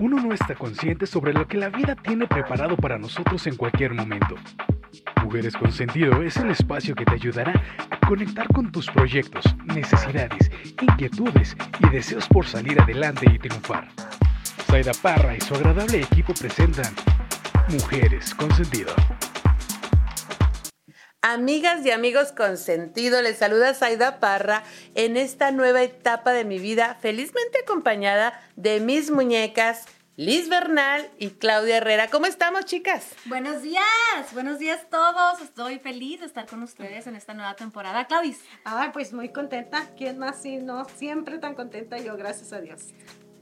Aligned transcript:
uno 0.00 0.20
no 0.20 0.32
está 0.32 0.54
consciente 0.54 1.06
sobre 1.06 1.32
lo 1.32 1.46
que 1.46 1.58
la 1.58 1.68
vida 1.68 1.94
tiene 1.94 2.26
preparado 2.26 2.76
para 2.76 2.98
nosotros 2.98 3.46
en 3.46 3.56
cualquier 3.56 3.94
momento. 3.94 4.36
Mujeres 5.22 5.56
con 5.56 5.72
Sentido 5.72 6.22
es 6.22 6.36
el 6.36 6.50
espacio 6.50 6.94
que 6.94 7.04
te 7.04 7.14
ayudará 7.14 7.52
a 7.90 8.06
conectar 8.06 8.46
con 8.48 8.70
tus 8.70 8.90
proyectos, 8.90 9.44
necesidades, 9.64 10.50
inquietudes 10.80 11.56
y 11.80 11.88
deseos 11.88 12.28
por 12.28 12.46
salir 12.46 12.80
adelante 12.80 13.26
y 13.32 13.38
triunfar. 13.38 13.88
Zaida 14.66 14.92
Parra 15.00 15.36
y 15.36 15.40
su 15.40 15.54
agradable 15.54 16.00
equipo 16.00 16.34
presentan 16.34 16.92
Mujeres 17.70 18.34
con 18.34 18.52
Sentido. 18.52 18.94
Amigas 21.26 21.86
y 21.86 21.90
amigos 21.90 22.32
con 22.32 22.58
sentido, 22.58 23.22
les 23.22 23.38
saluda 23.38 23.72
Zaida 23.72 24.20
Parra 24.20 24.62
en 24.94 25.16
esta 25.16 25.52
nueva 25.52 25.82
etapa 25.82 26.32
de 26.32 26.44
mi 26.44 26.58
vida, 26.58 26.98
felizmente 27.00 27.60
acompañada 27.62 28.38
de 28.56 28.80
mis 28.80 29.10
muñecas 29.10 29.86
Liz 30.16 30.50
Bernal 30.50 31.08
y 31.18 31.30
Claudia 31.30 31.78
Herrera. 31.78 32.10
¿Cómo 32.10 32.26
estamos, 32.26 32.66
chicas? 32.66 33.14
Buenos 33.24 33.62
días, 33.62 34.34
buenos 34.34 34.58
días 34.58 34.86
todos. 34.90 35.40
Estoy 35.40 35.78
feliz 35.78 36.20
de 36.20 36.26
estar 36.26 36.46
con 36.46 36.62
ustedes 36.62 37.06
en 37.06 37.16
esta 37.16 37.32
nueva 37.32 37.56
temporada. 37.56 38.04
Claudis. 38.04 38.42
Ay, 38.62 38.90
pues 38.92 39.14
muy 39.14 39.30
contenta. 39.30 39.88
¿Quién 39.96 40.18
más? 40.18 40.42
Sí, 40.42 40.58
no, 40.58 40.84
siempre 40.84 41.38
tan 41.38 41.54
contenta 41.54 41.96
yo, 41.96 42.18
gracias 42.18 42.52
a 42.52 42.60
Dios. 42.60 42.92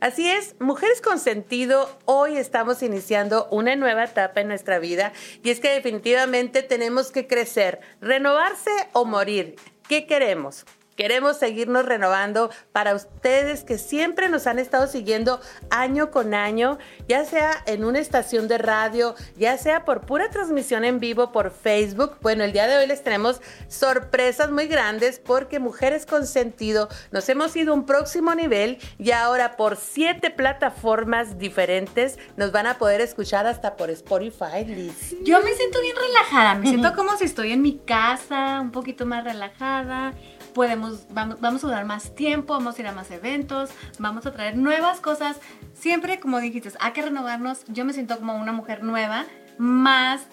Así 0.02 0.28
es, 0.28 0.56
Mujeres 0.58 1.00
con 1.00 1.20
Sentido, 1.20 1.88
hoy 2.06 2.36
estamos 2.36 2.82
iniciando 2.82 3.46
una 3.52 3.76
nueva 3.76 4.02
etapa 4.02 4.40
en 4.40 4.48
nuestra 4.48 4.80
vida 4.80 5.12
y 5.44 5.50
es 5.50 5.60
que 5.60 5.72
definitivamente 5.72 6.64
tenemos 6.64 7.12
que 7.12 7.28
crecer, 7.28 7.78
renovarse 8.00 8.72
o 8.94 9.04
morir. 9.04 9.54
¿Qué 9.86 10.08
queremos? 10.08 10.66
Queremos 10.96 11.38
seguirnos 11.38 11.86
renovando 11.86 12.50
para 12.72 12.94
ustedes 12.94 13.64
que 13.64 13.78
siempre 13.78 14.28
nos 14.28 14.46
han 14.46 14.58
estado 14.58 14.86
siguiendo 14.86 15.40
año 15.70 16.10
con 16.10 16.34
año, 16.34 16.78
ya 17.08 17.24
sea 17.24 17.62
en 17.66 17.84
una 17.84 17.98
estación 17.98 18.46
de 18.46 18.58
radio, 18.58 19.14
ya 19.36 19.56
sea 19.56 19.86
por 19.86 20.02
pura 20.02 20.28
transmisión 20.28 20.84
en 20.84 21.00
vivo 21.00 21.32
por 21.32 21.50
Facebook. 21.50 22.18
Bueno, 22.20 22.44
el 22.44 22.52
día 22.52 22.66
de 22.66 22.76
hoy 22.76 22.86
les 22.86 23.02
tenemos 23.02 23.40
sorpresas 23.68 24.50
muy 24.50 24.66
grandes 24.66 25.18
porque 25.18 25.58
Mujeres 25.58 26.04
con 26.04 26.26
Sentido 26.26 26.88
nos 27.10 27.26
hemos 27.30 27.56
ido 27.56 27.72
a 27.72 27.76
un 27.76 27.86
próximo 27.86 28.34
nivel 28.34 28.78
y 28.98 29.12
ahora 29.12 29.56
por 29.56 29.76
siete 29.76 30.30
plataformas 30.30 31.38
diferentes 31.38 32.18
nos 32.36 32.52
van 32.52 32.66
a 32.66 32.76
poder 32.76 33.00
escuchar 33.00 33.46
hasta 33.46 33.76
por 33.76 33.88
Spotify. 33.90 34.92
Yo 35.22 35.42
me 35.42 35.54
siento 35.54 35.80
bien 35.80 35.96
relajada, 35.96 36.54
me 36.56 36.68
siento 36.68 36.94
como 36.94 37.16
si 37.16 37.24
estoy 37.24 37.52
en 37.52 37.62
mi 37.62 37.78
casa, 37.78 38.60
un 38.60 38.72
poquito 38.72 39.06
más 39.06 39.24
relajada 39.24 40.12
podemos, 40.52 41.06
vamos, 41.10 41.40
vamos 41.40 41.64
a 41.64 41.66
durar 41.66 41.84
más 41.84 42.14
tiempo, 42.14 42.54
vamos 42.54 42.78
a 42.78 42.80
ir 42.80 42.86
a 42.86 42.92
más 42.92 43.10
eventos, 43.10 43.70
vamos 43.98 44.26
a 44.26 44.32
traer 44.32 44.56
nuevas 44.56 45.00
cosas. 45.00 45.40
Siempre, 45.74 46.20
como 46.20 46.40
dijiste, 46.40 46.70
hay 46.80 46.92
que 46.92 47.02
renovarnos. 47.02 47.64
Yo 47.68 47.84
me 47.84 47.92
siento 47.92 48.18
como 48.18 48.36
una 48.36 48.52
mujer 48.52 48.82
nueva, 48.82 49.26
más, 49.58 50.26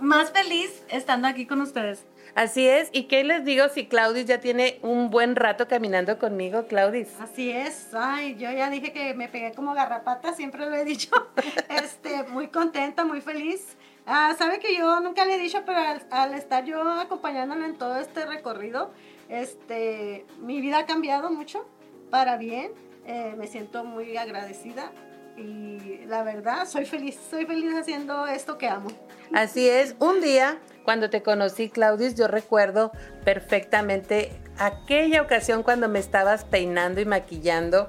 más 0.00 0.30
feliz 0.30 0.82
estando 0.88 1.28
aquí 1.28 1.46
con 1.46 1.60
ustedes. 1.60 2.04
Así 2.34 2.68
es, 2.68 2.90
¿y 2.92 3.04
qué 3.04 3.24
les 3.24 3.44
digo 3.44 3.68
si 3.68 3.86
Claudis 3.86 4.26
ya 4.26 4.38
tiene 4.38 4.78
un 4.82 5.10
buen 5.10 5.34
rato 5.34 5.66
caminando 5.66 6.18
conmigo, 6.18 6.66
Claudis? 6.68 7.08
Así 7.20 7.50
es, 7.50 7.88
ay, 7.94 8.36
yo 8.36 8.52
ya 8.52 8.70
dije 8.70 8.92
que 8.92 9.14
me 9.14 9.28
pegué 9.28 9.52
como 9.52 9.74
garrapata, 9.74 10.32
siempre 10.34 10.66
lo 10.66 10.76
he 10.76 10.84
dicho, 10.84 11.10
este, 11.68 12.22
muy 12.24 12.48
contenta, 12.48 13.04
muy 13.04 13.20
feliz. 13.20 13.76
Ah, 14.10 14.34
sabe 14.38 14.58
que 14.58 14.74
yo 14.74 15.00
nunca 15.00 15.26
le 15.26 15.34
he 15.34 15.38
dicho, 15.38 15.62
pero 15.66 15.78
al, 15.78 16.06
al 16.10 16.32
estar 16.32 16.64
yo 16.64 16.82
acompañándole 16.82 17.66
en 17.66 17.76
todo 17.76 17.98
este 17.98 18.24
recorrido, 18.24 18.90
este, 19.28 20.24
mi 20.40 20.62
vida 20.62 20.78
ha 20.78 20.86
cambiado 20.86 21.30
mucho 21.30 21.68
para 22.10 22.38
bien. 22.38 22.72
Eh, 23.06 23.34
me 23.36 23.46
siento 23.46 23.84
muy 23.84 24.16
agradecida 24.16 24.92
y 25.36 26.04
la 26.06 26.22
verdad 26.22 26.66
soy 26.66 26.84
feliz, 26.84 27.18
soy 27.30 27.46
feliz 27.46 27.74
haciendo 27.74 28.26
esto 28.26 28.58
que 28.58 28.68
amo. 28.68 28.90
Así 29.32 29.68
es, 29.68 29.94
un 29.98 30.20
día 30.20 30.58
cuando 30.84 31.10
te 31.10 31.22
conocí, 31.22 31.68
Claudis, 31.68 32.14
yo 32.14 32.28
recuerdo 32.28 32.92
perfectamente 33.24 34.30
aquella 34.58 35.22
ocasión 35.22 35.62
cuando 35.62 35.88
me 35.88 35.98
estabas 35.98 36.44
peinando 36.44 37.00
y 37.00 37.04
maquillando. 37.04 37.88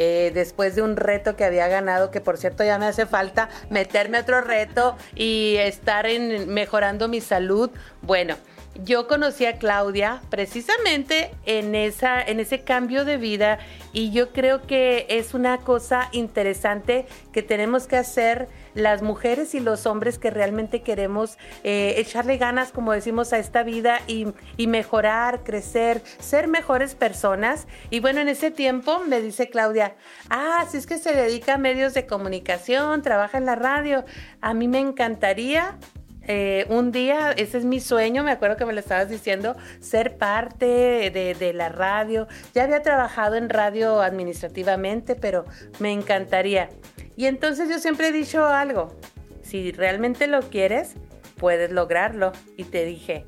Eh, 0.00 0.30
después 0.32 0.76
de 0.76 0.82
un 0.82 0.96
reto 0.96 1.34
que 1.34 1.44
había 1.44 1.66
ganado, 1.66 2.12
que 2.12 2.20
por 2.20 2.38
cierto 2.38 2.62
ya 2.62 2.78
me 2.78 2.86
hace 2.86 3.04
falta 3.04 3.48
meterme 3.68 4.18
a 4.18 4.20
otro 4.20 4.40
reto 4.40 4.96
y 5.16 5.56
estar 5.56 6.06
en, 6.06 6.48
mejorando 6.48 7.08
mi 7.08 7.20
salud. 7.20 7.68
Bueno, 8.00 8.36
yo 8.84 9.08
conocí 9.08 9.44
a 9.44 9.58
Claudia 9.58 10.22
precisamente 10.30 11.30
en, 11.46 11.74
esa, 11.74 12.22
en 12.22 12.40
ese 12.40 12.60
cambio 12.60 13.04
de 13.04 13.16
vida 13.16 13.58
y 13.92 14.12
yo 14.12 14.32
creo 14.32 14.62
que 14.62 15.06
es 15.08 15.34
una 15.34 15.58
cosa 15.58 16.08
interesante 16.12 17.06
que 17.32 17.42
tenemos 17.42 17.86
que 17.86 17.96
hacer 17.96 18.48
las 18.74 19.02
mujeres 19.02 19.54
y 19.54 19.60
los 19.60 19.86
hombres 19.86 20.18
que 20.18 20.30
realmente 20.30 20.82
queremos 20.82 21.38
eh, 21.64 21.94
echarle 21.96 22.36
ganas, 22.36 22.70
como 22.70 22.92
decimos, 22.92 23.32
a 23.32 23.38
esta 23.38 23.64
vida 23.64 24.00
y, 24.06 24.28
y, 24.56 24.68
mejorar, 24.68 25.42
crecer, 25.42 26.02
ser 26.20 26.46
mejores 26.46 26.94
personas. 26.94 27.66
Y 27.90 27.98
bueno, 27.98 28.20
en 28.20 28.28
ese 28.28 28.52
tiempo 28.52 29.00
me 29.00 29.20
dice 29.20 29.48
Claudia, 29.48 29.96
ah, 30.30 30.64
si 30.70 30.76
es 30.76 30.86
que 30.86 30.98
se 30.98 31.12
dedica 31.12 31.54
a 31.54 31.58
medios 31.58 31.94
de 31.94 32.06
comunicación, 32.06 33.02
trabaja 33.02 33.38
en 33.38 33.46
la 33.46 33.56
radio, 33.56 34.04
a 34.40 34.54
mí 34.54 34.68
me 34.68 34.78
encantaría 34.78 35.76
eh, 36.30 36.66
un 36.68 36.92
día, 36.92 37.32
ese 37.32 37.56
es 37.56 37.64
mi 37.64 37.80
sueño, 37.80 38.22
me 38.22 38.30
acuerdo 38.30 38.58
que 38.58 38.66
me 38.66 38.74
lo 38.74 38.80
estabas 38.80 39.08
diciendo, 39.08 39.56
ser 39.80 40.18
parte 40.18 40.66
de, 41.10 41.52
la 41.54 41.70
radio. 41.70 42.28
Ya 42.54 42.64
había 42.64 42.82
trabajado 42.82 43.36
en 43.36 43.48
radio 43.48 44.02
administrativamente, 44.02 45.16
pero 45.16 45.46
me 45.78 45.90
encantaría. 45.90 46.68
Y 47.16 47.26
entonces 47.26 47.70
yo 47.70 47.78
siempre 47.78 48.08
he 48.08 48.12
dicho 48.12 48.44
algo, 48.44 48.94
si 49.40 49.72
realmente 49.72 50.26
lo 50.26 50.42
quieres, 50.42 50.96
puedes 51.38 51.70
lograrlo. 51.70 52.32
Y 52.58 52.64
te 52.64 52.84
dije, 52.84 53.24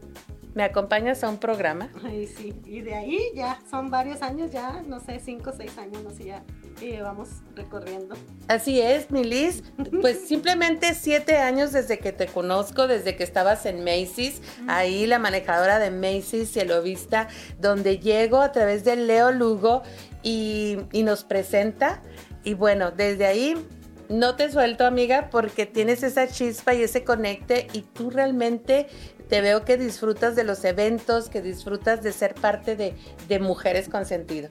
¿me 0.61 0.67
acompañas 0.67 1.25
a 1.25 1.31
un 1.31 1.39
programa? 1.39 1.89
Ay, 2.05 2.27
sí, 2.27 2.55
y 2.67 2.83
de 2.83 2.95
ahí 2.95 3.19
ya 3.35 3.59
son 3.71 3.89
varios 3.89 4.21
años, 4.21 4.51
ya, 4.51 4.83
no 4.87 5.01
sé, 5.01 5.19
cinco 5.19 5.49
o 5.49 5.53
seis 5.55 5.79
años, 5.79 6.03
no 6.03 6.11
sé, 6.11 6.25
ya 6.25 6.45
y 6.83 7.01
vamos 7.01 7.29
recorriendo. 7.57 8.15
Así 8.47 8.79
es, 8.79 9.11
Milis. 9.11 9.63
Pues 10.03 10.21
simplemente 10.29 10.95
siete 10.95 11.39
años 11.39 11.73
desde 11.73 11.99
que 11.99 12.13
te 12.13 12.27
conozco, 12.27 12.87
desde 12.87 13.17
que 13.17 13.25
estabas 13.25 13.65
en 13.65 13.83
Macy's, 13.85 14.43
ahí 14.69 15.07
la 15.07 15.19
manejadora 15.19 15.79
de 15.79 15.91
Macy's, 15.91 16.55
vista, 16.85 17.29
donde 17.59 17.99
llego 17.99 18.43
a 18.43 18.53
través 18.53 18.85
de 18.85 18.97
Leo 18.97 19.33
Lugo 19.33 19.83
y, 20.23 20.77
y 20.93 21.05
nos 21.05 21.25
presenta. 21.25 22.03
Y 22.45 22.53
bueno, 22.53 22.91
desde 22.91 23.25
ahí 23.25 23.55
no 24.11 24.37
te 24.37 24.51
suelto, 24.51 24.85
amiga, 24.85 25.29
porque 25.31 25.65
tienes 25.65 26.03
esa 26.03 26.29
chispa 26.29 26.75
y 26.75 26.83
ese 26.83 27.03
conecte 27.03 27.69
y 27.73 27.83
tú 27.83 28.11
realmente 28.11 28.89
te 29.31 29.41
veo 29.41 29.65
que 29.65 29.77
disfrutas 29.77 30.35
de 30.35 30.43
los 30.43 30.65
eventos, 30.65 31.31
que 31.31 31.41
disfrutas 31.41 32.03
de 32.03 32.13
ser 32.13 32.35
parte 32.35 32.77
de, 32.77 33.39
Mujeres 33.39 33.89
con 33.89 34.05
Sentido. 34.05 34.51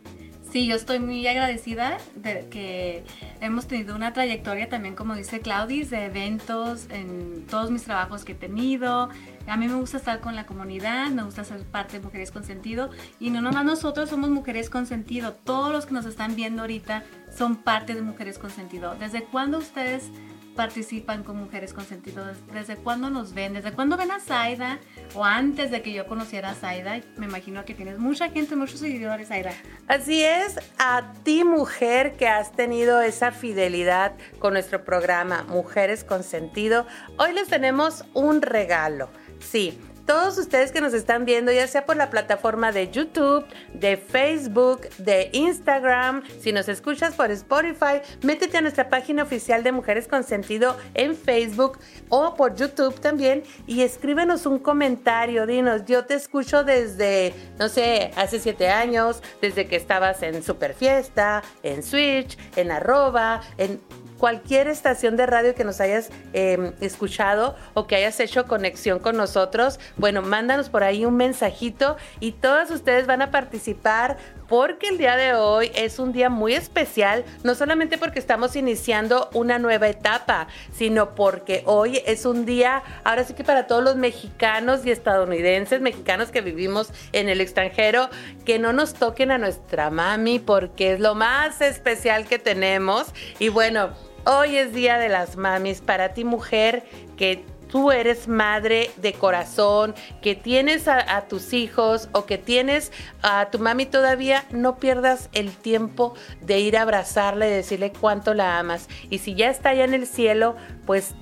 Sí, 0.52 0.66
yo 0.66 0.76
estoy 0.78 1.00
muy 1.00 1.28
agradecida 1.28 1.98
de 2.16 2.48
que 2.50 3.04
hemos 3.42 3.68
tenido 3.68 3.94
una 3.94 4.14
trayectoria 4.14 4.68
también, 4.68 4.96
como 4.96 5.14
dice 5.14 5.42
Claudis, 5.42 5.92
de 5.92 6.06
eventos 6.06 6.88
en 6.90 7.46
todos 7.46 7.70
mis 7.70 7.84
trabajos 7.84 8.24
que 8.24 8.32
he 8.32 8.36
tenido. 8.36 9.10
A 9.48 9.58
mí 9.58 9.68
me 9.68 9.76
gusta 9.76 9.98
estar 9.98 10.22
con 10.22 10.36
la 10.36 10.46
comunidad, 10.46 11.10
me 11.10 11.24
gusta 11.24 11.44
ser 11.44 11.62
parte 11.66 12.00
de 12.00 12.06
Mujeres 12.06 12.32
con 12.32 12.46
Sentido. 12.46 12.90
Y 13.20 13.30
no 13.30 13.42
nomás 13.42 13.66
nosotros 13.66 14.10
somos 14.10 14.30
Mujeres 14.30 14.70
con 14.70 14.88
Sentido, 14.88 15.34
todos 15.34 15.72
los 15.72 15.86
que 15.86 15.94
nos 15.94 16.06
están 16.06 16.36
viendo 16.36 16.62
ahorita 16.62 17.04
son 17.38 17.58
parte 17.58 17.94
de 17.94 18.02
Mujeres 18.02 18.40
con 18.40 18.50
Sentido. 18.50 18.96
¿Desde 18.96 19.24
cuándo 19.26 19.60
ustedes 19.60 20.10
participan 20.56 21.24
con 21.24 21.38
Mujeres 21.38 21.74
con 21.74 21.86
Sentido? 21.86 22.26
¿Desde 22.54 22.76
cuándo 22.76 23.10
nos 23.10 23.34
ven? 23.34 23.54
¿Desde 23.54 23.72
cuándo 23.72 23.98
ven 23.98 24.12
a 24.12 24.20
Zaida? 24.20 24.80
O 25.14 25.24
antes 25.24 25.72
de 25.72 25.82
que 25.82 25.94
yo 25.94 26.08
conociera 26.08 26.50
a 26.50 26.54
Zaida, 26.56 27.02
me 27.18 27.26
imagino 27.26 27.64
que 27.66 27.74
tienes 27.74 28.00
mucha 28.00 28.30
gente, 28.30 28.56
muchos 28.56 28.80
seguidores, 28.80 29.30
Zaida. 29.30 29.52
Así 29.88 30.24
es, 30.24 30.60
a 30.78 31.14
ti 31.24 31.44
mujer 31.44 32.16
que 32.18 32.28
has 32.28 32.52
tenido 32.52 33.02
esa 33.02 33.32
fidelidad 33.32 34.14
con 34.40 34.54
nuestro 34.54 34.84
programa 34.84 35.44
Mujeres 35.44 36.04
con 36.04 36.24
Sentido, 36.24 36.86
hoy 37.18 37.34
les 37.34 37.48
tenemos 37.48 38.06
un 38.14 38.42
regalo. 38.42 39.10
Sí, 39.40 39.80
todos 40.10 40.40
ustedes 40.40 40.72
que 40.72 40.82
nos 40.82 40.96
están 40.96 41.24
viendo, 41.24 41.52
ya 41.52 41.68
sea 41.68 41.86
por 41.86 41.96
la 41.96 42.10
plataforma 42.10 42.72
de 42.72 42.90
YouTube, 42.90 43.46
de 43.76 43.96
Facebook, 43.96 44.90
de 44.98 45.30
Instagram, 45.34 46.24
si 46.42 46.52
nos 46.52 46.68
escuchas 46.68 47.14
por 47.14 47.30
Spotify, 47.30 48.02
métete 48.24 48.58
a 48.58 48.62
nuestra 48.62 48.90
página 48.90 49.22
oficial 49.22 49.62
de 49.62 49.72
Mujeres 49.72 50.08
con 50.08 50.24
Sentido 50.24 50.76
en 50.96 51.16
Facebook 51.16 51.78
o 52.10 52.34
por 52.34 52.56
YouTube 52.56 53.00
también 53.00 53.44
y 53.68 53.82
escríbenos 53.82 54.48
un 54.48 54.58
comentario, 54.58 55.46
dinos, 55.46 55.86
yo 55.86 56.04
te 56.06 56.16
escucho 56.16 56.64
desde, 56.64 57.32
no 57.60 57.70
sé, 57.70 58.10
hace 58.16 58.40
siete 58.40 58.70
años, 58.70 59.22
desde 59.44 59.68
que 59.68 59.76
estabas 59.76 60.24
en 60.24 60.42
Super 60.42 60.74
Fiesta, 60.74 61.44
en 61.62 61.84
Switch, 61.84 62.36
en 62.56 62.72
arroba, 62.72 63.42
en 63.60 63.80
cualquier 64.20 64.68
estación 64.68 65.18
de 65.18 65.26
radio 65.26 65.56
que 65.56 65.64
nos 65.64 65.82
hayas 65.82 66.12
em, 66.34 66.74
escuchado 66.82 67.56
o 67.74 67.88
que 67.88 67.96
hayas 67.96 68.20
hecho 68.20 68.46
conexión 68.46 69.00
con 69.00 69.18
nosotros, 69.18 69.80
bueno, 69.98 70.22
mándanos 70.22 70.70
por 70.70 70.84
ahí 70.84 71.06
un 71.06 71.16
mensajito 71.16 71.98
y 72.20 72.34
todas 72.34 72.70
ustedes 72.70 73.08
van 73.08 73.24
a 73.24 73.32
participar 73.32 74.18
porque 74.50 74.90
el 74.90 74.98
día 74.98 75.16
de 75.16 75.36
hoy 75.36 75.72
es 75.76 76.00
un 76.00 76.12
día 76.12 76.30
muy 76.30 76.56
especial, 76.56 77.24
no 77.44 77.54
solamente 77.54 77.98
porque 77.98 78.20
estamos 78.20 78.56
iniciando 78.56 79.30
una 79.34 79.60
nueva 79.60 79.88
etapa, 79.88 80.48
sino 80.74 81.14
porque 81.14 81.62
hoy 81.66 82.02
es 82.06 82.26
un 82.26 82.46
día, 82.46 82.82
ahora 83.04 83.24
sí 83.24 83.36
que 83.36 83.44
para 83.44 83.68
todos 83.68 83.84
los 83.84 83.96
mexicanos 83.96 84.86
y 84.86 84.92
estadounidenses, 84.92 85.82
mexicanos 85.82 86.32
que 86.32 86.42
vivimos 86.42 86.92
en 87.14 87.30
el 87.30 87.42
extranjero, 87.42 88.10
que 88.44 88.58
no 88.58 88.74
nos 88.74 88.96
toquen 88.96 89.30
a 89.32 89.38
nuestra 89.38 89.92
mami 89.92 90.40
porque 90.40 90.94
es 90.94 91.00
lo 91.00 91.14
más 91.14 91.62
especial 91.62 92.26
que 92.26 92.40
tenemos. 92.40 93.06
Y 93.38 93.50
bueno, 93.50 93.92
hoy 94.26 94.58
es 94.58 94.74
Día 94.74 94.98
de 94.98 95.10
las 95.10 95.38
Mamis. 95.38 95.82
Para 95.82 96.14
ti, 96.14 96.24
mujer, 96.24 96.84
que 97.18 97.44
tú 97.70 97.92
eres 97.92 98.28
madre 98.28 98.92
de 98.98 99.14
corazón, 99.14 99.96
que 100.22 100.36
tienes 100.36 100.88
a, 100.88 101.22
tus 101.28 101.54
hijos 101.54 102.10
o 102.12 102.26
que 102.26 102.38
tienes 102.38 102.92
a 103.22 103.50
tu 103.52 103.60
mami 103.60 103.86
todavía, 103.86 104.46
no 104.50 104.78
pierdas 104.78 105.30
el 105.34 105.56
tiempo 105.56 106.16
de 106.42 106.60
ir 106.60 106.78
a 106.78 106.82
abrazarla 106.82 107.48
y 107.48 107.52
decirle 107.52 107.92
cuánto 107.92 108.34
la 108.34 108.60
amas. 108.60 108.90
Y 109.10 109.20
si 109.20 109.36
ya 109.36 109.50
está 109.50 109.70
allá 109.70 109.86
en 109.86 109.94
el 109.94 110.08
cielo, 110.08 110.56
pues 110.86 111.14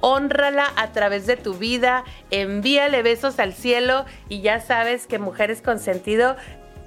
honrala 0.00 0.70
a 0.76 0.92
través 0.92 1.26
de 1.26 1.36
tu 1.36 1.54
vida, 1.54 2.04
envíale 2.30 3.02
besos 3.02 3.38
al 3.38 3.54
cielo 3.54 4.04
y 4.28 4.42
ya 4.42 4.60
sabes 4.60 5.06
que 5.06 5.18
Mujeres 5.18 5.62
con 5.62 5.78
Sentido 5.78 6.36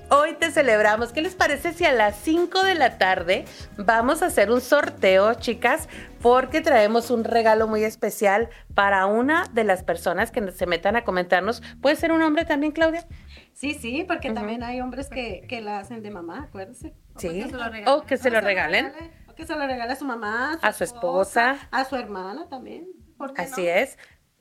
Hoy 0.09 0.35
te 0.35 0.51
celebramos. 0.51 1.11
¿Qué 1.11 1.21
les 1.21 1.35
parece 1.35 1.73
si 1.73 1.83
a 1.83 1.91
las 1.91 2.15
5 2.19 2.63
de 2.63 2.75
la 2.75 2.97
tarde 2.97 3.43
vamos 3.77 4.21
a 4.21 4.27
hacer 4.27 4.51
un 4.51 4.61
sorteo, 4.61 5.33
chicas? 5.33 5.89
Porque 6.21 6.61
traemos 6.61 7.11
un 7.11 7.25
regalo 7.25 7.67
muy 7.67 7.83
especial 7.83 8.49
para 8.73 9.05
una 9.05 9.47
de 9.51 9.65
las 9.65 9.83
personas 9.83 10.31
que 10.31 10.53
se 10.53 10.65
metan 10.65 10.95
a 10.95 11.03
comentarnos. 11.03 11.61
¿Puede 11.81 11.97
ser 11.97 12.13
un 12.13 12.21
hombre 12.21 12.45
también, 12.45 12.71
Claudia? 12.71 13.05
Sí, 13.51 13.73
sí, 13.73 14.05
porque 14.07 14.31
también 14.31 14.63
hay 14.63 14.79
hombres 14.79 15.09
que, 15.09 15.45
la 15.61 15.79
hacen 15.79 16.01
de 16.01 16.09
mamá, 16.09 16.43
acuérdense. 16.43 16.93
Sí. 17.17 17.43
O 17.85 18.03
que 18.03 18.17
se 18.17 18.29
lo 18.31 18.39
regalen. 18.39 18.93
O 19.27 19.35
que 19.35 19.45
se 19.45 19.55
lo 19.55 19.67
regale 19.67 19.91
a 19.91 19.95
su 19.97 20.05
mamá, 20.05 20.57
a 20.61 20.71
su, 20.71 20.85
esposa, 20.85 21.57
a 21.69 21.83
su 21.83 21.97
hermana 21.97 22.47
también. 22.47 22.87
Así 23.35 23.67
es. 23.67 23.97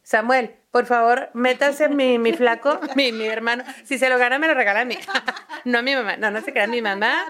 Samuel, 0.06 0.55
por 0.70 0.87
favor, 0.87 1.31
métase 1.35 1.88
mi, 1.88 2.17
mi 2.17 2.32
flaco, 2.32 2.79
mi, 2.94 3.11
mi, 3.11 3.26
hermano. 3.26 3.64
Si 3.82 3.99
se 3.99 4.08
lo 4.08 4.19
gana, 4.19 4.38
me 4.38 4.47
lo 4.47 4.55
regala 4.55 4.82
a 4.82 4.85
mí. 4.85 4.97
no 5.64 5.79
a 5.79 5.82
mi 5.82 5.97
mamá. 5.97 6.17
No, 6.17 6.31
no 6.31 6.41
se 6.43 6.53
queda 6.53 6.69
mi 6.69 6.81
mamá. 6.81 7.25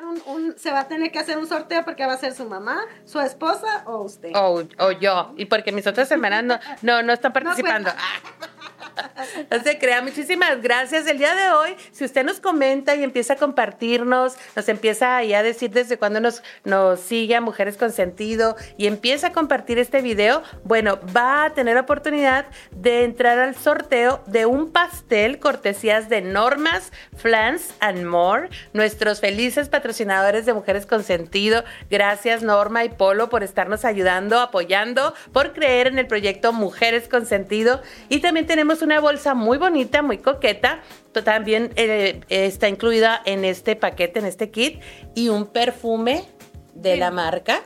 se 0.58 0.70
va 0.70 0.80
a 0.80 0.86
tener 0.86 1.10
que 1.10 1.18
hacer 1.18 1.38
un 1.38 1.46
sorteo 1.46 1.86
porque 1.86 2.04
va 2.04 2.12
a 2.12 2.18
ser 2.18 2.34
su 2.34 2.44
mamá, 2.44 2.84
su 3.06 3.18
esposa 3.18 3.82
o 3.86 4.02
usted. 4.02 4.32
O, 4.34 4.62
o 4.76 4.90
yo. 4.90 5.32
Y 5.38 5.46
porque 5.46 5.72
mis 5.72 5.86
otras 5.86 6.10
hermanas 6.10 6.44
no, 6.44 6.58
no, 6.82 7.02
no 7.02 7.14
están 7.14 7.32
participando. 7.32 7.90
No 7.94 8.46
se 9.64 9.78
crea. 9.78 10.02
Muchísimas 10.02 10.62
gracias. 10.62 11.06
El 11.06 11.18
día 11.18 11.34
de 11.34 11.50
hoy, 11.50 11.76
si 11.92 12.04
usted 12.04 12.24
nos 12.24 12.40
comenta 12.40 12.94
y 12.94 13.02
empieza 13.02 13.34
a 13.34 13.36
compartirnos, 13.36 14.36
nos 14.54 14.68
empieza 14.68 15.16
ahí 15.16 15.34
a 15.34 15.42
decir 15.42 15.70
desde 15.70 15.98
cuándo 15.98 16.20
nos, 16.20 16.42
nos 16.64 17.00
sigue 17.00 17.36
a 17.36 17.40
Mujeres 17.40 17.76
con 17.76 17.92
Sentido 17.92 18.56
y 18.76 18.86
empieza 18.86 19.28
a 19.28 19.32
compartir 19.32 19.78
este 19.78 20.02
video, 20.02 20.42
bueno, 20.64 20.98
va 21.16 21.44
a 21.44 21.54
tener 21.54 21.76
oportunidad 21.78 22.46
de 22.70 23.04
entrar 23.04 23.38
al 23.38 23.54
sorteo 23.54 24.22
de 24.26 24.46
un 24.46 24.72
pastel 24.72 25.38
cortesías 25.38 26.08
de 26.08 26.20
Normas, 26.20 26.92
Flans 27.16 27.74
and 27.80 28.04
More, 28.04 28.48
nuestros 28.72 29.20
felices 29.20 29.68
patrocinadores 29.68 30.46
de 30.46 30.54
Mujeres 30.54 30.86
con 30.86 31.02
Sentido. 31.02 31.64
Gracias 31.90 32.42
Norma 32.42 32.84
y 32.84 32.88
Polo 32.88 33.28
por 33.28 33.42
estarnos 33.42 33.84
ayudando, 33.84 34.40
apoyando, 34.40 35.14
por 35.32 35.52
creer 35.52 35.86
en 35.88 35.98
el 35.98 36.06
proyecto 36.06 36.52
Mujeres 36.52 37.08
con 37.08 37.26
Sentido. 37.26 37.82
Y 38.08 38.20
también 38.20 38.46
tenemos 38.46 38.82
una 38.86 39.00
bolsa 39.00 39.34
muy 39.34 39.58
bonita, 39.58 40.00
muy 40.02 40.18
coqueta. 40.18 40.80
También 41.24 41.72
eh, 41.76 42.20
está 42.28 42.68
incluida 42.68 43.20
en 43.24 43.44
este 43.44 43.76
paquete, 43.76 44.20
en 44.20 44.26
este 44.26 44.50
kit. 44.50 44.80
Y 45.14 45.28
un 45.28 45.46
perfume 45.46 46.24
de 46.74 46.96
la 46.96 47.10
marca. 47.10 47.62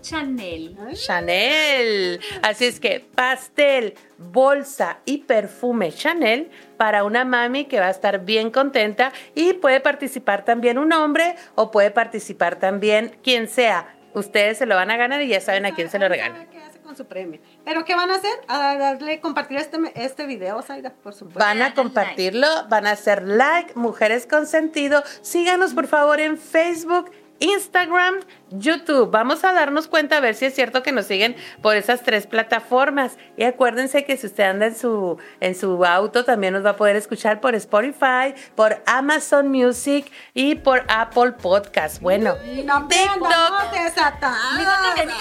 Chanel. 0.00 0.76
Chanel. 0.92 2.20
Así 2.42 2.66
es 2.66 2.78
que 2.78 3.00
pastel, 3.14 3.94
bolsa 4.18 4.98
y 5.06 5.18
perfume 5.18 5.92
Chanel 5.92 6.50
para 6.76 7.04
una 7.04 7.24
mami 7.24 7.64
que 7.64 7.80
va 7.80 7.86
a 7.86 7.90
estar 7.90 8.22
bien 8.24 8.50
contenta 8.50 9.12
y 9.34 9.54
puede 9.54 9.80
participar 9.80 10.44
también 10.44 10.76
un 10.76 10.92
hombre 10.92 11.36
o 11.54 11.70
puede 11.70 11.90
participar 11.90 12.56
también 12.56 13.16
quien 13.22 13.48
sea. 13.48 13.96
Ustedes 14.12 14.58
se 14.58 14.66
lo 14.66 14.74
van 14.74 14.90
a 14.90 14.98
ganar 14.98 15.22
y 15.22 15.28
ya 15.28 15.40
saben 15.40 15.64
a 15.64 15.74
quién 15.74 15.88
se 15.88 15.98
lo 15.98 16.06
regalan 16.06 16.53
con 16.84 16.96
su 16.96 17.06
premio. 17.06 17.40
¿Pero 17.64 17.84
qué 17.84 17.96
van 17.96 18.10
a 18.10 18.16
hacer? 18.16 18.32
A 18.46 18.76
darle, 18.76 19.20
compartir 19.20 19.56
este, 19.56 19.78
este 19.96 20.26
video, 20.26 20.62
por 21.02 21.14
supuesto. 21.14 21.38
Van 21.40 21.62
a 21.62 21.74
compartirlo, 21.74 22.46
van 22.68 22.86
a 22.86 22.92
hacer 22.92 23.26
like, 23.26 23.74
Mujeres 23.74 24.26
con 24.26 24.46
Sentido. 24.46 25.02
Síganos, 25.22 25.74
por 25.74 25.86
favor, 25.86 26.20
en 26.20 26.38
Facebook, 26.38 27.10
Instagram, 27.40 28.20
YouTube. 28.50 29.10
Vamos 29.10 29.44
a 29.44 29.52
darnos 29.52 29.88
cuenta 29.88 30.16
a 30.16 30.20
ver 30.20 30.34
si 30.34 30.46
es 30.46 30.54
cierto 30.54 30.82
que 30.82 30.92
nos 30.92 31.06
siguen 31.06 31.36
por 31.62 31.76
esas 31.76 32.02
tres 32.02 32.26
plataformas. 32.26 33.16
Y 33.36 33.44
acuérdense 33.44 34.04
que 34.04 34.16
si 34.16 34.26
usted 34.26 34.44
anda 34.44 34.66
en 34.66 34.76
su, 34.76 35.18
en 35.40 35.54
su 35.54 35.84
auto, 35.84 36.24
también 36.24 36.54
nos 36.54 36.64
va 36.64 36.70
a 36.70 36.76
poder 36.76 36.96
escuchar 36.96 37.40
por 37.40 37.54
Spotify, 37.54 38.34
por 38.54 38.82
Amazon 38.86 39.48
Music 39.50 40.10
y 40.34 40.54
por 40.56 40.84
Apple 40.88 41.32
Podcast. 41.32 42.00
Bueno, 42.00 42.34
no 42.64 42.88
TikTok. 42.88 43.72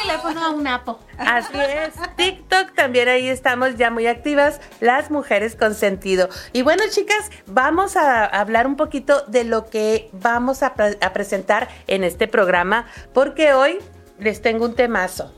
teléfono 0.03 0.45
a 0.45 0.49
un 0.49 0.67
Apple. 0.67 0.95
Así 1.17 1.57
es. 1.57 1.93
TikTok 2.15 2.73
también 2.73 3.07
ahí 3.07 3.27
estamos 3.27 3.75
ya 3.75 3.91
muy 3.91 4.07
activas, 4.07 4.59
las 4.79 5.11
mujeres 5.11 5.55
con 5.55 5.75
sentido. 5.75 6.29
Y 6.53 6.61
bueno, 6.63 6.83
chicas, 6.89 7.29
vamos 7.45 7.95
a 7.95 8.25
hablar 8.25 8.67
un 8.67 8.75
poquito 8.75 9.21
de 9.27 9.43
lo 9.43 9.69
que 9.69 10.09
vamos 10.11 10.63
a, 10.63 10.73
a 11.01 11.13
presentar 11.13 11.69
en 11.87 12.03
este 12.03 12.27
programa 12.27 12.85
porque 13.13 13.53
hoy 13.53 13.79
les 14.19 14.41
tengo 14.41 14.65
un 14.65 14.75
temazo. 14.75 15.33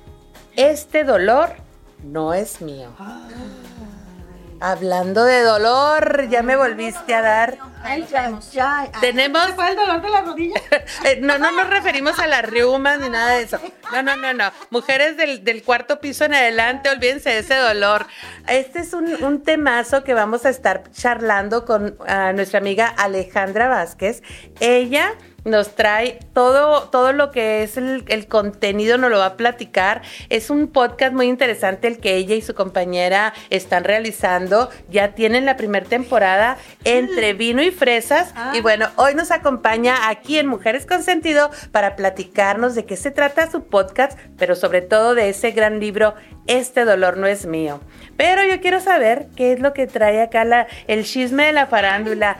Este 0.55 1.03
dolor 1.03 1.49
no 2.03 2.33
es 2.33 2.61
mío. 2.61 2.89
Hablando 4.61 5.25
de 5.25 5.41
dolor, 5.41 6.29
ya 6.29 6.41
me 6.41 6.55
volviste 6.55 7.13
a 7.13 7.21
dar. 7.21 7.57
Ay, 7.83 8.07
ya, 8.09 8.39
ya. 8.51 8.89
Tenemos. 9.01 9.51
fue 9.51 9.69
el 9.69 9.75
dolor 9.75 10.01
de 10.01 10.09
la 10.09 10.21
rodilla? 10.21 10.61
Eh, 11.03 11.19
no, 11.21 11.37
no 11.37 11.51
nos 11.51 11.69
referimos 11.69 12.17
a 12.19 12.25
las 12.25 12.43
riumas 12.43 12.99
ni 12.99 13.09
nada 13.09 13.33
de 13.35 13.43
eso. 13.43 13.59
No, 13.91 14.01
no, 14.01 14.15
no, 14.15 14.33
no. 14.33 14.51
Mujeres 14.69 15.17
del, 15.17 15.61
cuarto 15.63 15.99
piso 15.99 16.25
en 16.25 16.33
adelante, 16.33 16.89
olvídense 16.89 17.29
de 17.29 17.39
ese 17.39 17.55
dolor. 17.55 18.07
Este 18.47 18.79
es 18.79 18.93
un, 18.93 19.23
un 19.23 19.43
temazo 19.43 20.03
que 20.03 20.13
vamos 20.13 20.45
a 20.45 20.49
estar 20.49 20.89
charlando 20.91 21.65
con 21.65 21.97
ah, 22.07 22.31
nuestra 22.33 22.59
amiga 22.59 22.87
Alejandra 22.87 23.67
Vázquez. 23.67 24.23
Ella 24.59 25.13
nos 25.45 25.75
trae 25.75 26.19
todo, 26.33 26.89
todo 26.89 27.13
lo 27.13 27.31
que 27.31 27.63
es 27.63 27.77
el, 27.77 28.27
contenido, 28.27 28.97
nos 28.97 29.11
lo 29.11 29.19
va 29.19 29.27
a 29.27 29.37
platicar. 29.37 30.01
Es 30.29 30.49
un 30.49 30.67
podcast 30.67 31.13
muy 31.13 31.27
interesante 31.27 31.87
el 31.87 31.99
que 31.99 32.15
ella 32.15 32.35
y 32.35 32.41
su 32.41 32.55
compañera 32.55 33.33
están 33.51 33.83
realizando. 33.83 34.69
Ya 34.89 35.13
tienen 35.13 35.45
la 35.45 35.55
primera 35.55 35.85
temporada 35.85 36.57
entre 36.83 37.33
vino 37.33 37.61
y 37.61 37.71
fresas. 37.71 38.33
Ah. 38.35 38.53
Y 38.55 38.61
bueno, 38.61 38.89
hoy 38.95 39.13
nos 39.13 39.31
acompaña 39.31 40.09
aquí 40.09 40.39
en 40.39 40.47
Mujeres 40.47 40.85
con 40.85 41.03
Sentido 41.03 41.51
para 41.71 41.95
platicarnos 41.95 42.73
de 42.73 42.85
qué 42.85 42.97
se 42.97 43.11
trata 43.11 43.49
su 43.49 43.65
podcast, 43.65 44.17
pero 44.37 44.55
sobre 44.55 44.81
todo 44.81 45.13
de 45.13 45.29
ese 45.29 45.51
gran 45.51 45.79
libro, 45.79 46.15
Este 46.47 46.85
dolor 46.85 47.17
no 47.17 47.27
es 47.27 47.45
mío. 47.45 47.81
Pero 48.17 48.43
yo 48.43 48.61
quiero 48.61 48.79
saber 48.79 49.27
qué 49.35 49.53
es 49.53 49.59
lo 49.59 49.73
que 49.73 49.87
trae 49.87 50.21
acá 50.21 50.45
la, 50.45 50.67
el 50.87 51.03
chisme 51.03 51.45
de 51.45 51.53
la 51.53 51.67
farándula. 51.67 52.37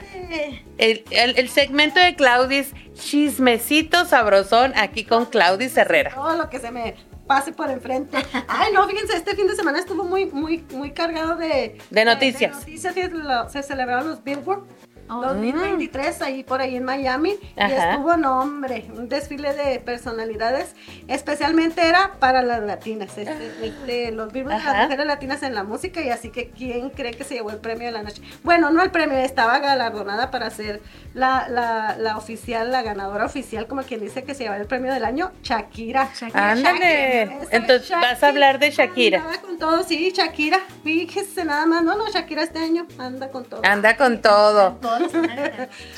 El, 0.78 1.50
segmento 1.50 2.00
de 2.00 2.16
Claudis, 2.16 2.74
chismecito 2.94 4.06
sabrosón, 4.06 4.74
aquí 4.76 5.04
con 5.04 5.26
Claudis 5.26 5.76
Herrera. 5.76 6.12
Todo 6.14 6.38
lo 6.38 6.50
que 6.50 6.60
se 6.60 6.72
me 6.72 6.96
pase 7.28 7.52
por 7.52 7.70
enfrente. 7.70 8.18
Ay, 8.48 8.72
no, 8.74 8.88
fíjense, 8.88 9.16
este 9.16 9.36
fin 9.36 9.48
de 9.48 9.56
semana 9.56 9.80
estuvo 9.80 10.04
muy, 10.04 10.28
muy, 10.28 10.64
muy 10.72 10.92
cargado 10.92 11.36
de, 11.36 11.78
de 11.90 12.06
noticias. 12.06 12.66
De, 12.66 12.72
noticias, 12.72 13.52
se 13.52 13.64
celebraron 13.64 14.08
los 14.08 14.24
Billboard 14.24 14.64
2023 15.08 16.22
ahí 16.22 16.44
por 16.44 16.62
ahí 16.62 16.76
en 16.76 16.84
Miami 16.84 17.38
y 17.56 17.72
estuvo, 17.72 18.18
no 18.18 18.40
hombre, 18.42 18.86
un 18.96 19.08
desfile 19.08 19.54
de 19.54 19.80
personalidades, 19.80 20.76
especialmente 21.08 21.88
era 21.88 22.14
para 22.20 22.42
las 22.42 22.62
latinas, 22.64 23.18
este, 23.18 24.12
los 24.12 24.32
vivos 24.32 24.54
de 24.54 24.64
las 24.64 24.84
mujeres 24.84 25.06
latinas 25.06 25.44
en 25.44 25.54
la 25.54 25.64
música 25.64 26.02
y 26.02 26.10
así 26.10 26.30
que 26.30 26.50
quién 26.50 26.90
cree 26.90 27.14
que 27.14 27.24
se 27.24 27.36
llevó 27.36 27.52
el 27.52 27.58
premio 27.58 27.88
de 27.88 27.92
la 27.92 28.04
noche. 28.04 28.22
Bueno, 28.44 28.72
no 28.72 28.82
el 28.82 28.92
premio, 28.92 29.18
estaba 29.18 29.60
galardonada 29.60 30.32
para 30.32 30.50
ser 30.50 30.82
la, 31.16 31.48
la, 31.48 31.96
la 31.98 32.18
oficial, 32.18 32.72
la 32.72 32.84
ganadora 32.84 33.26
oficial, 33.26 33.68
como 33.68 33.84
quien 33.84 34.02
dice 34.02 34.24
que 34.24 34.36
se 34.36 34.44
lleva 34.44 34.58
el 34.58 34.68
premio 34.68 34.94
del 34.94 35.06
año, 35.06 35.32
Shakira. 35.42 36.10
Ándale, 36.34 37.40
entonces 37.52 37.90
vas 37.90 38.22
a 38.22 38.28
hablar 38.28 38.60
de 38.60 38.70
Shakira. 38.70 39.24
Anda 39.24 39.42
con 39.42 39.58
todo, 39.58 39.84
sí, 39.84 40.12
Shakira, 40.14 40.60
fíjese 40.84 41.46
nada 41.46 41.66
más, 41.66 41.84
no, 41.84 41.96
no, 41.96 42.10
Shakira 42.10 42.44
este 42.44 42.60
año 42.60 42.86
anda 43.00 43.30
con 43.30 43.46
todo. 43.46 43.62
Anda 43.64 43.96
con 43.96 44.22
todo. 44.22 44.78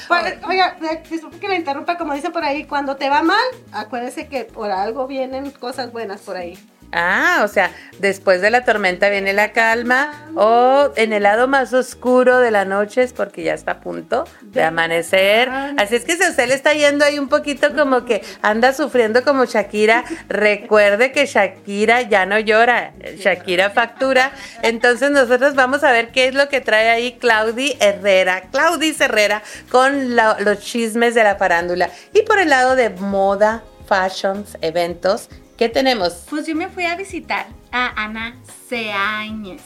Pues, 0.07 0.37
oiga, 0.47 0.77
disculpe 1.09 1.39
que 1.39 1.47
la 1.47 1.55
interrumpa, 1.55 1.97
como 1.97 2.13
dice 2.13 2.29
por 2.29 2.43
ahí, 2.43 2.65
cuando 2.65 2.95
te 2.95 3.09
va 3.09 3.23
mal, 3.23 3.45
acuérdese 3.71 4.27
que 4.27 4.45
por 4.45 4.69
algo 4.71 5.07
vienen 5.07 5.49
cosas 5.49 5.91
buenas 5.91 6.21
por 6.21 6.37
ahí. 6.37 6.59
Ah, 6.93 7.41
o 7.43 7.47
sea, 7.47 7.71
después 7.99 8.41
de 8.41 8.49
la 8.49 8.63
tormenta 8.63 9.09
viene 9.09 9.33
la 9.33 9.51
calma 9.51 10.11
o 10.35 10.91
en 10.95 11.11
el 11.11 11.23
lado 11.23 11.47
más 11.47 11.73
oscuro 11.73 12.39
de 12.39 12.49
la 12.49 12.63
noche 12.63 13.03
es 13.03 13.11
porque 13.11 13.43
ya 13.43 13.53
está 13.53 13.73
a 13.73 13.79
punto 13.81 14.25
de 14.41 14.63
amanecer. 14.63 15.49
Así 15.77 15.95
es 15.95 16.05
que 16.05 16.15
si 16.15 16.23
usted 16.27 16.47
le 16.47 16.53
está 16.53 16.73
yendo 16.73 17.03
ahí 17.03 17.19
un 17.19 17.27
poquito 17.27 17.75
como 17.75 18.05
que 18.05 18.23
anda 18.41 18.73
sufriendo 18.73 19.23
como 19.23 19.45
Shakira, 19.45 20.05
recuerde 20.29 21.11
que 21.11 21.25
Shakira 21.25 22.03
ya 22.03 22.25
no 22.25 22.39
llora, 22.39 22.93
Shakira 23.17 23.69
factura. 23.69 24.31
Entonces 24.61 25.11
nosotros 25.11 25.55
vamos 25.55 25.83
a 25.83 25.91
ver 25.91 26.11
qué 26.11 26.27
es 26.27 26.35
lo 26.35 26.47
que 26.47 26.61
trae 26.61 26.89
ahí 26.89 27.17
Claudi 27.19 27.75
Herrera, 27.79 28.43
Claudi 28.51 28.95
Herrera 28.97 29.43
con 29.69 30.15
los 30.15 30.59
chismes 30.59 31.15
de 31.15 31.23
la 31.23 31.35
farándula. 31.35 31.89
Y 32.13 32.21
por 32.21 32.39
el 32.39 32.49
lado 32.49 32.75
de 32.75 32.89
moda, 32.89 33.63
fashions, 33.87 34.57
eventos, 34.61 35.29
¿qué 35.57 35.69
tenemos? 35.69 36.25
Pues 36.29 36.47
yo 36.47 36.55
me 36.55 36.69
fui 36.69 36.85
a 36.85 36.95
visitar 36.95 37.47
a 37.71 38.03
Ana 38.03 38.35
Seáñez. 38.69 39.61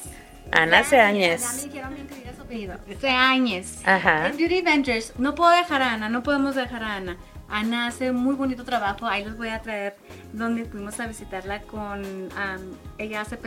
Ana 0.52 0.84
Seáñez. 0.84 1.42
Ya 1.42 1.54
me 1.54 1.64
dijeron 1.64 1.94
bien 1.94 2.08
que 2.08 2.16
diga 2.16 2.34
su 2.34 2.42
apellido. 2.42 2.76
Seáñez. 3.00 3.82
Ajá. 3.86 4.28
En 4.28 4.38
Beauty 4.38 4.62
Ventures, 4.62 5.14
no 5.18 5.36
puedo 5.36 5.52
dejar 5.52 5.82
a 5.82 5.94
Ana, 5.94 6.10
no 6.10 6.24
podemos 6.24 6.56
dejar 6.56 6.84
a 6.84 6.96
Ana. 6.96 7.18
Ana 7.50 7.88
hace 7.88 8.14
muy 8.14 8.36
bonito 8.36 8.64
trabajo, 8.64 9.06
ahí 9.06 9.26
los 9.26 9.38
voy 9.38 9.50
a 9.50 9.62
traer 9.62 9.98
donde 10.32 10.64
fuimos 10.64 10.98
a 11.02 11.08
visitarla 11.08 11.62
con, 11.64 12.30
ella 12.98 13.22
hace 13.22 13.38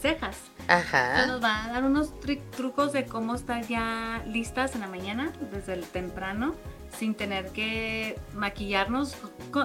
cejas. 0.00 0.38
Ajá. 0.66 1.26
nos 1.26 1.42
va 1.42 1.66
a 1.66 1.68
dar 1.68 1.84
unos 1.84 2.14
trucos 2.56 2.94
de 2.94 3.04
cómo 3.04 3.34
estar 3.34 3.66
ya 3.66 4.22
listas 4.26 4.74
en 4.74 4.80
la 4.80 4.88
mañana, 4.88 5.30
desde 5.52 5.74
el 5.74 5.84
temprano 5.84 6.54
sin 6.98 7.14
tener 7.14 7.48
que 7.50 8.18
maquillarnos. 8.34 9.16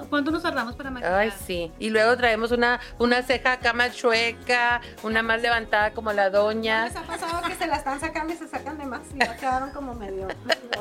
¿Cuánto 0.09 0.31
nos 0.31 0.43
tardamos 0.43 0.75
para 0.75 0.91
maquillar? 0.91 1.13
Ay, 1.13 1.33
sí. 1.45 1.71
Y 1.79 1.89
luego 1.89 2.15
traemos 2.17 2.51
una, 2.51 2.79
una 2.99 3.23
ceja 3.23 3.53
acá 3.53 3.73
más 3.73 3.95
chueca, 3.95 4.81
una 5.03 5.23
más 5.23 5.41
levantada 5.41 5.91
como 5.91 6.13
la 6.13 6.29
doña. 6.29 6.85
¿Les 6.85 6.95
ha 6.95 7.03
pasado 7.03 7.41
que 7.47 7.55
se 7.55 7.67
la 7.67 7.77
están 7.77 7.99
sacando 7.99 8.33
y 8.33 8.37
se 8.37 8.47
sacan 8.47 8.77
de 8.77 8.85
más 8.85 9.01
y 9.13 9.19
ya 9.19 9.35
quedaron 9.35 9.71
como 9.71 9.93
medio... 9.93 10.27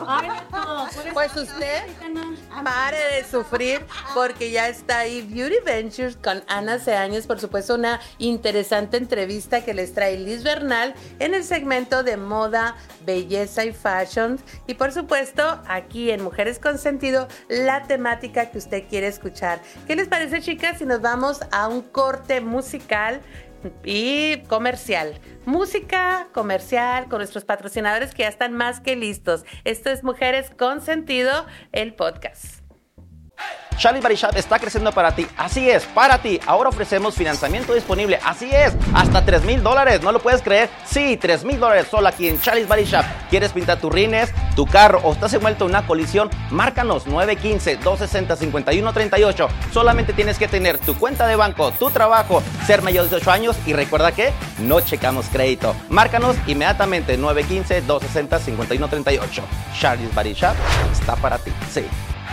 Ay, 0.06 0.28
no, 0.50 0.88
pues 1.14 1.36
usted 1.36 1.82
pare 2.64 2.98
de 3.14 3.24
sufrir 3.24 3.84
porque 4.12 4.50
ya 4.50 4.68
está 4.68 5.00
ahí 5.00 5.22
Beauty 5.22 5.56
Ventures 5.64 6.16
con 6.16 6.42
Ana 6.48 6.78
Ceañez, 6.78 7.26
por 7.26 7.38
supuesto 7.38 7.74
una 7.74 8.00
interesante 8.18 8.96
entrevista 8.96 9.64
que 9.64 9.72
les 9.72 9.94
trae 9.94 10.18
Liz 10.18 10.42
Bernal 10.42 10.94
en 11.20 11.34
el 11.34 11.44
segmento 11.44 12.02
de 12.02 12.16
moda, 12.16 12.76
belleza 13.04 13.64
y 13.64 13.72
fashion 13.72 14.38
y 14.66 14.74
por 14.74 14.92
supuesto 14.92 15.60
aquí 15.68 16.10
en 16.10 16.22
Mujer 16.22 16.33
Mujeres 16.34 16.58
con 16.58 16.78
Sentido 16.78 17.28
la 17.48 17.84
temática 17.84 18.50
que 18.50 18.58
usted 18.58 18.88
quiere 18.88 19.06
escuchar. 19.06 19.60
¿Qué 19.86 19.94
les 19.94 20.08
parece, 20.08 20.40
chicas, 20.40 20.78
si 20.78 20.84
nos 20.84 21.00
vamos 21.00 21.38
a 21.52 21.68
un 21.68 21.82
corte 21.82 22.40
musical? 22.40 23.20
y 23.82 24.42
comercial. 24.48 25.18
Música 25.46 26.28
comercial 26.34 27.08
con 27.08 27.20
nuestros 27.20 27.46
patrocinadores 27.46 28.12
que 28.12 28.24
ya 28.24 28.28
están 28.28 28.52
más 28.52 28.80
que 28.80 28.94
listos. 28.94 29.46
Esto 29.64 29.88
es 29.88 30.04
Mujeres 30.04 30.50
con 30.50 30.82
Sentido, 30.82 31.46
el 31.72 31.94
podcast. 31.94 32.63
Body 34.00 34.14
Shop 34.14 34.34
está 34.36 34.58
creciendo 34.58 34.90
para 34.92 35.14
ti. 35.14 35.26
Así 35.36 35.68
es, 35.68 35.84
para 35.84 36.16
ti. 36.18 36.40
Ahora 36.46 36.70
ofrecemos 36.70 37.14
financiamiento 37.14 37.74
disponible. 37.74 38.18
Así 38.24 38.48
es, 38.50 38.72
hasta 38.94 39.22
3 39.24 39.44
mil 39.44 39.62
dólares. 39.62 40.02
¿No 40.02 40.10
lo 40.12 40.20
puedes 40.20 40.42
creer? 40.42 40.70
Sí, 40.86 41.16
3 41.16 41.44
mil 41.44 41.60
dólares 41.60 41.86
solo 41.90 42.08
aquí 42.08 42.28
en 42.28 42.38
Body 42.66 42.84
Shop. 42.84 43.04
¿Quieres 43.30 43.52
pintar 43.52 43.80
tus 43.80 43.92
rines, 43.92 44.32
tu 44.56 44.66
carro 44.66 45.00
o 45.02 45.12
estás 45.12 45.32
envuelto 45.34 45.64
en 45.64 45.70
una 45.70 45.86
colisión? 45.86 46.30
Márcanos 46.50 47.06
915-260-5138. 47.06 49.48
Solamente 49.72 50.12
tienes 50.12 50.38
que 50.38 50.48
tener 50.48 50.78
tu 50.78 50.94
cuenta 50.94 51.26
de 51.26 51.36
banco, 51.36 51.70
tu 51.72 51.90
trabajo, 51.90 52.42
ser 52.66 52.80
mayor 52.82 53.04
de 53.04 53.10
18 53.10 53.30
años 53.30 53.56
y 53.66 53.74
recuerda 53.74 54.12
que 54.12 54.32
no 54.58 54.80
checamos 54.80 55.26
crédito. 55.26 55.76
Márcanos 55.88 56.36
inmediatamente 56.46 57.18
915-260-5138. 57.18 59.42
Charlie's 59.78 60.14
Body 60.14 60.32
Shop 60.32 60.54
está 60.92 61.16
para 61.16 61.36
ti. 61.38 61.52
Sí, 61.70 61.84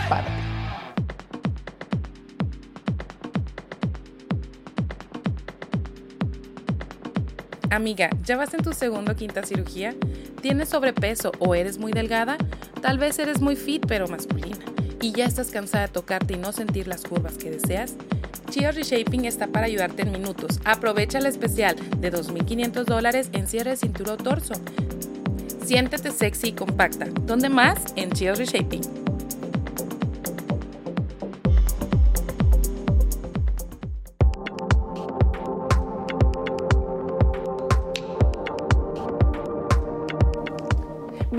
para 0.08 0.24
ti. 0.24 0.51
Amiga, 7.72 8.10
¿ya 8.22 8.36
vas 8.36 8.52
en 8.52 8.62
tu 8.62 8.74
segundo 8.74 9.12
o 9.12 9.16
quinta 9.16 9.42
cirugía? 9.44 9.94
¿Tienes 10.42 10.68
sobrepeso 10.68 11.32
o 11.38 11.54
eres 11.54 11.78
muy 11.78 11.90
delgada? 11.90 12.36
Tal 12.82 12.98
vez 12.98 13.18
eres 13.18 13.40
muy 13.40 13.56
fit 13.56 13.86
pero 13.88 14.06
masculina 14.08 14.58
y 15.00 15.12
ya 15.12 15.24
estás 15.24 15.50
cansada 15.50 15.86
de 15.86 15.92
tocarte 15.92 16.34
y 16.34 16.36
no 16.36 16.52
sentir 16.52 16.86
las 16.86 17.02
curvas 17.02 17.38
que 17.38 17.50
deseas. 17.50 17.94
Chia 18.50 18.72
Reshaping 18.72 19.24
está 19.24 19.46
para 19.46 19.64
ayudarte 19.64 20.02
en 20.02 20.12
minutos. 20.12 20.60
Aprovecha 20.66 21.16
el 21.16 21.24
especial 21.24 21.76
de 21.96 22.12
2.500 22.12 22.84
dólares 22.84 23.30
en 23.32 23.46
cierre 23.46 23.70
de 23.70 23.76
cintura 23.78 24.12
o 24.12 24.16
torso. 24.18 24.52
Siéntete 25.64 26.10
sexy 26.10 26.48
y 26.48 26.52
compacta. 26.52 27.06
¿Dónde 27.22 27.48
más? 27.48 27.78
En 27.96 28.10
Chia 28.10 28.34
Reshaping. 28.34 29.01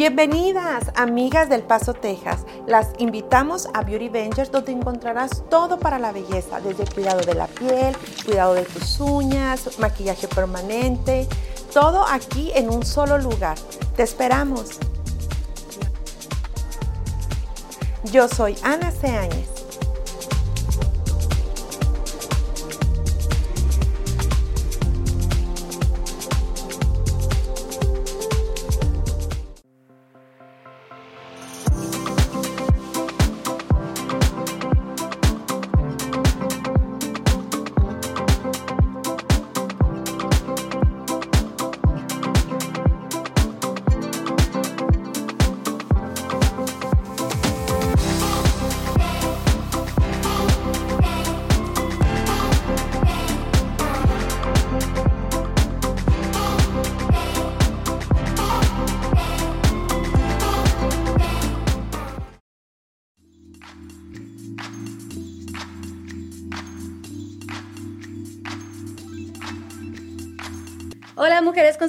Bienvenidas, 0.06 0.92
amigas 0.96 1.48
del 1.48 1.62
Paso, 1.62 1.94
Texas. 1.94 2.44
Las 2.68 2.90
invitamos 2.98 3.70
a 3.74 3.84
Beauty 3.84 4.10
Ventures, 4.10 4.52
donde 4.52 4.74
encontrarás 4.74 5.46
todo 5.50 5.80
para 5.80 5.98
la 5.98 6.12
belleza, 6.12 6.60
desde 6.60 6.84
cuidado 6.94 7.22
de 7.22 7.34
la 7.34 7.48
piel, 7.48 7.96
cuidado 8.26 8.54
de 8.54 8.64
tus 8.64 9.00
uñas, 9.00 9.80
maquillaje 9.80 10.28
permanente, 10.28 11.26
todo 11.74 12.06
aquí 12.06 12.52
en 12.54 12.70
un 12.70 12.86
solo 12.86 13.18
lugar. 13.18 13.58
Te 13.96 14.04
esperamos. 14.04 14.72
Yo 18.12 18.28
soy 18.28 18.58
Ana 18.62 18.92
Ceáñez. 18.92 19.63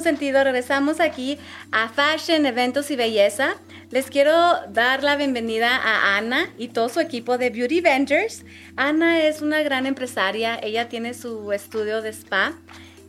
Mujeres 0.05 0.19
con 0.19 0.19
Sentido, 0.19 0.43
regresamos 0.43 0.99
aquí 0.99 1.39
a 1.71 1.89
Fashion, 1.89 2.45
Eventos 2.45 2.91
y 2.91 2.95
Belleza. 2.95 3.55
Les 3.89 4.09
quiero 4.11 4.31
dar 4.69 5.03
la 5.03 5.15
bienvenida 5.15 5.75
a 5.75 6.17
Ana 6.17 6.47
y 6.59 6.67
todo 6.67 6.89
su 6.89 6.99
equipo 6.99 7.39
de 7.39 7.49
Beauty 7.49 7.81
Ventures. 7.81 8.45
Ana 8.75 9.23
es 9.23 9.41
una 9.41 9.63
gran 9.63 9.87
empresaria, 9.87 10.59
ella 10.61 10.89
tiene 10.89 11.15
su 11.15 11.51
estudio 11.51 12.03
de 12.03 12.09
spa. 12.09 12.53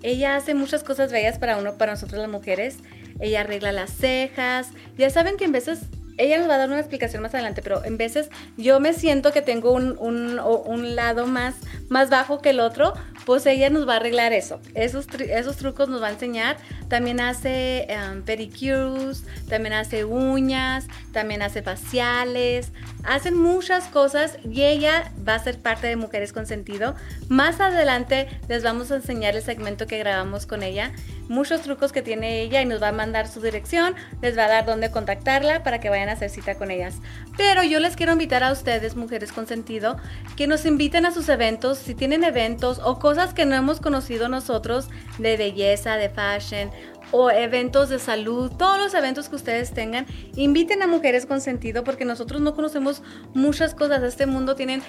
Ella 0.03 0.37
hace 0.37 0.55
muchas 0.55 0.85
cosas 0.85 1.13
bellas 1.13 1.39
para 1.39 1.59
uno, 1.59 1.77
para 1.77 1.93
nosotros 1.93 2.19
las 2.19 2.31
mujeres. 2.31 2.79
Ella 3.21 3.41
arregla 3.41 3.73
las 3.73 3.91
cejas. 3.91 4.69
Ya 4.97 5.11
saben 5.11 5.37
que 5.37 5.45
en 5.45 5.53
veces 5.53 5.81
ella 6.19 6.39
nos 6.39 6.49
va 6.49 6.55
a 6.55 6.59
dar 6.59 6.69
una 6.69 6.79
explicación 6.79 7.23
más 7.23 7.35
adelante, 7.35 7.63
pero 7.63 7.85
en 7.85 7.97
veces 7.97 8.31
yo 8.57 8.81
me 8.81 8.93
siento 8.93 9.33
que 9.33 9.43
tengo 9.43 9.73
un, 9.73 9.99
un, 9.99 10.97
lado 10.97 11.27
más, 11.27 11.57
más 11.89 12.11
bajo 12.11 12.41
que 12.41 12.51
el 12.51 12.61
otro, 12.61 12.95
pues 13.25 13.45
ella 13.47 13.71
nos 13.71 13.89
va 13.89 13.95
a 13.95 13.97
arreglar 13.97 14.33
eso. 14.33 14.61
Esos, 14.75 15.07
esos 15.19 15.57
trucos 15.57 15.89
nos 15.89 16.03
va 16.03 16.09
a 16.09 16.13
enseñar. 16.13 16.57
También 16.89 17.21
hace 17.21 17.89
um, 17.91 18.23
pedicures, 18.23 19.25
también 19.49 19.75
hace 19.75 20.05
uñas, 20.05 20.87
también 21.13 21.43
hace 21.43 21.63
faciales, 21.63 22.73
hacen 23.07 23.37
muchas 23.37 23.89
cosas 23.89 24.39
y 24.45 24.63
ella 24.63 25.13
va 25.27 25.35
a 25.35 25.39
ser 25.39 25.59
parte 25.59 25.87
de 25.87 25.97
Mujeres 25.97 26.33
con 26.33 26.47
Sentido. 26.47 26.95
Más 27.29 27.61
adelante 27.61 28.29
les 28.49 28.63
vamos 28.63 28.91
a 28.91 28.97
enseñar 28.97 29.37
el 29.37 29.43
segmento 29.43 29.87
que 29.87 29.99
grabamos 29.99 30.47
con 30.47 30.63
ella 30.63 30.93
muchos 31.29 31.63
trucos 31.63 31.93
que 31.93 32.03
tiene 32.03 32.43
ella 32.43 32.63
y 32.63 32.67
nos 32.67 32.83
va 32.83 32.89
a 32.89 32.93
mandar 32.93 33.29
su 33.29 33.41
dirección, 33.41 33.95
les 34.23 34.37
va 34.37 34.45
a 34.45 34.49
dar 34.49 34.67
dónde 34.67 34.91
contactarla 34.91 35.63
para 35.63 35.81
que 35.81 35.91
vayan 35.91 36.09
a 36.09 36.13
hacer 36.13 36.31
cita 36.31 36.57
con 36.57 36.71
ellas. 36.71 36.97
Pero 37.37 37.63
yo 37.63 37.81
les 37.81 37.97
quiero 37.97 38.13
invitar 38.13 38.45
a 38.45 38.53
ustedes, 38.53 38.97
mujeres 38.97 39.33
con 39.33 39.47
sentido, 39.47 39.97
que 40.37 40.47
nos 40.47 40.65
inviten 40.65 41.07
a 41.07 41.13
sus 41.13 41.29
eventos, 41.29 41.79
si 41.79 41.95
tienen 41.95 42.25
eventos 42.25 42.81
o 42.83 42.99
cosas 42.99 43.35
que 43.35 43.47
no 43.47 43.55
hemos 43.55 43.81
conocido 43.81 44.29
nosotros 44.29 44.89
de 45.19 45.37
belleza, 45.37 45.97
de 45.97 46.09
fashion, 46.09 46.71
o 47.13 47.31
eventos 47.31 47.89
de 47.89 47.99
salud, 47.99 48.51
todos 48.59 48.79
los 48.79 48.95
eventos 48.95 49.29
que 49.29 49.37
ustedes 49.37 49.73
tengan, 49.73 50.07
inviten 50.35 50.83
a 50.83 50.87
mujeres 50.87 51.27
con 51.27 51.41
sentido 51.41 51.85
porque 51.85 52.05
nosotros 52.05 52.41
no 52.41 52.55
conocemos 52.55 53.03
muchas 53.35 53.75
cosas. 53.75 54.03
Este 54.03 54.27
mundo 54.27 54.55
tiene 54.57 54.83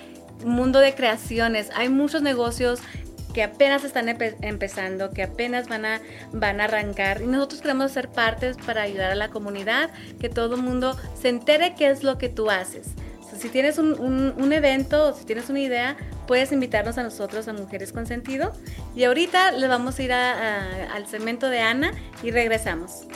un 0.43 0.51
mundo 0.51 0.79
de 0.79 0.93
creaciones, 0.93 1.69
hay 1.75 1.89
muchos 1.89 2.21
negocios 2.21 2.79
que 3.33 3.43
apenas 3.43 3.83
están 3.83 4.09
empezando, 4.09 5.11
que 5.11 5.21
apenas 5.21 5.67
van 5.67 5.85
a, 5.85 6.01
van 6.31 6.59
a 6.59 6.63
arrancar. 6.63 7.21
Y 7.21 7.27
nosotros 7.27 7.61
queremos 7.61 7.91
ser 7.91 8.09
partes 8.09 8.57
para 8.65 8.81
ayudar 8.81 9.11
a 9.11 9.15
la 9.15 9.29
comunidad, 9.29 9.91
que 10.19 10.27
todo 10.27 10.55
el 10.55 10.63
mundo 10.63 10.97
se 11.13 11.29
entere 11.29 11.75
qué 11.75 11.91
es 11.91 12.01
lo 12.01 12.17
que 12.17 12.29
tú 12.29 12.49
haces. 12.49 12.87
si 13.37 13.49
tienes 13.49 13.77
un, 13.77 13.93
un, 14.35 14.53
evento 14.53 15.09
o 15.09 15.13
si 15.13 15.23
tienes 15.23 15.51
una 15.51 15.59
idea, 15.59 15.95
puedes 16.27 16.51
invitarnos 16.51 16.97
a 16.97 17.03
nosotros, 17.03 17.47
a 17.47 17.53
Mujeres 17.53 17.91
con 17.91 18.05
Sentido. 18.05 18.51
Y 18.95 19.05
ahorita 19.05 19.53
le 19.53 19.67
vamos 19.67 19.97
a 19.97 20.03
ir 20.03 20.13
al 20.13 21.07
segmento 21.07 21.49
de 21.49 21.61
Ana 21.61 21.93
y 22.21 22.31
regresamos. 22.31 23.07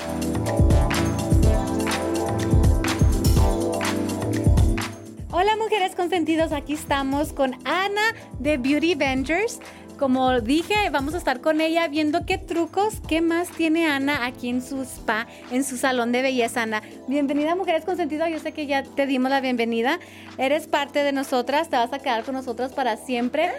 Hola 5.34 5.56
mujeres 5.56 5.96
consentidos, 5.96 6.51
aquí 6.51 6.74
estamos 6.74 7.32
con 7.32 7.56
Ana 7.65 8.01
de 8.39 8.58
Beauty 8.58 8.96
Vengers 8.96 9.60
como 10.01 10.41
dije, 10.41 10.89
vamos 10.91 11.13
a 11.13 11.20
estar 11.20 11.41
con 11.41 11.62
ella 11.62 11.88
viendo 11.88 12.25
qué 12.25 12.39
trucos, 12.39 12.96
qué 13.08 13.22
más 13.22 13.50
tiene 13.50 13.86
Ana 13.86 14.25
aquí 14.25 14.50
en 14.50 14.63
su 14.63 14.81
spa, 14.81 15.27
en 15.51 15.63
su 15.63 15.77
salón 15.77 16.12
de 16.12 16.24
belleza. 16.24 16.63
Ana, 16.63 16.81
bienvenida 17.08 17.55
Mujeres 17.55 17.86
con 17.86 17.98
Sentido. 17.98 18.27
Yo 18.27 18.39
sé 18.39 18.51
que 18.51 18.65
ya 18.65 18.81
te 18.81 19.05
dimos 19.05 19.29
la 19.29 19.41
bienvenida. 19.41 20.00
Eres 20.39 20.65
parte 20.65 21.03
de 21.03 21.12
nosotras, 21.12 21.70
te 21.70 21.75
vas 21.75 21.93
a 21.93 22.00
quedar 22.00 22.24
con 22.24 22.34
nosotras 22.34 22.74
para 22.74 22.98
siempre. 22.98 23.51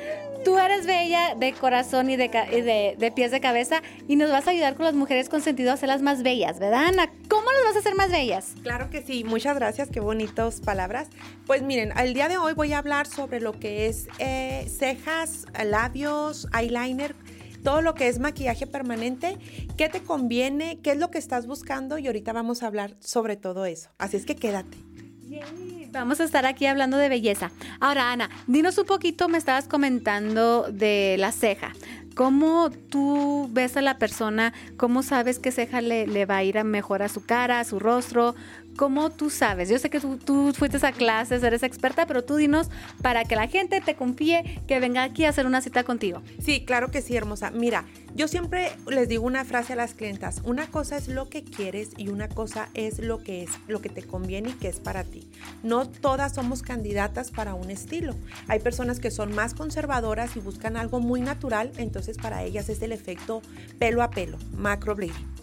Tú 0.45 0.59
eres 0.59 0.87
bella 0.87 1.35
de 1.37 1.53
corazón 1.53 2.11
y 2.11 2.17
de, 2.17 2.97
de, 2.99 3.13
pies 3.13 3.31
de 3.31 3.41
cabeza 3.41 3.83
y 4.09 4.17
nos 4.17 4.31
vas 4.31 4.49
a 4.49 4.51
ayudar 4.51 4.75
con 4.75 4.85
las 4.85 4.95
mujeres 4.95 5.29
con 5.29 5.41
sentido 5.41 5.71
a 5.71 5.75
hacerlas 5.75 6.03
más 6.03 6.23
bellas, 6.23 6.59
¿verdad, 6.59 6.87
Ana? 6.87 7.13
¿Cómo 7.29 7.51
las 7.53 7.65
vas 7.65 7.77
a 7.77 7.79
hacer 7.79 7.95
más 7.95 8.11
bellas? 8.11 8.55
Claro 8.63 8.91
que 8.91 9.03
sí, 9.03 9.23
muchas 9.25 9.57
gracias, 9.57 9.89
qué 9.91 10.01
bonitas 10.01 10.61
palabras. 10.61 11.09
Pues 11.47 11.63
miren, 11.63 11.93
el 11.97 12.15
día 12.15 12.29
de 12.29 12.39
hoy 12.39 12.55
voy 12.55 12.73
a 12.73 12.79
hablar 12.79 13.07
sobre 13.07 13.41
lo 13.41 13.53
que 13.53 13.87
es 13.87 14.09
eh, 14.19 14.67
cejas, 14.69 15.47
labios, 15.65 16.49
eyeliner, 16.59 17.15
todo 17.63 17.81
lo 17.81 17.95
que 17.95 18.09
es 18.09 18.19
maquillaje 18.19 18.67
permanente, 18.67 19.39
qué 19.77 19.89
te 19.89 20.03
conviene, 20.03 20.81
qué 20.83 20.93
es 20.93 20.99
lo 20.99 21.11
que 21.11 21.19
estás 21.19 21.47
buscando 21.47 21.99
y 21.99 22.07
ahorita 22.09 22.33
vamos 22.33 22.63
a 22.63 22.67
hablar 22.67 22.97
sobre 23.01 23.37
todo 23.37 23.65
eso. 23.65 23.91
Así 23.99 24.17
es 24.17 24.27
que 24.27 24.35
quédate. 24.35 24.77
Vamos 25.93 26.21
a 26.21 26.25
estar 26.25 26.47
aquí 26.47 26.67
hablando 26.67 26.97
de 26.97 27.09
belleza. 27.09 27.51
Ahora, 27.79 28.13
Ana, 28.13 28.31
dinos 28.47 28.79
un 28.79 28.87
poquito, 28.87 29.29
me 29.29 29.37
estabas 29.39 29.69
comentando 29.69 30.67
de 30.73 31.17
la 31.19 31.33
ceja. 31.33 31.73
¿Cómo 32.15 32.71
tú 32.71 33.49
ves 33.53 33.77
a 33.77 33.83
la 33.83 33.99
persona? 33.99 34.53
¿Cómo 34.77 35.03
sabes 35.03 35.39
qué 35.39 35.51
ceja 35.51 35.81
le, 35.81 36.07
le 36.07 36.27
va 36.27 36.39
a 36.39 36.45
ir 36.45 36.59
a 36.59 36.65
mejor 36.65 37.03
a 37.03 37.09
su 37.09 37.25
cara, 37.25 37.61
a 37.61 37.65
su 37.65 37.79
rostro? 37.79 38.35
¿Cómo 38.77 39.11
tú 39.11 39.29
sabes? 39.29 39.69
Yo 39.69 39.79
sé 39.79 39.91
que 39.91 40.01
tú, 40.01 40.53
fuiste 40.57 40.85
a 40.85 40.93
clases, 40.93 41.43
eres 41.43 41.63
experta, 41.63 42.07
pero 42.07 42.25
tú 42.25 42.37
dinos 42.37 42.71
para 43.03 43.25
que 43.25 43.37
la 43.37 43.47
gente 43.47 43.81
te 43.81 43.95
confíe 43.95 44.61
que 44.67 44.81
venga 44.81 45.03
aquí 45.03 45.25
a 45.25 45.29
hacer 45.29 45.47
una 45.47 45.61
cita 45.61 45.85
contigo. 45.85 46.23
Sí, 46.43 46.65
claro 46.65 46.91
que 46.91 47.03
sí, 47.03 47.15
hermosa. 47.15 47.51
Mira, 47.51 47.85
yo 48.15 48.29
siempre 48.29 48.73
les 48.89 49.09
digo 49.09 49.27
una 49.27 49.45
frase 49.45 49.75
a 49.75 49.77
las 49.77 49.95
clientas. 49.95 50.41
Una 50.45 50.67
cosa 50.67 50.97
es 50.97 51.09
lo 51.09 51.29
que 51.29 51.45
quieres 51.45 51.91
y 51.97 52.09
una 52.09 52.29
cosa 52.29 52.69
es 52.75 52.99
lo 52.99 53.19
que 53.19 53.43
es, 53.43 53.51
lo 53.69 53.83
que 53.83 53.91
te 53.91 54.03
conviene 54.03 54.51
y 54.51 54.55
que 54.55 54.69
es 54.69 54.81
para 54.81 55.05
ti. 55.05 55.29
No 55.63 55.89
todas 55.89 56.35
somos 56.35 56.63
candidatas 56.63 57.31
para 57.31 57.55
un 57.55 57.71
estilo. 57.71 58.15
Hay 58.49 58.61
personas 58.61 59.01
que 59.01 59.11
son 59.11 59.35
más 59.35 59.55
conservadoras 59.55 60.37
y 60.37 60.41
buscan 60.41 60.77
algo 60.77 61.01
muy 61.01 61.21
natural, 61.21 61.73
entonces 61.77 62.17
para 62.17 62.43
ellas 62.43 62.69
es 62.69 62.81
el 62.83 62.93
efecto 62.93 63.43
pelo 63.79 64.03
a 64.03 64.11
pelo, 64.11 64.39
macroblading. 64.57 65.42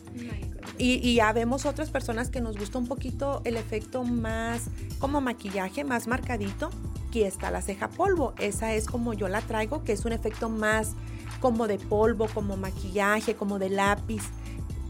Y, 0.77 1.15
ya 1.15 1.33
vemos 1.33 1.65
otras 1.65 1.89
personas 1.89 2.29
que 2.29 2.39
nos 2.39 2.57
gusta 2.57 2.77
un 2.77 2.87
poquito 2.87 3.41
el 3.43 3.57
efecto 3.57 4.03
más 4.03 4.69
como 4.99 5.19
maquillaje, 5.19 5.83
más 5.83 6.07
marcadito. 6.07 6.69
Aquí 7.07 7.23
está 7.23 7.51
la 7.51 7.61
ceja 7.61 7.89
polvo. 7.89 8.33
Esa 8.39 8.73
es 8.73 8.85
como 8.85 9.13
yo 9.13 9.27
la 9.27 9.41
traigo, 9.41 9.83
que 9.83 9.91
es 9.91 10.05
un 10.05 10.13
efecto 10.13 10.49
más 10.49 10.93
como 11.41 11.67
de 11.67 11.79
polvo, 11.79 12.27
como 12.27 12.55
maquillaje, 12.55 13.35
como 13.35 13.59
de 13.59 13.69
lápiz. 13.69 14.23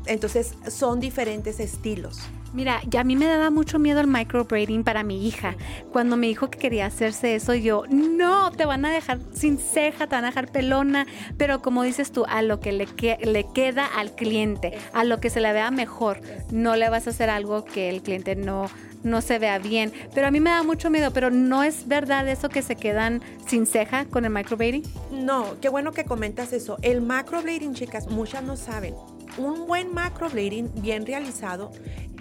Entonces 0.05 0.53
son 0.70 1.00
diferentes 1.00 1.59
estilos. 1.59 2.20
Mira, 2.51 2.81
ya 2.90 3.01
a 3.01 3.03
mí 3.03 3.16
me 3.16 3.27
daba 3.27 3.51
mucho 3.51 3.77
miedo 3.77 4.00
el 4.00 4.07
microblading 4.07 4.83
para 4.83 5.03
mi 5.03 5.27
hija. 5.27 5.55
Cuando 5.92 6.18
me 6.18 6.27
dijo 6.27 6.50
que 6.50 6.57
quería 6.57 6.88
hacerse 6.88 7.35
eso, 7.35 7.53
yo, 7.53 7.83
no, 7.90 8.51
te 8.51 8.66
van 8.66 8.85
a 8.85 8.92
dejar 8.92 9.20
sin 9.33 9.59
ceja, 9.59 10.07
te 10.07 10.16
van 10.16 10.25
a 10.25 10.29
dejar 10.29 10.51
pelona. 10.51 11.05
Pero 11.38 11.62
como 11.62 11.83
dices 11.83 12.12
tú, 12.12 12.25
a 12.27 12.42
lo 12.42 12.59
que 12.59 12.72
le, 12.72 12.88
le 13.22 13.46
queda 13.53 13.85
al 13.85 14.16
cliente, 14.16 14.74
a 14.94 15.03
lo 15.03 15.20
que 15.20 15.29
se 15.29 15.42
le 15.42 15.53
vea 15.53 15.70
mejor, 15.70 16.22
no 16.51 16.75
le 16.75 16.90
vas 16.90 17.05
a 17.05 17.12
hacer 17.12 17.29
algo 17.29 17.66
que 17.66 17.90
el 17.90 18.01
cliente 18.01 18.35
no, 18.35 18.66
no 19.03 19.22
se 19.22 19.38
vea 19.38 19.59
bien. 19.59 19.94
Pero 20.16 20.27
a 20.27 20.31
mí 20.31 20.40
me 20.40 20.50
da 20.50 20.64
mucho 20.64 20.90
miedo, 20.90 21.12
pero 21.12 21.29
¿no 21.29 21.64
es 21.64 21.88
verdad 21.88 22.27
eso 22.27 22.50
que 22.50 22.64
se 22.64 22.75
quedan 22.75 23.22
sin 23.46 23.68
ceja 23.68 24.05
con 24.05 24.25
el 24.25 24.31
microblading? 24.31 24.83
No, 25.12 25.59
qué 25.62 25.70
bueno 25.70 25.92
que 25.92 26.03
comentas 26.03 26.51
eso. 26.53 26.77
El 26.81 27.01
microblading, 27.01 27.75
chicas, 27.75 28.07
muchas 28.09 28.44
no 28.44 28.57
saben. 28.57 28.96
Un 29.38 29.68
buen 29.68 29.94
macroblading 29.94 30.72
bien 30.81 31.05
realizado 31.05 31.72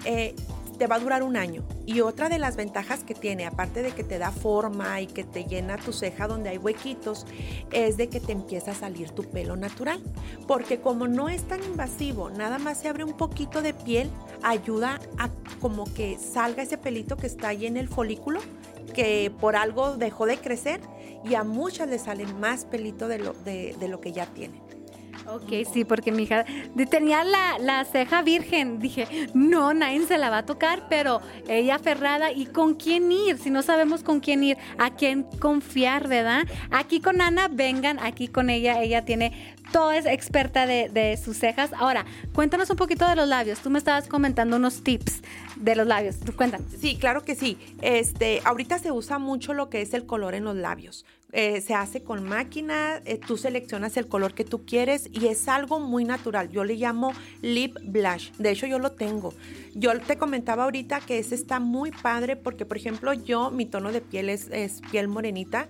eh, 0.05 0.35
te 0.79 0.87
va 0.87 0.97
a 0.97 0.99
durar 1.01 1.23
un 1.23 1.37
año. 1.37 1.65
Y 1.85 2.01
otra 2.01 2.29
de 2.29 2.39
las 2.39 2.57
ventajas 2.57 3.03
que 3.03 3.15
tiene, 3.15 3.47
aparte 3.47 3.83
de 3.83 3.91
que 3.91 4.05
te 4.05 4.19
da 4.19 4.31
forma 4.31 5.01
y 5.01 5.07
que 5.07 5.25
te 5.25 5.45
llena 5.45 5.77
tu 5.77 5.93
ceja 5.93 6.29
donde 6.29 6.51
hay 6.51 6.59
huequitos, 6.59 7.27
es 7.73 7.97
de 7.97 8.09
que 8.09 8.21
te 8.21 8.33
empieza 8.33 8.71
a 8.71 8.75
salir 8.75 9.11
tu 9.11 9.25
pelo 9.25 9.57
natural. 9.57 10.01
Porque 10.47 10.81
como 10.81 11.09
no 11.09 11.29
es 11.29 11.43
tan 11.43 11.63
invasivo, 11.65 12.31
nada 12.31 12.59
más 12.59 12.79
se 12.79 12.89
abre 12.89 13.05
un 13.05 13.17
poquito 13.17 13.61
de 13.61 13.75
piel, 13.75 14.11
ayuda 14.43 15.01
a 15.19 15.31
como 15.61 15.85
que 15.93 16.17
salga 16.19 16.63
ese 16.63 16.79
pelito 16.79 17.17
que 17.17 17.27
está 17.27 17.49
ahí 17.49 17.67
en 17.67 17.77
el 17.77 17.89
folículo, 17.89 18.41
que 18.95 19.33
por 19.41 19.57
algo 19.57 19.97
dejó 19.97 20.27
de 20.27 20.39
crecer 20.39 20.81
y 21.25 21.35
a 21.35 21.43
muchas 21.43 21.89
le 21.89 21.99
salen 21.99 22.39
más 22.39 22.65
pelito 22.65 23.09
de 23.09 23.19
lo, 23.19 23.33
de, 23.33 23.75
de 23.79 23.89
lo 23.89 24.01
que 24.01 24.13
ya 24.13 24.27
tienen. 24.27 24.61
Ok, 25.26 25.66
sí, 25.72 25.85
porque 25.85 26.12
mi 26.12 26.24
hija 26.24 26.44
tenía 26.90 27.24
la, 27.24 27.85
ceja 27.85 28.22
virgen. 28.22 28.78
Dije, 28.78 29.28
no, 29.35 29.74
nadie 29.74 30.07
se 30.07 30.18
la 30.18 30.31
va 30.31 30.38
a 30.38 30.46
tocar, 30.46 30.87
pero 30.88 31.20
ella 31.48 31.76
aferrada. 31.76 32.33
¿Y 32.33 32.46
con 32.46 32.74
quién 32.74 33.11
ir? 33.12 33.38
Si 33.38 33.50
no 33.50 33.62
sabemos 33.62 34.02
con 34.02 34.20
quién 34.20 34.42
ir, 34.42 34.57
a 34.78 34.90
quién 34.90 35.24
confiar, 35.40 36.09
¿verdad? 36.09 36.46
Aquí 36.70 37.00
con 37.00 37.20
Ana, 37.20 37.48
vengan 37.48 37.98
aquí 38.00 38.28
con 38.28 38.50
ella. 38.50 38.83
Ella 38.83 39.04
tiene 39.04 39.57
toda 39.72 39.96
es 39.96 40.07
experta 40.07 40.66
de, 40.66 40.88
de, 40.88 41.16
sus 41.16 41.38
cejas. 41.38 41.70
Ahora, 41.76 42.04
cuéntanos 42.33 42.70
un 42.70 42.76
poquito 42.76 43.07
de 43.07 43.16
los 43.16 43.28
labios. 43.28 43.61
Tú 43.61 43.70
me 43.70 43.78
estabas 43.78 44.09
comentando 44.09 44.57
unos 44.57 44.83
tips 44.83 45.22
de 45.57 45.76
los 45.76 45.87
labios. 45.87 46.16
Cuéntanos. 46.37 46.66
Sí, 46.81 46.96
claro 46.96 47.24
que 47.24 47.35
sí. 47.35 47.59
Este, 47.83 48.40
ahorita 48.44 48.78
se 48.78 48.92
usa 48.92 49.18
mucho 49.18 49.54
lo 49.54 49.68
que 49.68 49.83
es 49.83 49.94
el 49.94 50.07
color 50.07 50.35
en 50.35 50.44
los 50.44 50.57
labios. 50.57 51.04
Eh, 51.33 51.61
se 51.61 51.75
hace 51.75 52.03
con 52.03 52.25
máquina, 52.25 53.03
eh, 53.05 53.19
tú 53.19 53.37
seleccionas 53.37 53.99
el 53.99 54.07
color 54.07 54.33
que 54.33 54.45
tú 54.45 54.64
quieres 54.64 55.11
y 55.12 55.27
es 55.27 55.47
algo 55.49 55.79
muy 55.79 56.05
natural. 56.05 56.49
Yo 56.49 56.64
le 56.64 56.75
llamo 56.75 57.12
lip 57.43 57.77
blush. 57.83 58.33
De 58.38 58.51
hecho, 58.51 58.67
yo 58.67 58.79
lo 58.79 58.93
tengo. 58.93 59.35
Yo 59.75 59.99
te 60.01 60.17
comentaba 60.17 60.64
ahorita 60.64 61.01
que 61.01 61.19
ese 61.19 61.35
está 61.35 61.61
muy 61.61 61.91
padre 61.91 62.37
porque, 62.37 62.64
por 62.64 62.79
ejemplo, 62.79 63.12
yo, 63.12 63.51
mi 63.51 63.67
tono 63.67 63.93
de 63.93 64.01
piel 64.01 64.31
es, 64.31 64.49
es 64.51 64.81
piel 64.91 65.07
morenita 65.09 65.69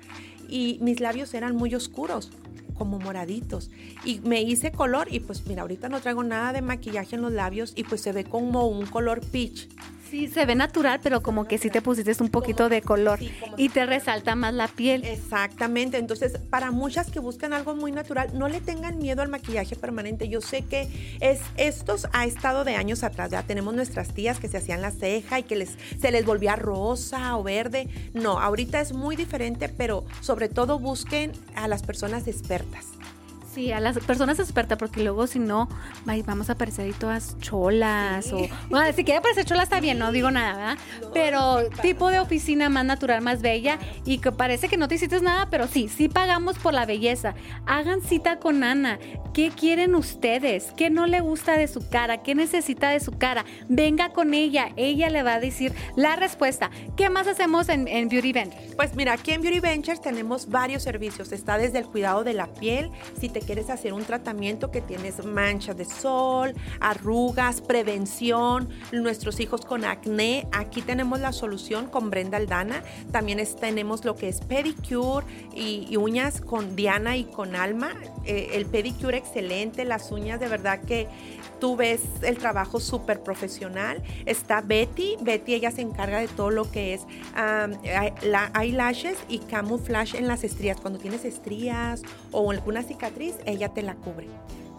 y 0.49 0.79
mis 0.81 1.01
labios 1.01 1.35
eran 1.35 1.57
muy 1.57 1.75
oscuros 1.75 2.31
como 2.75 3.01
moraditos 3.01 3.71
y 4.05 4.21
me 4.21 4.41
hice 4.41 4.71
color 4.71 5.09
y 5.11 5.19
pues 5.19 5.45
mira 5.49 5.63
ahorita 5.63 5.89
no 5.89 6.01
traigo 6.01 6.23
nada 6.23 6.53
de 6.53 6.63
maquillaje 6.63 7.17
en 7.17 7.23
los 7.23 7.33
labios 7.33 7.73
y 7.75 7.83
pues 7.83 8.01
se 8.01 8.13
ve 8.13 8.23
como 8.23 8.69
un 8.69 8.87
color 8.87 9.21
peach 9.21 9.69
Sí, 10.11 10.29
se 10.29 10.47
ve 10.47 10.55
natural, 10.55 11.01
pero 11.03 11.23
como 11.23 11.45
que 11.45 11.59
si 11.59 11.69
te 11.69 11.83
pusiste 11.83 12.09
un 12.21 12.31
poquito 12.31 12.71
de 12.71 12.81
color 12.81 13.19
y 13.57 13.69
te 13.69 13.85
resalta 13.85 14.35
más 14.35 14.55
la 14.55 14.69
piel. 14.69 15.05
Exactamente, 15.05 15.99
entonces 15.99 16.39
para 16.51 16.71
muchas 16.71 17.11
que 17.11 17.21
buscan 17.21 17.53
algo 17.53 17.75
muy 17.75 17.93
natural, 17.93 18.31
no 18.33 18.49
le 18.49 18.61
tengan 18.61 18.99
miedo 18.99 19.21
al 19.21 19.29
maquillaje 19.29 19.77
permanente. 19.77 20.29
Yo 20.29 20.41
sé 20.41 20.63
que 20.63 20.89
es 21.21 21.41
estos 21.57 22.07
ha 22.13 22.25
estado 22.25 22.65
de 22.65 22.77
años 22.77 23.05
atrás, 23.05 23.31
ya 23.31 23.43
tenemos 23.43 23.75
nuestras 23.75 24.15
tías 24.15 24.39
que 24.39 24.49
se 24.49 24.57
hacían 24.57 24.81
la 24.81 24.93
ceja 24.93 25.41
y 25.41 25.43
que 25.43 25.57
les, 25.57 25.77
se 26.01 26.11
les 26.11 26.25
volvía 26.25 26.57
rosa 26.57 27.37
o 27.37 27.43
verde. 27.43 27.89
No, 28.15 28.41
ahorita 28.41 28.81
es 28.81 28.93
muy 28.93 29.15
diferente, 29.15 29.69
pero 29.69 30.07
sobre 30.21 30.49
todo 30.49 30.79
busquen 30.79 31.33
a 31.55 31.69
las 31.69 31.83
personas 31.83 32.27
expertas. 32.29 32.87
Sí, 33.53 33.73
a 33.73 33.81
las 33.81 33.99
personas 34.01 34.39
expertas, 34.39 34.77
porque 34.77 35.03
luego 35.03 35.27
si 35.27 35.39
no, 35.39 35.69
vamos 36.27 36.51
a 36.51 36.53
aparecer 36.53 36.85
ahí 36.85 36.93
todas 36.93 37.39
cholas. 37.39 38.31
O, 38.33 38.47
bueno, 38.69 38.93
si 38.95 39.05
quiere 39.05 39.23
parecer 39.23 39.47
chola 39.47 39.63
está 39.63 39.81
bien, 39.81 39.99
no 39.99 40.13
digo 40.13 40.31
nada, 40.31 40.57
¿verdad? 40.57 40.79
pero 41.15 41.69
tipo 41.81 42.11
de 42.11 42.21
oficina 42.21 42.69
más 42.69 42.85
natural, 42.85 43.23
más 43.23 43.41
bella 43.41 43.79
y 44.05 44.19
que 44.19 44.33
parece 44.33 44.69
que 44.69 44.77
no 44.77 44.87
te 44.87 44.97
hiciste 44.97 45.21
nada, 45.21 45.49
pero 45.51 45.67
sí, 45.67 45.89
sí 45.89 46.09
pagamos 46.09 46.59
por 46.59 46.75
la 46.75 46.85
belleza. 46.85 47.35
Hagan 47.67 48.03
cita 48.03 48.39
con 48.39 48.63
Ana. 48.63 48.99
¿Qué 49.33 49.51
quieren 49.51 49.95
ustedes? 49.95 50.73
¿Qué 50.77 50.91
no 50.91 51.07
le 51.07 51.21
gusta 51.21 51.57
de 51.57 51.69
su 51.69 51.89
cara? 51.89 52.23
¿Qué 52.23 52.35
necesita 52.35 52.91
de 52.91 53.01
su 53.01 53.13
cara? 53.13 53.45
Venga 53.69 54.11
con 54.13 54.35
ella. 54.35 54.71
Ella 54.77 55.11
le 55.11 55.23
va 55.23 55.35
a 55.35 55.41
decir 55.41 55.73
la 55.97 56.17
respuesta. 56.17 56.71
¿Qué 56.97 57.09
más 57.09 57.27
hacemos 57.27 57.69
en, 57.69 57.89
en 57.89 58.09
Beauty 58.09 58.33
Ventures? 58.33 58.75
Pues 58.75 58.95
mira, 58.95 59.13
aquí 59.13 59.33
en 59.33 59.41
Beauty 59.41 59.61
Ventures 59.61 60.01
tenemos 60.01 60.49
varios 60.49 60.83
servicios. 60.83 61.33
Está 61.33 61.57
desde 61.57 61.79
el 61.79 61.87
cuidado 61.87 62.25
de 62.25 62.35
la 62.35 62.49
piel, 62.49 62.91
si 63.19 63.29
te 63.29 63.38
quieres 63.41 63.71
hacer 63.71 63.93
un 63.93 64.05
tratamiento 64.05 64.71
que 64.71 64.81
tienes 64.81 65.25
manchas 65.25 65.77
de 65.77 65.85
sol, 65.85 66.55
arrugas, 66.81 67.61
prevención, 67.61 68.69
nuestros 68.93 69.41
hijos 69.41 69.65
con 69.65 69.85
acné, 69.85 70.47
aquí 70.53 70.83
tenemos 70.83 71.21
la 71.21 71.33
solución 71.33 71.87
con 71.87 72.11
Brenda 72.11 72.37
Aldana. 72.37 72.83
También 73.13 73.39
tenemos 73.61 74.05
lo 74.05 74.17
que 74.17 74.29
es 74.29 74.41
pedicure 74.41 75.27
y, 75.55 75.97
uñas 75.97 76.41
con 76.41 76.77
Diana 76.77 77.17
y 77.17 77.25
con 77.25 77.57
Alma. 77.57 77.91
Eh, 78.25 78.51
el 78.55 78.67
pedicure 78.67 79.17
excelente, 79.17 79.85
las 79.85 80.11
uñas 80.11 80.41
de 80.41 80.49
verdad 80.49 80.81
que 80.81 81.09
tú 81.59 81.77
ves 81.77 82.03
el 82.23 82.39
trabajo 82.39 82.81
súper 82.81 83.23
profesional. 83.23 84.03
Está 84.27 84.61
Betty, 84.61 85.17
Betty 85.21 85.55
ella 85.55 85.71
se 85.71 85.83
encarga 85.83 86.21
de 86.21 86.29
todo 86.29 86.51
lo 86.51 86.71
que 86.71 86.95
es 86.95 87.03
la 88.23 88.51
eyelashes 88.61 89.19
y 89.29 89.39
camouflage 89.39 90.19
en 90.19 90.29
las 90.29 90.45
estrías. 90.45 90.81
Cuando 90.81 90.99
tienes 90.99 91.25
estrías 91.25 92.03
o 92.33 92.51
alguna 92.51 92.83
cicatriz, 92.83 93.35
ella 93.47 93.69
te 93.71 93.83
la 93.83 93.95
cubre 93.95 94.29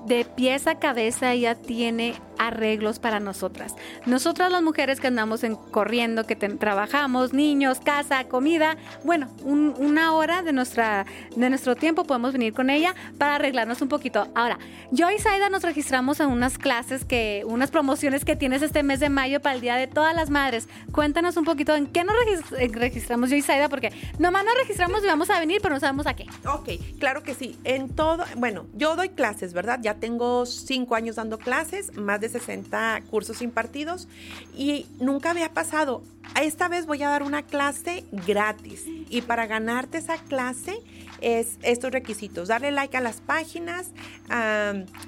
de 0.10 0.26
pies 0.26 0.67
a 0.67 0.80
cabeza 0.80 1.32
ella 1.32 1.56
tiene 1.56 2.15
arreglos 2.39 3.00
para 3.00 3.19
nosotras. 3.19 3.76
Nosotras 4.06 4.52
las 4.52 4.63
mujeres 4.63 5.00
que 5.00 5.08
andamos 5.08 5.43
en, 5.43 5.56
corriendo, 5.56 6.26
que 6.26 6.36
trabajamos, 6.36 7.34
niños, 7.34 7.80
casa, 7.80 8.24
comida, 8.24 8.78
bueno, 9.04 9.30
una 9.43 10.13
hora 10.13 10.41
de, 10.41 10.54
nuestra, 10.54 11.06
de 11.36 11.50
nuestro 11.50 11.76
tiempo 11.76 12.06
podemos 12.06 12.34
venir 12.34 12.54
con 12.54 12.69
ella 12.69 12.95
para 13.17 13.36
arreglarnos 13.36 13.82
un 13.82 13.89
poquito. 13.89 14.30
Ahora, 14.34 14.58
yo 14.91 15.12
y 15.12 15.19
Saida 15.19 15.50
nos 15.50 15.62
registramos 15.62 16.19
en 16.22 16.30
unas 16.30 16.58
clases, 16.58 17.06
que, 17.06 17.43
unas 17.45 17.69
promociones 17.69 18.26
que 18.26 18.36
tienes 18.36 18.62
este 18.62 18.84
mes 18.84 19.02
de 19.02 19.10
mayo 19.10 19.41
para 19.41 19.56
el 19.56 19.62
Día 19.62 19.76
de 19.76 19.88
Todas 19.88 20.15
las 20.15 20.30
Madres. 20.30 20.67
Cuéntanos 20.93 21.36
un 21.38 21.43
poquito 21.43 21.76
en 21.76 21.88
qué 21.88 22.04
nos 22.04 22.15
eh, 22.58 22.69
registramos 22.72 23.30
yo 23.30 23.36
y 23.36 23.41
Saida, 23.41 23.67
porque 23.67 23.91
nomás 24.17 24.45
nos 24.45 24.56
registramos 24.56 25.04
y 25.04 25.08
vamos 25.08 25.30
a 25.30 25.39
venir, 25.39 25.60
pero 25.62 25.76
no 25.76 25.80
sabemos 25.80 26.08
a 26.08 26.15
qué. 26.15 26.26
Ok, 26.48 26.98
claro 27.00 27.22
que 27.22 27.36
sí. 27.36 27.60
En 27.65 27.93
todo, 27.93 28.24
bueno, 28.38 28.65
yo 28.74 28.95
doy 28.95 29.10
clases, 29.10 29.54
¿verdad? 29.54 29.80
Ya 29.82 29.99
tengo 30.00 30.46
cinco 30.46 30.96
años 30.96 31.18
dando 31.18 31.38
clases, 31.38 31.96
más 31.96 32.22
de 32.22 32.30
60 32.30 33.02
cursos 33.10 33.42
impartidos 33.42 34.08
y 34.56 34.86
nunca 35.00 35.32
había 35.32 35.54
pasado. 35.54 36.02
Esta 36.42 36.68
vez 36.68 36.86
voy 36.86 37.02
a 37.04 37.10
dar 37.10 37.24
una 37.24 37.44
clase 37.44 38.06
gratis 38.12 38.86
y 39.10 39.22
para 39.22 39.48
ganarte 39.48 39.98
esa 39.98 40.18
clase 40.18 40.80
es 41.22 41.58
estos 41.64 41.92
requisitos. 41.92 42.48
Darle 42.48 42.72
like 42.72 42.96
a 42.96 43.02
las 43.02 43.20
páginas, 43.22 43.92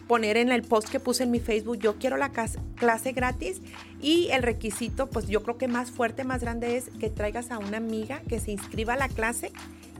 poner 0.07 0.37
en 0.37 0.51
el 0.51 0.63
post 0.63 0.89
que 0.89 0.99
puse 0.99 1.23
en 1.23 1.31
mi 1.31 1.39
Facebook, 1.39 1.77
yo 1.77 1.95
quiero 1.95 2.17
la 2.17 2.31
clase 2.31 3.11
gratis 3.13 3.61
y 4.01 4.29
el 4.31 4.43
requisito, 4.43 5.07
pues 5.07 5.27
yo 5.27 5.43
creo 5.43 5.57
que 5.57 5.67
más 5.67 5.91
fuerte, 5.91 6.23
más 6.23 6.41
grande 6.41 6.77
es 6.77 6.89
que 6.99 7.09
traigas 7.09 7.51
a 7.51 7.59
una 7.59 7.77
amiga 7.77 8.21
que 8.27 8.39
se 8.39 8.51
inscriba 8.51 8.93
a 8.93 8.97
la 8.97 9.09
clase 9.09 9.51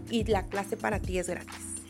y 0.10 0.24
la 0.26 0.44
clase 0.44 0.76
para 0.76 1.00
ti 1.00 1.20
es 1.20 1.30
gratis. 1.30 1.81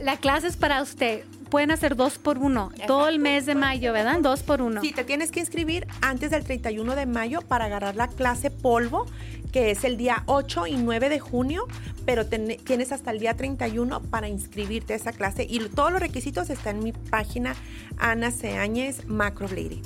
La 0.00 0.16
clase 0.16 0.48
es 0.48 0.56
para 0.56 0.82
usted 0.82 1.24
pueden 1.54 1.70
hacer 1.70 1.94
dos 1.94 2.18
por 2.18 2.38
uno 2.38 2.72
todo 2.88 3.06
el 3.06 3.20
mes 3.20 3.46
de 3.46 3.54
mayo, 3.54 3.92
¿verdad? 3.92 4.18
Dos 4.20 4.42
por 4.42 4.60
uno. 4.60 4.80
Sí, 4.80 4.90
te 4.90 5.04
tienes 5.04 5.30
que 5.30 5.38
inscribir 5.38 5.86
antes 6.00 6.32
del 6.32 6.42
31 6.42 6.96
de 6.96 7.06
mayo 7.06 7.42
para 7.42 7.66
agarrar 7.66 7.94
la 7.94 8.08
clase 8.08 8.50
polvo, 8.50 9.06
que 9.52 9.70
es 9.70 9.84
el 9.84 9.96
día 9.96 10.24
8 10.26 10.66
y 10.66 10.76
9 10.76 11.08
de 11.08 11.20
junio, 11.20 11.68
pero 12.04 12.26
tienes 12.26 12.90
hasta 12.90 13.12
el 13.12 13.20
día 13.20 13.34
31 13.34 14.02
para 14.02 14.26
inscribirte 14.26 14.94
a 14.94 14.96
esa 14.96 15.12
clase 15.12 15.46
y 15.48 15.60
todos 15.68 15.92
los 15.92 16.00
requisitos 16.00 16.50
están 16.50 16.78
en 16.78 16.82
mi 16.82 16.92
página 16.92 17.54
Ana 17.98 18.32
Seáñez 18.32 19.06
Macroblading. 19.06 19.82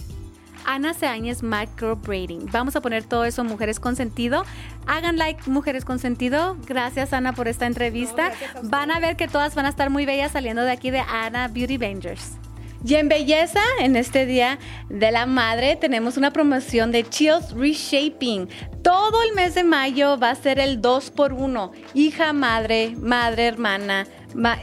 Ana 0.69 0.93
Seáñez 0.93 1.43
Microbraiding. 1.43 2.51
Vamos 2.53 2.77
a 2.77 2.83
poner 2.83 3.03
todo 3.03 3.25
eso 3.25 3.43
Mujeres 3.43 3.81
con 3.81 3.97
Sentido. 3.97 4.45
Hagan 4.87 5.17
like 5.17 5.49
Mujeres 5.49 5.87
con 5.87 5.99
Sentido. 5.99 6.59
Gracias 6.67 7.15
Ana 7.15 7.33
por 7.33 7.49
esta 7.49 7.67
entrevista. 7.67 8.33
van 8.65 8.91
a 8.91 9.01
ver 9.01 9.17
que 9.17 9.29
todas 9.29 9.55
van 9.55 9.65
a 9.65 9.71
estar 9.71 9.89
muy 9.89 10.05
bellas 10.05 10.33
saliendo 10.33 10.63
de 10.63 10.71
aquí 10.71 10.91
de 10.91 11.01
Ana 11.01 11.49
Beauty 11.49 11.79
Bangers. 11.79 12.33
Y 12.85 12.95
en 12.97 13.09
belleza, 13.09 13.63
en 13.81 13.97
este 13.97 14.27
día 14.27 14.59
de 14.91 15.11
la 15.11 15.25
madre, 15.25 15.75
tenemos 15.77 16.19
una 16.19 16.33
promoción 16.33 16.93
de 16.93 17.03
Chills 17.03 17.53
Reshaping. 17.53 18.49
Todo 18.83 19.23
el 19.23 19.35
mes 19.35 19.55
de 19.55 19.65
mayo 19.65 20.19
va 20.19 20.31
a 20.31 20.35
ser 20.35 20.59
el 20.59 20.81
2 20.83 21.11
por 21.11 21.33
1 21.33 21.73
Hija, 21.95 22.33
madre, 22.35 22.95
madre, 23.01 23.47
hermana 23.47 24.07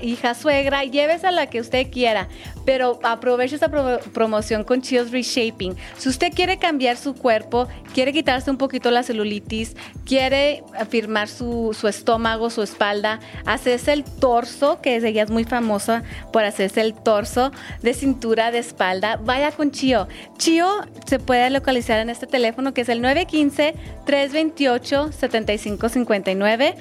hija 0.02 0.34
suegra, 0.34 0.84
llévese 0.84 1.28
a 1.28 1.32
la 1.32 1.48
que 1.48 1.60
usted 1.60 1.92
quiera, 1.92 2.28
pero 2.66 3.00
aproveche 3.04 3.56
esta 3.56 3.70
promoción 4.14 4.64
con 4.64 4.82
Chills 4.82 5.12
Reshaping. 5.12 5.76
Si 5.98 6.10
usted 6.10 6.34
quiere 6.34 6.58
cambiar 6.58 6.98
su 6.98 7.14
cuerpo, 7.14 7.68
quiere 7.94 8.14
quitarse 8.14 8.50
un 8.52 8.58
poquito 8.58 8.92
la 8.92 9.04
celulitis, 9.04 9.76
quiere 10.06 10.64
afirmar 10.78 11.28
su, 11.28 11.76
estómago, 11.88 12.50
su 12.50 12.62
espalda, 12.62 13.20
hacerse 13.46 13.94
el 13.94 14.04
torso, 14.04 14.82
que 14.82 14.96
ella 14.96 15.24
es 15.24 15.30
muy 15.30 15.44
famosa 15.44 16.04
por 16.32 16.44
hacerse 16.44 16.82
el 16.82 16.94
torso 16.94 17.52
de 17.82 17.94
cintura, 17.94 18.52
de 18.52 18.60
espalda, 18.60 19.18
vaya 19.18 19.52
con 19.52 19.72
Chio. 19.72 20.08
Chio 20.38 20.68
se 21.06 21.20
puede 21.20 21.50
localizar 21.50 22.00
en 22.00 22.10
este 22.10 22.28
teléfono 22.28 22.74
que 22.74 22.82
es 22.82 22.90
el 22.90 23.02
915 23.02 23.76
328 24.06 25.12
7559 25.12 26.76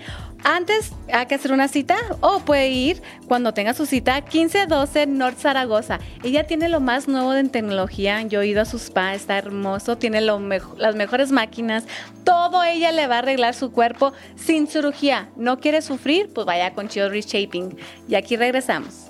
antes 0.44 0.92
hay 1.12 1.26
que 1.26 1.34
hacer 1.34 1.52
una 1.52 1.68
cita 1.68 1.96
o 2.20 2.40
puede 2.40 2.68
ir 2.68 3.02
cuando 3.26 3.52
tenga 3.52 3.74
su 3.74 3.86
cita 3.86 4.20
1512 4.20 5.06
North 5.06 5.38
Zaragoza. 5.38 5.98
Ella 6.22 6.46
tiene 6.46 6.68
lo 6.68 6.80
más 6.80 7.08
nuevo 7.08 7.34
en 7.34 7.50
tecnología. 7.50 8.22
Yo 8.22 8.42
he 8.42 8.46
ido 8.46 8.62
a 8.62 8.64
su 8.66 8.78
spa, 8.78 9.14
está 9.14 9.38
hermoso, 9.38 9.98
tiene 9.98 10.20
las 10.20 10.94
mejores 10.94 11.32
máquinas. 11.32 11.84
Todo 12.24 12.62
ella 12.62 12.92
le 12.92 13.06
va 13.06 13.16
a 13.16 13.18
arreglar 13.18 13.54
su 13.54 13.72
cuerpo 13.72 14.12
sin 14.36 14.66
cirugía. 14.66 15.28
¿No 15.36 15.58
quiere 15.58 15.82
sufrir? 15.82 16.30
Pues 16.32 16.46
vaya 16.46 16.74
con 16.74 16.88
Chill 16.88 17.10
Reshaping. 17.10 17.76
Y 18.08 18.14
aquí 18.14 18.36
regresamos. 18.36 19.03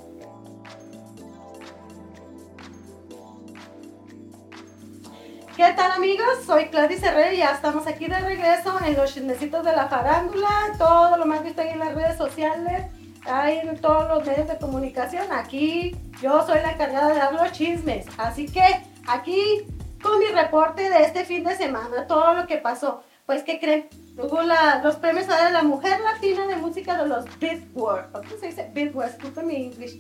¿Qué 5.57 5.73
tal 5.77 5.93
amigos? 5.93 6.27
Soy 6.45 6.67
Claudia 6.67 6.97
Herrera 6.97 7.33
y 7.33 7.37
ya 7.37 7.53
estamos 7.53 7.87
aquí 7.87 8.07
de 8.07 8.19
regreso 8.19 8.77
en 8.85 8.97
los 8.97 9.15
chismecitos 9.15 9.65
de 9.65 9.71
la 9.71 9.87
farándula, 9.87 10.49
todo 10.77 11.17
lo 11.17 11.27
más 11.27 11.45
visto 11.45 11.63
ahí 11.63 11.69
en 11.69 11.79
las 11.79 11.95
redes 11.95 12.19
sociales, 12.19 12.87
ahí 13.25 13.59
en 13.59 13.81
todos 13.81 14.09
los 14.09 14.27
medios 14.27 14.49
de 14.49 14.59
comunicación. 14.59 15.31
Aquí 15.31 15.97
yo 16.21 16.45
soy 16.45 16.61
la 16.61 16.73
encargada 16.73 17.09
de 17.11 17.21
dar 17.21 17.35
los 17.35 17.53
chismes, 17.53 18.05
así 18.19 18.47
que 18.47 18.65
aquí 19.07 19.65
con 20.03 20.19
mi 20.19 20.27
reporte 20.27 20.91
de 20.91 21.05
este 21.05 21.25
fin 21.25 21.45
de 21.45 21.55
semana, 21.55 22.09
todo 22.09 22.35
lo 22.35 22.49
que 22.49 22.57
pasó. 22.57 23.05
Pues, 23.25 23.45
¿qué 23.45 23.61
creen? 23.61 23.89
Hubo 24.19 24.43
los 24.83 24.97
premios 24.97 25.29
a 25.29 25.51
la 25.51 25.63
mujer 25.63 26.01
latina 26.01 26.49
de 26.49 26.57
música 26.57 26.97
de 27.01 27.09
los 27.09 27.27
Billboard. 27.39 28.11
¿Cómo 28.11 28.29
se 28.41 28.49
dice? 28.49 28.71
Billboard, 28.75 29.13
disculpen 29.13 29.47
mi 29.47 29.55
inglés. 29.55 29.99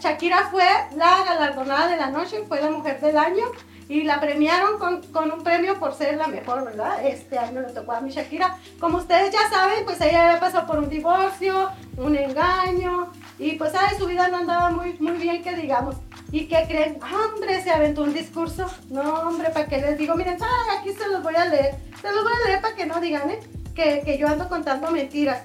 Shakira 0.00 0.48
fue 0.50 0.66
la 0.96 1.24
galardonada 1.24 1.88
de 1.88 1.96
la 1.98 2.06
noche, 2.06 2.42
fue 2.48 2.62
la 2.62 2.70
mujer 2.70 3.00
del 3.00 3.18
año 3.18 3.44
y 3.88 4.02
la 4.04 4.20
premiaron 4.20 4.78
con, 4.78 5.02
con, 5.12 5.30
un 5.30 5.42
premio 5.42 5.78
por 5.78 5.94
ser 5.94 6.16
la 6.16 6.26
mejor, 6.26 6.64
¿verdad? 6.64 7.04
Este 7.04 7.38
año 7.38 7.60
le 7.60 7.72
tocó 7.72 7.92
a 7.92 8.00
mi 8.00 8.10
Shakira. 8.10 8.56
Como 8.80 8.98
ustedes 8.98 9.32
ya 9.32 9.48
saben, 9.50 9.84
pues 9.84 10.00
ella 10.00 10.28
había 10.28 10.40
pasado 10.40 10.66
por 10.66 10.78
un 10.78 10.88
divorcio, 10.88 11.70
un 11.96 12.16
engaño, 12.16 13.12
y 13.38 13.52
pues 13.52 13.72
ay, 13.74 13.96
su 13.98 14.06
vida 14.06 14.28
no 14.28 14.38
andaba 14.38 14.70
muy, 14.70 14.94
muy 15.00 15.18
bien, 15.18 15.42
que 15.42 15.54
digamos. 15.54 15.96
¿Y 16.32 16.46
qué 16.46 16.64
creen? 16.66 16.98
Hombre, 17.02 17.62
se 17.62 17.70
aventó 17.70 18.02
un 18.02 18.14
discurso. 18.14 18.66
No, 18.90 19.28
hombre, 19.28 19.50
¿para 19.50 19.66
qué 19.66 19.78
les 19.78 19.98
digo? 19.98 20.14
Miren, 20.14 20.38
ay, 20.40 20.78
aquí 20.78 20.92
se 20.92 21.08
los 21.08 21.22
voy 21.22 21.36
a 21.36 21.44
leer. 21.44 21.76
Se 22.00 22.10
los 22.10 22.24
voy 22.24 22.32
a 22.32 22.46
leer 22.48 22.60
para 22.60 22.74
que 22.74 22.86
no 22.86 23.00
digan, 23.00 23.30
¿eh? 23.30 23.40
Que, 23.74 24.02
que 24.04 24.18
yo 24.18 24.28
ando 24.28 24.48
contando 24.48 24.90
mentiras. 24.90 25.42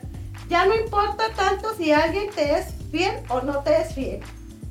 Ya 0.50 0.66
no 0.66 0.76
importa 0.76 1.26
tanto 1.36 1.76
si 1.76 1.92
alguien 1.92 2.30
te 2.32 2.58
es 2.58 2.74
fiel 2.92 3.16
o 3.28 3.42
no 3.42 3.60
te 3.60 3.82
es 3.82 3.94
fiel 3.94 4.24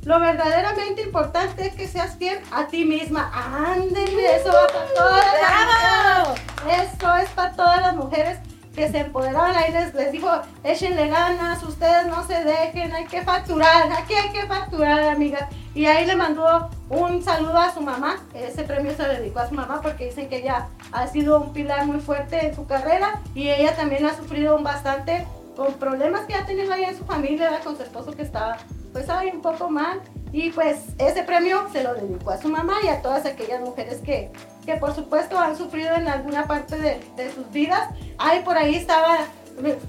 lo 0.08 0.18
verdaderamente 0.18 1.02
importante 1.02 1.66
es 1.66 1.74
que 1.74 1.86
seas 1.86 2.16
fiel 2.16 2.38
a 2.50 2.66
ti 2.66 2.86
misma. 2.86 3.30
Ándele, 3.34 4.36
eso 4.36 4.50
va 4.50 4.66
para 4.66 4.94
todas 4.94 5.26
las 5.26 6.28
mujeres. 6.28 6.92
Eso 6.94 7.16
es 7.16 7.28
para 7.28 7.52
todas 7.52 7.82
las 7.82 7.94
mujeres 7.94 8.38
que 8.74 8.88
se 8.88 9.00
empoderaron 9.00 9.54
ahí 9.54 9.70
les, 9.70 9.92
les 9.92 10.10
dijo, 10.10 10.30
échenle 10.64 11.08
ganas, 11.08 11.62
ustedes 11.62 12.06
no 12.06 12.26
se 12.26 12.42
dejen, 12.42 12.94
hay 12.94 13.04
que 13.04 13.20
facturar, 13.20 13.92
aquí 13.92 14.14
hay 14.14 14.30
que 14.30 14.46
facturar, 14.46 15.10
amigas. 15.10 15.44
Y 15.74 15.84
ahí 15.84 16.06
le 16.06 16.16
mandó 16.16 16.70
un 16.88 17.22
saludo 17.22 17.58
a 17.58 17.74
su 17.74 17.82
mamá, 17.82 18.16
ese 18.32 18.62
premio 18.62 18.96
se 18.96 19.06
le 19.06 19.18
dedicó 19.18 19.40
a 19.40 19.48
su 19.50 19.54
mamá 19.54 19.82
porque 19.82 20.06
dicen 20.06 20.30
que 20.30 20.38
ella 20.38 20.68
ha 20.90 21.06
sido 21.08 21.38
un 21.38 21.52
pilar 21.52 21.84
muy 21.84 22.00
fuerte 22.00 22.46
en 22.46 22.54
su 22.54 22.66
carrera 22.66 23.20
y 23.34 23.50
ella 23.50 23.76
también 23.76 24.06
ha 24.06 24.16
sufrido 24.16 24.56
un 24.56 24.64
bastante 24.64 25.26
con 25.54 25.74
problemas 25.74 26.22
que 26.22 26.34
ha 26.34 26.46
tenido 26.46 26.72
ahí 26.72 26.84
en 26.84 26.96
su 26.96 27.04
familia, 27.04 27.60
con 27.62 27.76
su 27.76 27.82
esposo 27.82 28.12
que 28.12 28.22
estaba 28.22 28.56
pues 28.98 29.10
hay 29.10 29.30
un 29.30 29.40
poco 29.40 29.70
mal. 29.70 30.00
Y 30.32 30.50
pues 30.50 30.76
ese 30.98 31.22
premio 31.22 31.68
se 31.72 31.84
lo 31.84 31.94
dedicó 31.94 32.32
a 32.32 32.38
su 32.38 32.48
mamá 32.48 32.74
y 32.82 32.88
a 32.88 33.00
todas 33.00 33.24
aquellas 33.24 33.60
mujeres 33.60 34.00
que, 34.04 34.30
que 34.66 34.74
por 34.74 34.92
supuesto 34.94 35.38
han 35.38 35.56
sufrido 35.56 35.94
en 35.94 36.08
alguna 36.08 36.46
parte 36.46 36.76
de, 36.76 37.00
de 37.16 37.32
sus 37.32 37.48
vidas. 37.52 37.88
Ahí 38.18 38.42
por 38.42 38.58
ahí 38.58 38.74
estaban 38.74 39.20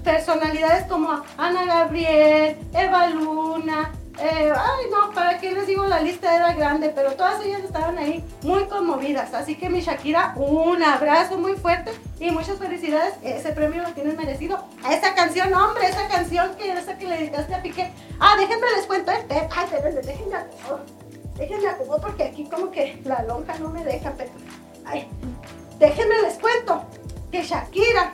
personalidades 0.04 0.84
como 0.86 1.22
Ana 1.36 1.64
Gabriel, 1.64 2.56
Eva 2.72 3.08
Luna, 3.08 3.92
eh, 4.22 4.52
ay 4.54 4.90
no, 4.90 5.12
¿para 5.12 5.38
qué 5.38 5.52
les 5.52 5.66
digo 5.66 5.84
la 5.86 6.00
lista 6.00 6.34
era 6.34 6.52
grande, 6.52 6.90
pero 6.94 7.12
todas 7.12 7.44
ellas 7.44 7.62
estaban 7.62 7.96
ahí 7.98 8.24
muy 8.42 8.64
conmovidas. 8.64 9.32
Así 9.34 9.56
que 9.56 9.68
mi 9.68 9.80
Shakira, 9.80 10.34
un 10.36 10.82
abrazo 10.82 11.38
muy 11.38 11.54
fuerte 11.54 11.92
y 12.18 12.30
muchas 12.30 12.58
felicidades. 12.58 13.14
Ese 13.22 13.52
premio 13.52 13.82
lo 13.82 13.90
tienes 13.92 14.16
merecido. 14.16 14.62
A 14.84 14.92
esa 14.94 15.14
canción, 15.14 15.52
hombre, 15.54 15.86
esa 15.86 16.06
canción 16.08 16.54
que 16.56 16.72
esa 16.72 16.98
que 16.98 17.06
le 17.06 17.16
dedicaste 17.16 17.54
a 17.54 17.62
Piqué. 17.62 17.90
Ah, 18.18 18.34
déjenme 18.38 18.66
les 18.76 18.86
cuento. 18.86 19.10
Eh, 19.12 19.48
ay, 19.50 19.66
déjenme, 19.70 20.00
déjenme. 20.02 20.36
Déjenme 21.36 21.68
acomodo 21.68 22.00
porque 22.02 22.24
aquí 22.24 22.44
como 22.44 22.70
que 22.70 23.00
la 23.04 23.22
lonja 23.22 23.58
no 23.58 23.70
me 23.70 23.82
deja, 23.82 24.12
pero... 24.16 24.30
Ay, 24.84 25.08
déjenme 25.78 26.20
les 26.22 26.38
cuento 26.38 26.84
que 27.32 27.42
Shakira, 27.42 28.12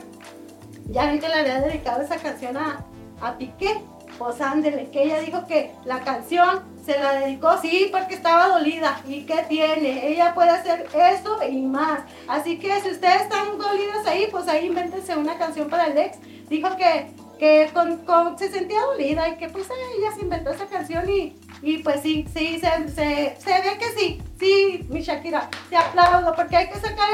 ya 0.85 1.11
vi 1.11 1.19
que 1.19 1.27
le 1.27 1.33
había 1.33 1.59
dedicado 1.59 2.01
esa 2.01 2.15
canción 2.15 2.55
a, 2.55 2.85
a 3.21 3.37
Piqué 3.37 3.81
pues 4.17 4.41
ándele, 4.41 4.89
que 4.89 5.03
ella 5.03 5.19
dijo 5.19 5.45
que 5.47 5.71
la 5.85 6.01
canción 6.01 6.61
se 6.85 6.97
la 6.97 7.19
dedicó, 7.19 7.57
sí, 7.61 7.89
porque 7.91 8.15
estaba 8.15 8.47
dolida. 8.47 9.01
¿Y 9.07 9.25
qué 9.25 9.45
tiene? 9.49 10.07
Ella 10.07 10.33
puede 10.33 10.51
hacer 10.51 10.87
eso 10.93 11.39
y 11.43 11.61
más. 11.61 12.01
Así 12.27 12.59
que 12.59 12.79
si 12.81 12.91
ustedes 12.91 13.23
están 13.23 13.57
dolidos 13.57 14.05
ahí, 14.07 14.27
pues 14.31 14.47
ahí 14.47 14.67
invéntense 14.67 15.15
una 15.15 15.37
canción 15.37 15.69
para 15.69 15.87
el. 15.87 16.11
Dijo 16.49 16.69
que, 16.77 17.07
que 17.39 17.69
con, 17.73 18.37
se 18.37 18.49
sentía 18.49 18.81
dolida 18.81 19.27
y 19.29 19.37
que 19.37 19.49
pues 19.49 19.65
ella 19.65 20.11
se 20.15 20.21
inventó 20.21 20.51
esa 20.51 20.65
canción 20.67 21.09
y, 21.09 21.35
y 21.61 21.79
pues 21.79 22.01
sí, 22.01 22.25
sí, 22.33 22.59
se, 22.59 22.89
se, 22.89 23.35
se, 23.39 23.61
ve 23.61 23.77
que 23.79 23.91
sí, 23.97 24.21
sí, 24.39 24.85
mi 24.89 25.01
Shakira, 25.01 25.49
te 25.69 25.75
aplaudo 25.75 26.35
porque 26.35 26.55
hay 26.55 26.69
que 26.69 26.79
sacar 26.79 27.09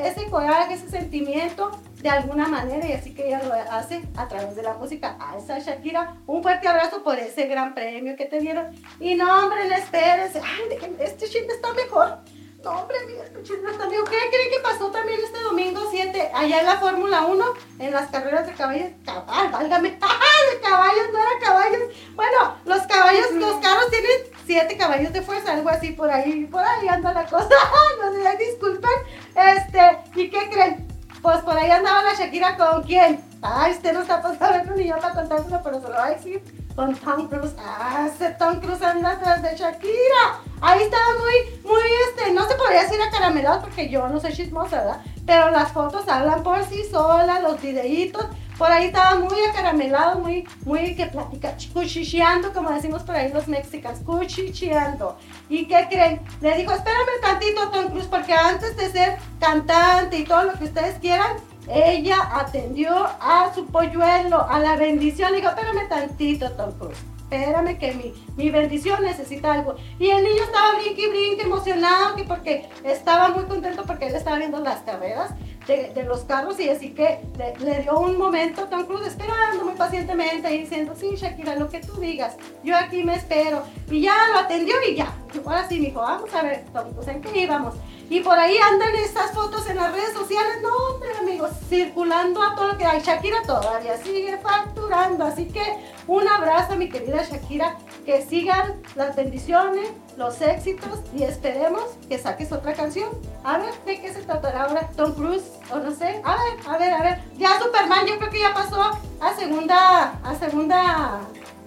ese 0.00 0.26
coraje, 0.26 0.74
ese 0.74 0.88
sentimiento 0.88 1.80
de 2.02 2.08
alguna 2.08 2.48
manera 2.48 2.86
y 2.86 2.92
así 2.92 3.14
que 3.14 3.26
ella 3.26 3.42
lo 3.42 3.52
hace 3.52 4.02
a 4.16 4.28
través 4.28 4.56
de 4.56 4.62
la 4.62 4.74
música. 4.74 5.16
A 5.20 5.36
esa 5.36 5.58
Shakira, 5.58 6.16
un 6.26 6.42
fuerte 6.42 6.68
abrazo 6.68 7.02
por 7.02 7.18
ese 7.18 7.46
gran 7.46 7.74
premio 7.74 8.16
que 8.16 8.26
te 8.26 8.40
dieron. 8.40 8.66
Y 9.00 9.14
no, 9.14 9.44
hombre, 9.44 9.68
no 9.68 9.74
espérense. 9.74 10.40
Ay, 10.40 10.96
este 11.00 11.26
chisme 11.26 11.52
está 11.52 11.72
mejor. 11.72 12.18
No, 12.64 12.70
hombre, 12.72 12.96
mira, 13.06 13.22
mejor. 13.32 14.10
¿Qué 14.10 14.16
creen 14.30 14.50
que 14.50 14.60
pasó 14.62 14.90
también 14.90 15.20
este 15.22 15.40
domingo 15.42 15.80
7? 15.90 16.30
Allá 16.34 16.60
en 16.60 16.66
la 16.66 16.76
Fórmula 16.78 17.24
1, 17.26 17.44
en 17.78 17.92
las 17.92 18.10
carreras 18.10 18.46
de 18.46 18.52
caballos. 18.54 18.88
Cabal, 19.04 19.52
válgame. 19.52 19.90
de 19.90 20.60
caballos, 20.60 21.06
no 21.12 21.18
era 21.18 21.30
caballos. 21.40 21.82
Bueno, 22.16 22.56
los 22.64 22.82
caballos, 22.82 23.30
los 23.32 23.54
carros 23.60 23.90
tienen 23.90 24.10
7 24.44 24.76
caballos 24.76 25.12
de 25.12 25.22
fuerza, 25.22 25.52
algo 25.52 25.68
así 25.68 25.92
por 25.92 26.10
ahí. 26.10 26.46
Por 26.46 26.62
ahí 26.64 26.88
anda 26.88 27.12
la 27.12 27.26
cosa. 27.26 27.48
no 28.02 28.12
sé, 28.12 28.36
disculpen. 28.38 28.90
Este, 29.36 29.98
¿y 30.16 30.28
qué 30.28 30.50
creen? 30.50 30.88
Pues 31.22 31.38
por 31.38 31.56
ahí 31.56 31.70
andaba 31.70 32.02
la 32.02 32.14
Shakira 32.14 32.56
con 32.56 32.82
quién. 32.82 33.22
Ay, 33.40 33.72
usted 33.72 33.92
no 33.92 34.00
está 34.00 34.20
pasando 34.20 34.74
ni 34.74 34.88
yo 34.88 34.98
para 34.98 35.14
contárselo, 35.14 35.60
pero 35.62 35.80
se 35.80 35.88
lo 35.88 35.94
va 35.94 36.06
a 36.06 36.10
decir. 36.10 36.42
Con 36.78 36.94
Tom 36.94 37.26
Cruise. 37.26 37.56
Ah, 37.58 38.08
Tom 38.38 38.60
Cruise 38.60 38.80
anda 38.82 39.10
atrás 39.10 39.42
de 39.42 39.56
Shakira. 39.56 40.38
Ahí 40.60 40.84
estaba 40.84 41.06
muy, 41.18 41.60
muy, 41.68 41.82
este, 42.06 42.32
no 42.32 42.46
se 42.46 42.54
podría 42.54 42.84
decir 42.84 43.02
acaramelado 43.02 43.62
porque 43.62 43.88
yo 43.88 44.06
no 44.06 44.20
soy 44.20 44.32
chismosa, 44.32 44.76
¿verdad? 44.76 45.00
Pero 45.26 45.50
las 45.50 45.72
fotos 45.72 46.06
hablan 46.06 46.44
por 46.44 46.62
sí 46.66 46.84
solas, 46.88 47.42
los 47.42 47.60
videitos. 47.60 48.24
Por 48.56 48.70
ahí 48.70 48.86
estaba 48.86 49.18
muy 49.18 49.44
acaramelado, 49.50 50.20
muy, 50.20 50.46
muy 50.64 50.94
que 50.94 51.06
platica, 51.06 51.56
cuchicheando, 51.72 52.52
como 52.52 52.70
decimos 52.70 53.02
por 53.02 53.16
ahí 53.16 53.32
los 53.32 53.48
mexicanos, 53.48 53.98
cuchicheando. 54.06 55.18
¿Y 55.48 55.66
qué 55.66 55.84
creen? 55.90 56.20
Le 56.40 56.58
dijo, 56.58 56.72
espérame 56.72 57.20
tantito, 57.20 57.70
Tom 57.70 57.88
Cruise, 57.88 58.06
porque 58.06 58.34
antes 58.34 58.76
de 58.76 58.88
ser 58.92 59.18
cantante 59.40 60.16
y 60.16 60.22
todo 60.22 60.44
lo 60.44 60.52
que 60.52 60.66
ustedes 60.66 60.96
quieran, 61.00 61.38
ella 61.68 62.28
atendió 62.32 62.94
a 63.20 63.52
su 63.54 63.66
polluelo, 63.66 64.48
a 64.48 64.58
la 64.58 64.76
bendición. 64.76 65.32
Le 65.32 65.38
dijo, 65.38 65.50
espérame 65.50 65.88
tantito, 65.88 66.50
Tom 66.52 66.72
Cruise. 66.78 66.98
Espérame 67.30 67.78
que 67.78 67.92
mi, 67.92 68.14
mi 68.36 68.50
bendición 68.50 69.02
necesita 69.02 69.52
algo. 69.52 69.76
Y 69.98 70.08
el 70.08 70.24
niño 70.24 70.42
estaba 70.44 70.78
brinque 70.78 71.08
brinque, 71.08 71.42
emocionado, 71.42 72.16
que 72.16 72.24
porque 72.24 72.68
estaba 72.84 73.28
muy 73.28 73.44
contento 73.44 73.84
porque 73.84 74.06
él 74.06 74.14
estaba 74.14 74.38
viendo 74.38 74.60
las 74.60 74.80
carreras 74.80 75.34
de, 75.66 76.04
los 76.04 76.20
carros 76.20 76.58
y 76.58 76.70
así 76.70 76.90
que 76.94 77.20
le, 77.60 77.82
dio 77.82 77.98
un 78.00 78.16
momento 78.16 78.64
Tom 78.68 78.86
Cruise 78.86 79.06
esperando 79.06 79.64
muy 79.64 79.74
pacientemente 79.74 80.54
y 80.54 80.60
diciendo, 80.60 80.94
sí, 80.96 81.10
Shakira, 81.14 81.56
lo 81.56 81.68
que 81.68 81.80
tú 81.80 82.00
digas, 82.00 82.36
yo 82.64 82.74
aquí 82.74 83.04
me 83.04 83.16
espero. 83.16 83.62
Y 83.90 84.00
ya 84.00 84.14
lo 84.32 84.38
atendió 84.38 84.74
y 84.88 84.94
ya. 84.94 85.14
Ahora 85.44 85.68
sí, 85.68 85.78
me 85.78 85.86
dijo, 85.88 86.00
vamos 86.00 86.32
a 86.32 86.42
ver, 86.42 86.64
Tom 86.72 86.90
Cruise, 86.92 87.08
¿en 87.08 87.20
qué 87.20 87.40
íbamos? 87.40 87.74
Y 88.10 88.20
por 88.20 88.38
ahí 88.38 88.56
andan 88.56 88.94
esas 88.94 89.32
fotos 89.32 89.68
en 89.68 89.76
las 89.76 89.92
redes 89.92 90.14
sociales, 90.14 90.62
no, 90.62 90.74
hombre, 90.74 91.10
amigos, 91.18 91.50
circulando 91.68 92.42
a 92.42 92.54
todo 92.54 92.68
lo 92.68 92.78
que 92.78 92.86
hay. 92.86 93.02
Shakira 93.02 93.42
todavía 93.42 93.98
sigue 93.98 94.38
facturando, 94.38 95.26
así 95.26 95.46
que 95.46 95.62
un 96.06 96.26
abrazo, 96.26 96.76
mi 96.76 96.88
querida 96.88 97.22
Shakira, 97.22 97.76
que 98.06 98.24
sigan 98.24 98.80
las 98.94 99.14
bendiciones, 99.14 99.90
los 100.16 100.40
éxitos 100.40 101.00
y 101.14 101.24
esperemos 101.24 101.82
que 102.08 102.18
saques 102.18 102.50
otra 102.50 102.72
canción. 102.72 103.10
A 103.44 103.58
ver, 103.58 103.74
¿de 103.84 104.00
qué 104.00 104.10
se 104.10 104.22
tratará 104.22 104.62
ahora? 104.62 104.88
Tom 104.96 105.12
Cruise, 105.12 105.44
o 105.70 105.76
no 105.76 105.90
sé. 105.94 106.22
A 106.24 106.36
ver, 106.36 106.54
a 106.66 106.78
ver, 106.78 106.92
a 106.94 107.02
ver. 107.02 107.20
Ya 107.36 107.58
Superman, 107.58 108.06
yo 108.06 108.16
creo 108.16 108.30
que 108.30 108.40
ya 108.40 108.54
pasó 108.54 108.90
a 109.20 109.36
segunda, 109.36 110.18
a 110.24 110.34
segunda 110.38 111.20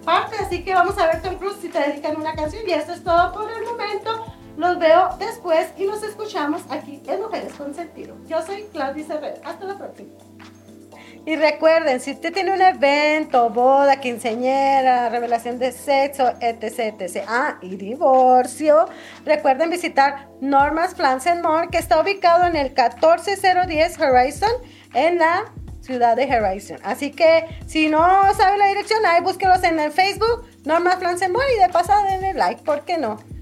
parte, 0.03 0.37
así 0.37 0.63
que 0.63 0.73
vamos 0.73 0.97
a 0.97 1.05
ver 1.05 1.21
Tom 1.21 1.35
Cruise 1.35 1.57
si 1.61 1.69
te 1.69 1.79
dedican 1.79 2.19
una 2.19 2.33
canción. 2.33 2.67
Y 2.67 2.71
eso 2.71 2.93
es 2.93 3.03
todo 3.03 3.31
por 3.31 3.51
el 3.51 3.63
momento. 3.63 4.25
Los 4.61 4.77
veo 4.77 5.09
después 5.17 5.69
y 5.75 5.85
nos 5.85 6.03
escuchamos 6.03 6.61
aquí 6.69 7.01
en 7.07 7.19
Mujeres 7.19 7.51
con 7.53 7.73
Sentido. 7.73 8.15
Yo 8.27 8.43
soy 8.43 8.61
Claudia 8.71 9.03
Herrera. 9.09 9.41
Hasta 9.43 9.65
la 9.65 9.75
próxima. 9.75 10.11
Y 11.25 11.35
recuerden, 11.35 11.99
si 11.99 12.11
usted 12.11 12.31
tiene 12.31 12.53
un 12.53 12.61
evento, 12.61 13.49
boda, 13.49 13.99
quinceñera, 13.99 15.09
revelación 15.09 15.57
de 15.57 15.71
sexo, 15.71 16.31
etc, 16.41 16.93
etc, 16.99 17.25
ah, 17.27 17.57
y 17.63 17.75
divorcio, 17.75 18.85
recuerden 19.25 19.71
visitar 19.71 20.27
Normas 20.41 20.93
Plans 20.93 21.25
and 21.25 21.43
More, 21.43 21.69
que 21.69 21.79
está 21.79 21.99
ubicado 21.99 22.45
en 22.45 22.55
el 22.55 22.75
14010 22.75 23.99
Horizon, 23.99 24.51
en 24.93 25.17
la 25.17 25.51
ciudad 25.79 26.15
de 26.15 26.25
Horizon. 26.31 26.77
Así 26.83 27.09
que 27.09 27.47
si 27.65 27.89
no 27.89 27.99
sabe 28.35 28.59
la 28.59 28.67
dirección, 28.67 29.03
ahí 29.07 29.23
búsquelos 29.23 29.63
en 29.63 29.79
el 29.79 29.91
Facebook, 29.91 30.45
Normas 30.65 30.97
Plans 30.97 31.23
and 31.23 31.33
More, 31.33 31.47
y 31.57 31.59
de 31.61 31.69
pasada 31.69 32.11
denle 32.11 32.35
like, 32.35 32.61
¿por 32.61 32.85
qué 32.85 32.99
no? 32.99 33.17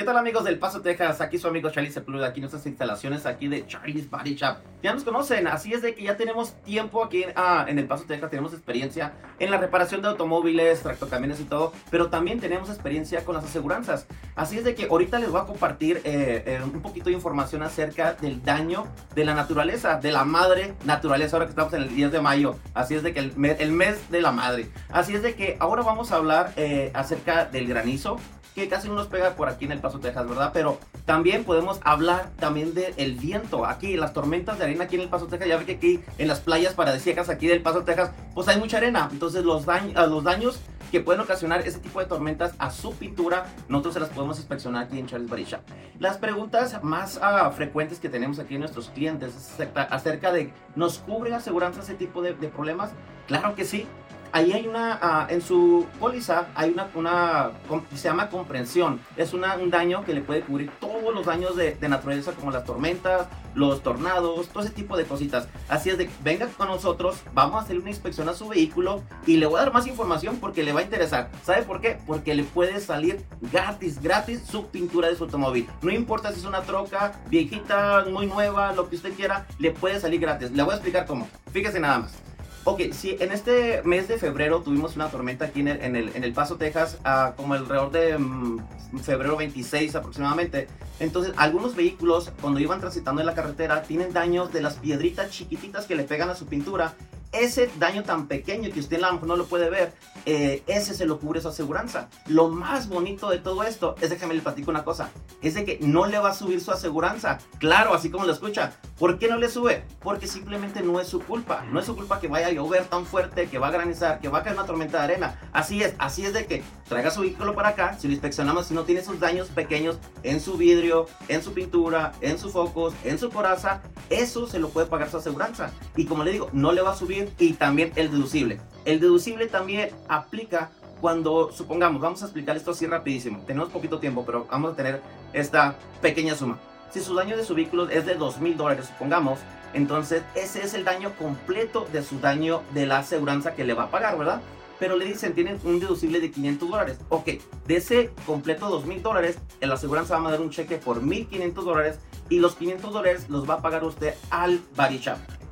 ¿Qué 0.00 0.06
tal 0.06 0.16
amigos 0.16 0.44
del 0.44 0.58
Paso, 0.58 0.80
Texas? 0.80 1.20
Aquí 1.20 1.36
su 1.36 1.46
amigo 1.46 1.68
Charlie 1.68 1.92
Sepulveda, 1.92 2.28
aquí 2.28 2.38
en 2.38 2.44
nuestras 2.44 2.64
instalaciones 2.64 3.26
aquí 3.26 3.48
de 3.48 3.66
Charlie's 3.66 4.08
Body 4.08 4.34
Shop. 4.34 4.56
Ya 4.82 4.94
nos 4.94 5.04
conocen, 5.04 5.46
así 5.46 5.74
es 5.74 5.82
de 5.82 5.94
que 5.94 6.04
ya 6.04 6.16
tenemos 6.16 6.54
tiempo 6.62 7.04
aquí 7.04 7.26
ah, 7.36 7.66
en 7.68 7.78
el 7.78 7.86
Paso, 7.86 8.04
Texas, 8.04 8.30
tenemos 8.30 8.54
experiencia 8.54 9.12
en 9.38 9.50
la 9.50 9.58
reparación 9.58 10.00
de 10.00 10.08
automóviles, 10.08 10.80
tractocamiones 10.80 11.38
y 11.40 11.44
todo, 11.44 11.74
pero 11.90 12.08
también 12.08 12.40
tenemos 12.40 12.70
experiencia 12.70 13.26
con 13.26 13.34
las 13.34 13.44
aseguranzas. 13.44 14.06
Así 14.36 14.56
es 14.56 14.64
de 14.64 14.74
que 14.74 14.84
ahorita 14.86 15.18
les 15.18 15.30
voy 15.30 15.42
a 15.42 15.44
compartir 15.44 15.98
eh, 15.98 16.44
eh, 16.46 16.60
un 16.64 16.80
poquito 16.80 17.10
de 17.10 17.16
información 17.16 17.62
acerca 17.62 18.14
del 18.14 18.42
daño 18.42 18.86
de 19.14 19.26
la 19.26 19.34
naturaleza, 19.34 20.00
de 20.00 20.12
la 20.12 20.24
madre 20.24 20.76
naturaleza, 20.86 21.36
ahora 21.36 21.44
que 21.44 21.50
estamos 21.50 21.74
en 21.74 21.82
el 21.82 21.94
10 21.94 22.10
de 22.10 22.20
mayo. 22.22 22.56
Así 22.72 22.94
es 22.94 23.02
de 23.02 23.12
que 23.12 23.20
el, 23.20 23.34
el 23.44 23.72
mes 23.72 24.10
de 24.10 24.22
la 24.22 24.32
madre. 24.32 24.70
Así 24.88 25.14
es 25.14 25.22
de 25.22 25.34
que 25.34 25.58
ahora 25.60 25.82
vamos 25.82 26.10
a 26.10 26.16
hablar 26.16 26.54
eh, 26.56 26.90
acerca 26.94 27.44
del 27.44 27.66
granizo, 27.66 28.16
que 28.54 28.68
casi 28.68 28.88
no 28.88 28.94
nos 28.94 29.06
pega 29.06 29.34
por 29.34 29.48
aquí 29.48 29.64
en 29.64 29.72
El 29.72 29.80
Paso, 29.80 30.00
Texas, 30.00 30.28
¿verdad? 30.28 30.50
Pero 30.52 30.78
también 31.04 31.44
podemos 31.44 31.80
hablar 31.84 32.30
también 32.38 32.74
del 32.74 33.14
viento. 33.14 33.64
Aquí, 33.64 33.96
las 33.96 34.12
tormentas 34.12 34.58
de 34.58 34.64
arena 34.64 34.84
aquí 34.84 34.96
en 34.96 35.02
El 35.02 35.08
Paso, 35.08 35.26
Texas. 35.26 35.48
Ya 35.48 35.56
ve 35.56 35.64
que 35.64 35.72
aquí 35.72 36.00
en 36.18 36.28
las 36.28 36.40
playas 36.40 36.74
paradisíacas 36.74 37.28
aquí 37.28 37.46
del 37.46 37.62
Paso, 37.62 37.82
Texas, 37.82 38.10
pues 38.34 38.48
hay 38.48 38.58
mucha 38.58 38.78
arena. 38.78 39.08
Entonces 39.12 39.44
los, 39.44 39.66
daños, 39.66 39.94
los 40.08 40.24
daños 40.24 40.60
que 40.90 41.00
pueden 41.00 41.20
ocasionar 41.20 41.60
ese 41.60 41.78
tipo 41.78 42.00
de 42.00 42.06
tormentas 42.06 42.54
a 42.58 42.70
su 42.70 42.94
pintura, 42.94 43.46
nosotros 43.68 43.94
se 43.94 44.00
las 44.00 44.08
podemos 44.08 44.38
inspeccionar 44.38 44.84
aquí 44.84 44.98
en 44.98 45.06
Charles 45.06 45.30
Barisha. 45.30 45.60
Las 45.98 46.18
preguntas 46.18 46.82
más 46.82 47.18
ah, 47.22 47.50
frecuentes 47.52 48.00
que 48.00 48.08
tenemos 48.08 48.38
aquí 48.38 48.54
en 48.54 48.60
nuestros 48.60 48.88
clientes 48.90 49.32
acerca, 49.74 50.32
de, 50.32 50.52
¿nos 50.74 50.98
cubre 50.98 51.32
aseguranza 51.34 51.82
ese 51.82 51.94
tipo 51.94 52.22
de, 52.22 52.34
de 52.34 52.48
problemas? 52.48 52.90
Claro 53.28 53.54
que 53.54 53.64
sí 53.64 53.86
ahí 54.32 54.52
hay 54.52 54.66
una, 54.66 54.98
ah, 55.00 55.26
en 55.28 55.42
su 55.42 55.86
póliza 55.98 56.48
hay 56.54 56.70
una, 56.70 56.88
una, 56.94 57.50
se 57.94 58.08
llama 58.08 58.28
comprensión. 58.28 59.00
Es 59.16 59.32
una, 59.32 59.56
un 59.56 59.70
daño 59.70 60.04
que 60.04 60.14
le 60.14 60.20
puede 60.20 60.42
cubrir 60.42 60.70
todos 60.80 61.14
los 61.14 61.26
daños 61.26 61.56
de, 61.56 61.76
naturaleza 61.88 62.32
como 62.32 62.50
las 62.52 62.64
tormentas, 62.64 63.26
los 63.54 63.82
tornados, 63.82 64.48
todo 64.48 64.62
ese 64.62 64.72
tipo 64.72 64.96
de 64.96 65.04
cositas. 65.04 65.48
Así 65.68 65.90
es 65.90 65.98
de, 65.98 66.08
venga 66.22 66.46
con 66.46 66.68
nosotros, 66.68 67.20
vamos 67.34 67.56
a 67.56 67.64
hacer 67.64 67.78
una 67.78 67.90
inspección 67.90 68.28
a 68.28 68.34
su 68.34 68.48
vehículo 68.48 69.02
y 69.26 69.36
le 69.38 69.46
voy 69.46 69.58
a 69.58 69.64
dar 69.64 69.72
más 69.72 69.86
información 69.86 70.36
porque 70.36 70.62
le 70.62 70.72
va 70.72 70.80
a 70.80 70.84
interesar. 70.84 71.30
¿Sabe 71.44 71.62
por 71.62 71.80
qué? 71.80 71.98
Porque 72.06 72.34
le 72.34 72.44
puede 72.44 72.80
salir 72.80 73.24
gratis, 73.52 74.00
gratis 74.00 74.42
su 74.48 74.66
pintura 74.66 75.08
de 75.08 75.16
su 75.16 75.24
automóvil. 75.24 75.68
No 75.82 75.90
importa 75.90 76.32
si 76.32 76.40
es 76.40 76.46
una 76.46 76.62
troca 76.62 77.12
viejita, 77.28 78.04
muy 78.10 78.26
nueva, 78.26 78.72
lo 78.72 78.88
que 78.88 78.96
usted 78.96 79.14
quiera, 79.14 79.46
le 79.58 79.72
puede 79.72 79.98
salir 79.98 80.20
gratis. 80.20 80.50
Le 80.52 80.62
voy 80.62 80.72
a 80.72 80.76
explicar 80.76 81.06
cómo. 81.06 81.28
Fíjese 81.52 81.80
nada 81.80 82.00
más. 82.00 82.30
Ok, 82.64 82.82
sí, 82.92 83.16
en 83.20 83.32
este 83.32 83.82
mes 83.84 84.06
de 84.06 84.18
febrero 84.18 84.60
tuvimos 84.60 84.94
una 84.94 85.08
tormenta 85.08 85.46
aquí 85.46 85.60
en 85.60 85.68
el, 85.68 86.14
en 86.14 86.24
el, 86.24 86.32
Paso, 86.34 86.56
Texas, 86.56 86.98
ah, 87.04 87.32
como 87.34 87.54
alrededor 87.54 87.90
de 87.90 88.18
mm, 88.18 88.98
febrero 89.02 89.36
26 89.36 89.94
aproximadamente. 89.94 90.68
Entonces, 90.98 91.32
algunos 91.38 91.74
vehículos, 91.74 92.30
cuando 92.42 92.60
iban 92.60 92.78
transitando 92.78 93.22
en 93.22 93.26
la 93.26 93.34
carretera, 93.34 93.82
tienen 93.82 94.12
daños 94.12 94.52
de 94.52 94.60
las 94.60 94.74
piedritas 94.74 95.30
chiquititas 95.30 95.86
que 95.86 95.94
le 95.94 96.04
pegan 96.04 96.28
a 96.28 96.34
su 96.34 96.44
pintura 96.44 96.94
ese 97.32 97.70
daño 97.78 98.02
tan 98.02 98.26
pequeño 98.26 98.70
que 98.72 98.80
usted 98.80 99.00
no 99.00 99.36
lo 99.36 99.46
puede 99.46 99.70
ver, 99.70 99.92
eh, 100.26 100.62
ese 100.66 100.94
se 100.94 101.06
lo 101.06 101.18
cubre 101.18 101.40
su 101.40 101.48
aseguranza. 101.48 102.08
Lo 102.26 102.48
más 102.48 102.88
bonito 102.88 103.30
de 103.30 103.38
todo 103.38 103.62
esto 103.62 103.94
es, 104.00 104.10
déjame 104.10 104.34
le 104.34 104.42
platico 104.42 104.70
una 104.70 104.84
cosa, 104.84 105.10
es 105.42 105.54
de 105.54 105.64
que 105.64 105.78
no 105.80 106.06
le 106.06 106.18
va 106.18 106.30
a 106.30 106.34
subir 106.34 106.60
su 106.60 106.70
aseguranza. 106.70 107.38
Claro, 107.58 107.94
así 107.94 108.10
como 108.10 108.26
lo 108.26 108.32
escucha. 108.32 108.72
¿Por 108.98 109.18
qué 109.18 109.28
no 109.28 109.38
le 109.38 109.48
sube? 109.48 109.84
Porque 110.00 110.26
simplemente 110.26 110.82
no 110.82 111.00
es 111.00 111.08
su 111.08 111.20
culpa. 111.20 111.64
No 111.70 111.80
es 111.80 111.86
su 111.86 111.96
culpa 111.96 112.20
que 112.20 112.28
vaya 112.28 112.48
a 112.48 112.52
llover 112.52 112.84
tan 112.84 113.06
fuerte, 113.06 113.48
que 113.48 113.58
va 113.58 113.68
a 113.68 113.70
granizar, 113.70 114.20
que 114.20 114.28
va 114.28 114.40
a 114.40 114.42
caer 114.42 114.56
una 114.56 114.66
tormenta 114.66 114.98
de 114.98 115.04
arena. 115.04 115.40
Así 115.52 115.82
es, 115.82 115.94
así 115.98 116.26
es 116.26 116.34
de 116.34 116.46
que 116.46 116.62
traiga 116.88 117.10
su 117.10 117.22
vehículo 117.22 117.54
para 117.54 117.70
acá, 117.70 117.96
si 117.98 118.08
lo 118.08 118.12
inspeccionamos, 118.12 118.66
si 118.66 118.74
no 118.74 118.84
tiene 118.84 119.00
esos 119.00 119.18
daños 119.18 119.48
pequeños 119.48 119.98
en 120.22 120.40
su 120.40 120.58
vidrio, 120.58 121.06
en 121.28 121.42
su 121.42 121.54
pintura, 121.54 122.12
en 122.20 122.38
sus 122.38 122.52
focos, 122.52 122.92
en 123.04 123.18
su 123.18 123.30
coraza, 123.30 123.80
eso 124.10 124.46
se 124.46 124.58
lo 124.58 124.68
puede 124.68 124.86
pagar 124.86 125.10
su 125.10 125.16
aseguranza. 125.16 125.70
Y 125.96 126.04
como 126.04 126.24
le 126.24 126.32
digo, 126.32 126.50
no 126.52 126.72
le 126.72 126.82
va 126.82 126.92
a 126.92 126.96
subir 126.96 127.19
y 127.38 127.52
también 127.54 127.92
el 127.96 128.10
deducible. 128.10 128.60
El 128.84 129.00
deducible 129.00 129.46
también 129.46 129.90
aplica 130.08 130.70
cuando, 131.00 131.50
supongamos, 131.52 132.00
vamos 132.00 132.22
a 132.22 132.26
explicar 132.26 132.56
esto 132.56 132.72
así 132.72 132.86
rapidísimo. 132.86 133.42
Tenemos 133.46 133.70
poquito 133.70 133.98
tiempo, 133.98 134.24
pero 134.24 134.46
vamos 134.50 134.72
a 134.72 134.76
tener 134.76 135.00
esta 135.32 135.76
pequeña 136.00 136.34
suma. 136.34 136.58
Si 136.92 137.00
su 137.00 137.14
daño 137.14 137.36
de 137.36 137.44
su 137.44 137.54
vehículo 137.54 137.88
es 137.88 138.04
de 138.04 138.14
dos 138.14 138.40
mil 138.40 138.56
dólares, 138.56 138.86
supongamos, 138.86 139.38
entonces 139.74 140.22
ese 140.34 140.62
es 140.62 140.74
el 140.74 140.84
daño 140.84 141.12
completo 141.16 141.86
de 141.92 142.02
su 142.02 142.18
daño 142.18 142.62
de 142.74 142.86
la 142.86 142.98
aseguranza 142.98 143.54
que 143.54 143.64
le 143.64 143.74
va 143.74 143.84
a 143.84 143.90
pagar, 143.90 144.18
¿verdad? 144.18 144.40
Pero 144.78 144.96
le 144.96 145.04
dicen, 145.04 145.34
tienen 145.34 145.60
un 145.64 145.78
deducible 145.78 146.20
de 146.20 146.30
500 146.30 146.68
dólares. 146.68 146.98
Ok, 147.10 147.28
de 147.66 147.76
ese 147.76 148.10
completo 148.26 148.68
dos 148.68 148.86
mil 148.86 149.02
dólares, 149.02 149.38
la 149.60 149.74
aseguranza 149.74 150.14
va 150.14 150.20
a 150.20 150.22
mandar 150.22 150.40
un 150.40 150.50
cheque 150.50 150.78
por 150.78 151.02
1500 151.02 151.64
dólares 151.64 151.98
y 152.28 152.38
los 152.38 152.54
500 152.56 152.92
dólares 152.92 153.26
los 153.28 153.48
va 153.48 153.54
a 153.54 153.62
pagar 153.62 153.84
usted 153.84 154.14
al 154.30 154.60
body 154.76 155.00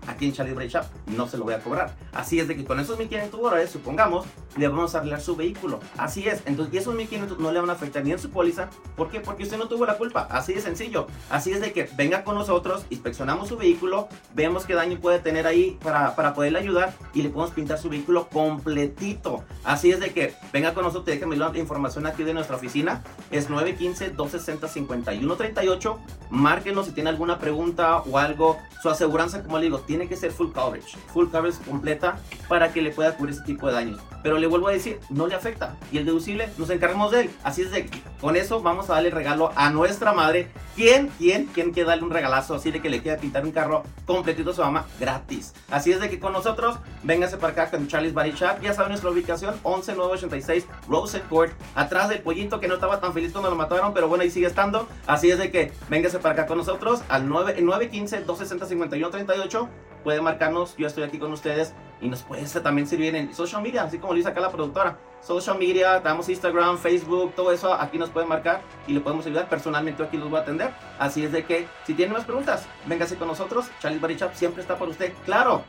aquí 0.08 0.26
en 0.26 0.32
Charlie 0.32 0.54
Bray 0.54 0.68
Shop 0.68 0.84
no 1.06 1.28
se 1.28 1.38
lo 1.38 1.44
voy 1.44 1.54
a 1.54 1.60
cobrar. 1.60 1.94
Así 2.12 2.40
es 2.40 2.48
de 2.48 2.56
que 2.56 2.64
con 2.64 2.80
esos 2.80 2.98
1500 2.98 3.40
dólares, 3.40 3.70
supongamos, 3.70 4.26
le 4.56 4.66
vamos 4.68 4.94
a 4.94 4.98
arreglar 4.98 5.20
su 5.20 5.36
vehículo. 5.36 5.80
Así 5.96 6.26
es. 6.26 6.42
Entonces, 6.46 6.74
y 6.74 6.78
esos 6.78 6.94
1500 6.94 7.38
no 7.38 7.52
le 7.52 7.60
van 7.60 7.70
a 7.70 7.74
afectar 7.74 8.04
ni 8.04 8.10
en 8.12 8.18
su 8.18 8.30
póliza. 8.30 8.70
¿Por 8.96 9.10
qué? 9.10 9.20
Porque 9.20 9.44
usted 9.44 9.58
no 9.58 9.68
tuvo 9.68 9.86
la 9.86 9.96
culpa. 9.98 10.26
Así 10.30 10.54
de 10.54 10.60
sencillo. 10.60 11.06
Así 11.30 11.52
es 11.52 11.60
de 11.60 11.72
que 11.72 11.88
venga 11.96 12.24
con 12.24 12.34
nosotros, 12.34 12.84
inspeccionamos 12.90 13.46
su 13.48 13.56
vehículo, 13.56 14.08
vemos 14.34 14.64
qué 14.64 14.74
daño 14.74 14.98
puede 14.98 15.20
tener 15.20 15.46
ahí 15.46 15.78
para, 15.82 16.16
para 16.16 16.34
poderle 16.34 16.58
ayudar 16.58 16.92
y 17.14 17.22
le 17.22 17.30
podemos 17.30 17.54
pintar 17.54 17.78
su 17.78 17.88
vehículo 17.88 18.28
completito. 18.28 19.44
Así 19.64 19.90
es 19.90 20.00
de 20.00 20.10
que 20.10 20.34
venga 20.52 20.74
con 20.74 20.84
nosotros, 20.84 21.06
déjeme 21.06 21.36
la 21.36 21.56
información 21.56 22.06
aquí 22.06 22.24
de 22.24 22.34
nuestra 22.34 22.56
oficina. 22.56 23.02
Es 23.30 23.48
915-260-5138. 23.50 25.96
Márquenos 26.30 26.86
si 26.86 26.92
tiene 26.92 27.10
alguna 27.10 27.38
pregunta 27.38 27.98
o 27.98 28.16
algo. 28.18 28.58
Su 28.82 28.88
aseguranza, 28.88 29.42
como 29.42 29.58
le 29.58 29.64
digo, 29.64 29.80
tiene 29.80 29.97
tiene 29.98 30.08
que 30.08 30.16
ser 30.16 30.30
full 30.30 30.52
coverage, 30.52 30.96
full 31.12 31.26
coverage 31.28 31.58
completa 31.64 32.20
para 32.48 32.72
que 32.72 32.80
le 32.80 32.92
pueda 32.92 33.16
cubrir 33.16 33.34
ese 33.34 33.42
tipo 33.42 33.66
de 33.66 33.72
daños. 33.72 34.00
Pero 34.22 34.38
le 34.38 34.46
vuelvo 34.46 34.68
a 34.68 34.72
decir, 34.72 35.00
no 35.10 35.26
le 35.26 35.34
afecta. 35.34 35.76
Y 35.90 35.98
el 35.98 36.04
deducible 36.04 36.48
nos 36.56 36.70
encargamos 36.70 37.10
de 37.10 37.22
él. 37.22 37.30
Así 37.42 37.62
es 37.62 37.72
de 37.72 37.86
que 37.86 38.00
con 38.20 38.36
eso 38.36 38.60
vamos 38.60 38.90
a 38.90 38.94
darle 38.94 39.10
regalo 39.10 39.50
a 39.56 39.70
nuestra 39.70 40.12
madre. 40.12 40.50
¿Quién, 40.76 41.08
quién, 41.18 41.46
quién 41.46 41.72
quiere 41.72 41.88
darle 41.88 42.04
un 42.04 42.10
regalazo 42.10 42.54
así 42.54 42.70
de 42.70 42.80
que 42.80 42.88
le 42.88 43.02
quiera 43.02 43.20
pintar 43.20 43.44
un 43.44 43.50
carro 43.50 43.82
completito 44.06 44.50
a 44.50 44.54
su 44.54 44.60
mamá 44.60 44.86
gratis? 45.00 45.52
Así 45.70 45.90
es 45.90 46.00
de 46.00 46.08
que 46.08 46.20
con 46.20 46.32
nosotros, 46.32 46.78
véngase 47.02 47.36
para 47.36 47.52
acá 47.52 47.70
con 47.70 47.88
Charlie's 47.88 48.14
Body 48.14 48.32
Shop. 48.32 48.60
Ya 48.62 48.72
saben 48.72 48.90
nuestra 48.90 49.10
ubicación, 49.10 49.56
11986 49.64 50.66
Rose 50.88 51.20
Court, 51.22 51.52
atrás 51.74 52.08
del 52.08 52.20
pollito 52.20 52.60
que 52.60 52.68
no 52.68 52.74
estaba 52.74 53.00
tan 53.00 53.12
feliz 53.12 53.32
cuando 53.32 53.50
lo 53.50 53.56
mataron, 53.56 53.92
pero 53.92 54.06
bueno, 54.06 54.22
ahí 54.22 54.30
sigue 54.30 54.46
estando. 54.46 54.88
Así 55.08 55.30
es 55.30 55.38
de 55.38 55.50
que 55.50 55.72
véngase 55.88 56.20
para 56.20 56.34
acá 56.34 56.46
con 56.46 56.58
nosotros 56.58 57.02
al 57.08 57.28
9, 57.28 57.56
915 57.60 58.24
260 58.24 58.66
5138 58.66 59.68
puede 60.02 60.20
marcarnos, 60.20 60.76
yo 60.76 60.86
estoy 60.86 61.04
aquí 61.04 61.18
con 61.18 61.32
ustedes 61.32 61.74
y 62.00 62.08
nos 62.08 62.22
puede 62.22 62.46
también 62.60 62.86
servir 62.86 63.14
en 63.14 63.34
social 63.34 63.62
media, 63.62 63.82
así 63.82 63.98
como 63.98 64.12
lo 64.12 64.16
dice 64.16 64.28
acá 64.28 64.40
la 64.40 64.50
productora. 64.50 64.98
Social 65.20 65.58
media, 65.58 66.00
damos 66.00 66.28
Instagram, 66.28 66.78
Facebook, 66.78 67.34
todo 67.34 67.52
eso 67.52 67.74
aquí 67.74 67.98
nos 67.98 68.10
pueden 68.10 68.28
marcar 68.28 68.62
y 68.86 68.92
le 68.92 69.00
podemos 69.00 69.26
ayudar. 69.26 69.48
Personalmente 69.48 70.02
aquí 70.02 70.16
los 70.16 70.30
voy 70.30 70.38
a 70.38 70.42
atender. 70.42 70.70
Así 70.98 71.24
es 71.24 71.32
de 71.32 71.44
que 71.44 71.66
si 71.84 71.94
tienen 71.94 72.14
más 72.14 72.24
preguntas, 72.24 72.66
véngase 72.86 73.16
con 73.16 73.28
nosotros. 73.28 73.68
Charlie 73.80 73.98
Barichap 73.98 74.34
siempre 74.34 74.62
está 74.62 74.76
por 74.76 74.88
usted. 74.88 75.12
Claro, 75.24 75.64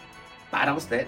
para 0.51 0.73
usted. 0.73 1.07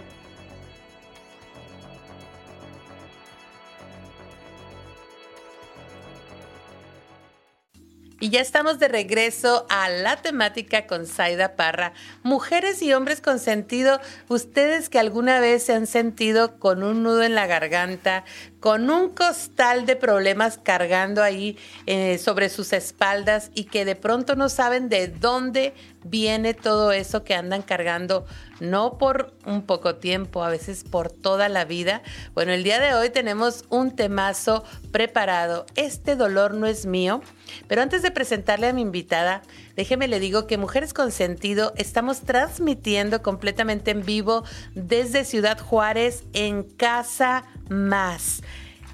Y 8.21 8.29
ya 8.29 8.39
estamos 8.39 8.77
de 8.77 8.87
regreso 8.87 9.65
a 9.67 9.89
la 9.89 10.15
temática 10.15 10.85
con 10.85 11.07
Zaida 11.07 11.55
Parra. 11.55 11.93
Mujeres 12.21 12.83
y 12.83 12.93
hombres 12.93 13.19
con 13.19 13.39
sentido, 13.39 13.99
ustedes 14.27 14.89
que 14.89 14.99
alguna 14.99 15.39
vez 15.39 15.63
se 15.63 15.73
han 15.73 15.87
sentido 15.87 16.59
con 16.59 16.83
un 16.83 17.01
nudo 17.01 17.23
en 17.23 17.33
la 17.33 17.47
garganta, 17.47 18.23
con 18.61 18.91
un 18.91 19.09
costal 19.09 19.87
de 19.87 19.95
problemas 19.95 20.59
cargando 20.61 21.23
ahí 21.23 21.57
eh, 21.87 22.19
sobre 22.19 22.47
sus 22.47 22.73
espaldas 22.73 23.49
y 23.55 23.65
que 23.65 23.85
de 23.85 23.95
pronto 23.95 24.35
no 24.35 24.49
saben 24.49 24.87
de 24.87 25.07
dónde 25.07 25.73
viene 26.03 26.53
todo 26.53 26.91
eso 26.91 27.23
que 27.23 27.33
andan 27.33 27.63
cargando, 27.63 28.25
no 28.59 28.99
por 28.99 29.33
un 29.45 29.63
poco 29.63 29.95
tiempo, 29.95 30.43
a 30.43 30.49
veces 30.49 30.83
por 30.83 31.11
toda 31.11 31.49
la 31.49 31.65
vida. 31.65 32.03
Bueno, 32.35 32.53
el 32.53 32.63
día 32.63 32.79
de 32.79 32.93
hoy 32.93 33.09
tenemos 33.09 33.65
un 33.69 33.95
temazo 33.95 34.63
preparado. 34.91 35.65
Este 35.75 36.15
dolor 36.15 36.53
no 36.53 36.67
es 36.67 36.85
mío. 36.85 37.21
Pero 37.67 37.81
antes 37.81 38.01
de 38.01 38.11
presentarle 38.11 38.67
a 38.67 38.73
mi 38.73 38.81
invitada, 38.81 39.41
déjeme 39.81 40.07
le 40.07 40.19
digo 40.19 40.45
que 40.45 40.59
Mujeres 40.59 40.93
con 40.93 41.11
Sentido 41.11 41.73
estamos 41.75 42.19
transmitiendo 42.19 43.23
completamente 43.23 43.89
en 43.89 44.05
vivo 44.05 44.43
desde 44.75 45.25
Ciudad 45.25 45.57
Juárez 45.57 46.23
en 46.33 46.61
Casa 46.61 47.45
Más. 47.67 48.43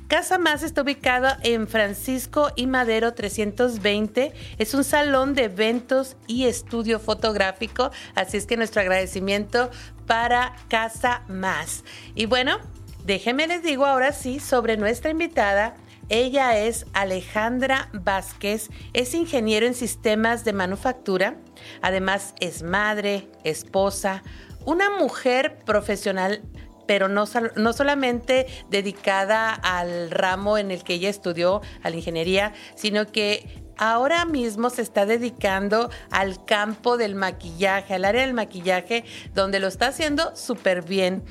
Casa 0.07 0.37
Más 0.37 0.63
está 0.63 0.83
ubicada 0.83 1.39
en 1.43 1.67
Francisco 1.67 2.53
y 2.55 2.67
Madero 2.67 3.13
320. 3.13 4.31
Es 4.57 4.73
un 4.73 4.85
salón 4.85 5.33
de 5.33 5.43
eventos 5.43 6.15
y 6.25 6.45
estudio 6.45 7.01
fotográfico. 7.01 7.91
Así 8.15 8.37
es 8.37 8.45
que 8.45 8.55
nuestro 8.55 8.79
agradecimiento 8.79 9.69
para 10.05 10.55
Casa 10.69 11.23
Más. 11.27 11.83
Y 12.15 12.27
bueno, 12.27 12.59
déjenme 13.03 13.45
les 13.47 13.61
digo 13.61 13.85
ahora 13.85 14.13
sí 14.13 14.39
sobre 14.39 14.77
nuestra 14.77 15.11
invitada. 15.11 15.75
Ella 16.09 16.57
es 16.57 16.85
Alejandra 16.93 17.89
Vázquez, 17.91 18.69
es 18.93 19.13
ingeniero 19.13 19.65
en 19.65 19.73
sistemas 19.73 20.45
de 20.45 20.53
manufactura, 20.53 21.35
además 21.81 22.33
es 22.39 22.63
madre, 22.63 23.27
esposa, 23.43 24.23
una 24.65 24.89
mujer 24.89 25.59
profesional 25.65 26.41
pero 26.87 27.09
no, 27.09 27.25
no, 27.57 27.73
solamente 27.73 28.47
dedicada 28.69 29.53
al 29.53 30.09
ramo 30.09 30.57
en 30.57 30.71
el 30.71 30.85
que 30.85 30.93
ella 30.93 31.09
estudió, 31.09 31.61
a 31.83 31.89
la 31.89 31.97
ingeniería, 31.97 32.53
sino 32.75 33.11
que 33.11 33.61
ahora 33.77 34.23
mismo 34.23 34.69
se 34.69 34.81
está 34.83 35.05
dedicando 35.05 35.89
al 36.11 36.45
campo 36.45 36.95
del 36.95 37.15
maquillaje, 37.15 37.93
al 37.93 38.05
área 38.05 38.21
del 38.21 38.33
maquillaje, 38.33 39.03
donde 39.35 39.59
lo 39.59 39.67
está 39.67 39.87
haciendo 39.87 40.35
súper 40.35 40.81
bien. 40.81 41.23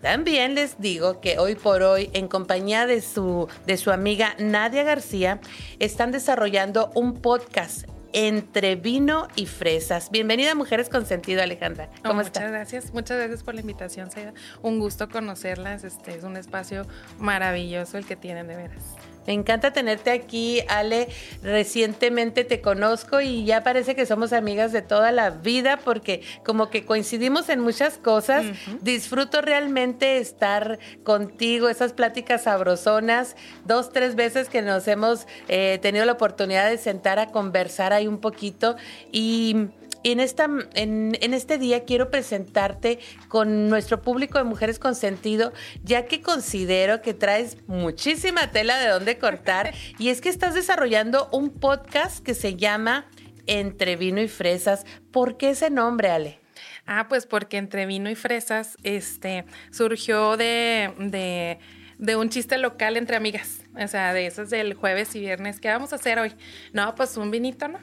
También 0.00 0.54
les 0.54 0.80
digo 0.80 1.20
que 1.20 1.38
hoy 1.38 1.56
por 1.56 1.82
hoy, 1.82 2.10
en 2.12 2.28
compañía 2.28 2.86
de 2.86 3.00
su, 3.00 3.48
de 3.66 3.76
su 3.76 3.90
amiga 3.90 4.34
Nadia 4.38 4.84
García, 4.84 5.40
están 5.80 6.12
desarrollando 6.12 6.90
un 6.94 7.14
podcast 7.14 7.88
entre 8.12 8.76
vino 8.76 9.28
y 9.34 9.46
fresas. 9.46 10.10
Bienvenida 10.10 10.52
a 10.52 10.54
Mujeres 10.54 10.88
con 10.88 11.04
Sentido, 11.04 11.42
Alejandra. 11.42 11.90
¿Cómo 12.02 12.20
oh, 12.20 12.24
Muchas 12.24 12.50
gracias, 12.50 12.94
muchas 12.94 13.18
gracias 13.18 13.42
por 13.42 13.54
la 13.54 13.60
invitación, 13.60 14.10
Saida. 14.10 14.32
Un 14.62 14.78
gusto 14.78 15.08
conocerlas. 15.08 15.84
Este 15.84 16.16
es 16.16 16.22
un 16.22 16.36
espacio 16.36 16.86
maravilloso 17.18 17.98
el 17.98 18.06
que 18.06 18.16
tienen 18.16 18.46
de 18.46 18.56
veras. 18.56 18.96
Me 19.28 19.34
encanta 19.34 19.74
tenerte 19.74 20.10
aquí, 20.10 20.62
Ale. 20.68 21.06
Recientemente 21.42 22.44
te 22.44 22.62
conozco 22.62 23.20
y 23.20 23.44
ya 23.44 23.62
parece 23.62 23.94
que 23.94 24.06
somos 24.06 24.32
amigas 24.32 24.72
de 24.72 24.80
toda 24.80 25.12
la 25.12 25.28
vida 25.28 25.78
porque 25.84 26.22
como 26.46 26.70
que 26.70 26.86
coincidimos 26.86 27.50
en 27.50 27.60
muchas 27.60 27.98
cosas. 27.98 28.46
Disfruto 28.80 29.42
realmente 29.42 30.16
estar 30.16 30.78
contigo, 31.02 31.68
esas 31.68 31.92
pláticas 31.92 32.44
sabrosonas. 32.44 33.36
Dos, 33.66 33.92
tres 33.92 34.14
veces 34.14 34.48
que 34.48 34.62
nos 34.62 34.88
hemos 34.88 35.26
eh, 35.48 35.78
tenido 35.82 36.06
la 36.06 36.12
oportunidad 36.12 36.70
de 36.70 36.78
sentar 36.78 37.18
a 37.18 37.26
conversar 37.26 37.92
ahí 37.92 38.06
un 38.06 38.20
poquito 38.22 38.76
y 39.12 39.68
en, 40.04 40.20
esta, 40.20 40.48
en, 40.74 41.14
este 41.20 41.58
día 41.58 41.84
quiero 41.84 42.10
presentarte 42.10 42.98
con 43.28 43.68
nuestro 43.68 44.02
público 44.02 44.38
de 44.38 44.44
Mujeres 44.44 44.78
con 44.78 44.94
Sentido, 44.94 45.52
ya 45.82 46.06
que 46.06 46.20
considero 46.20 47.02
que 47.02 47.14
traes 47.14 47.56
muchísima 47.66 48.50
tela 48.50 48.78
de 48.78 48.88
dónde 48.88 49.18
cortar. 49.18 49.74
y 49.98 50.08
es 50.08 50.20
que 50.20 50.28
estás 50.28 50.54
desarrollando 50.54 51.28
un 51.32 51.50
podcast 51.50 52.24
que 52.24 52.34
se 52.34 52.56
llama 52.56 53.06
Entre 53.46 53.96
Vino 53.96 54.20
y 54.20 54.28
Fresas. 54.28 54.84
¿Por 55.10 55.36
qué 55.36 55.50
ese 55.50 55.70
nombre, 55.70 56.10
Ale? 56.10 56.40
Ah, 56.86 57.06
pues 57.06 57.26
porque 57.26 57.58
entre 57.58 57.84
vino 57.84 58.08
y 58.08 58.14
fresas, 58.14 58.78
este, 58.82 59.44
surgió 59.70 60.38
de, 60.38 60.94
de, 60.98 61.58
de 61.98 62.16
un 62.16 62.30
chiste 62.30 62.56
local 62.56 62.96
entre 62.96 63.14
amigas. 63.16 63.60
O 63.78 63.86
sea, 63.88 64.14
de 64.14 64.26
esos 64.26 64.48
del 64.48 64.72
jueves 64.72 65.14
y 65.14 65.20
viernes. 65.20 65.60
¿Qué 65.60 65.68
vamos 65.68 65.92
a 65.92 65.96
hacer 65.96 66.18
hoy? 66.18 66.32
No, 66.72 66.94
pues 66.94 67.18
un 67.18 67.30
vinito, 67.30 67.68
¿no? 67.68 67.78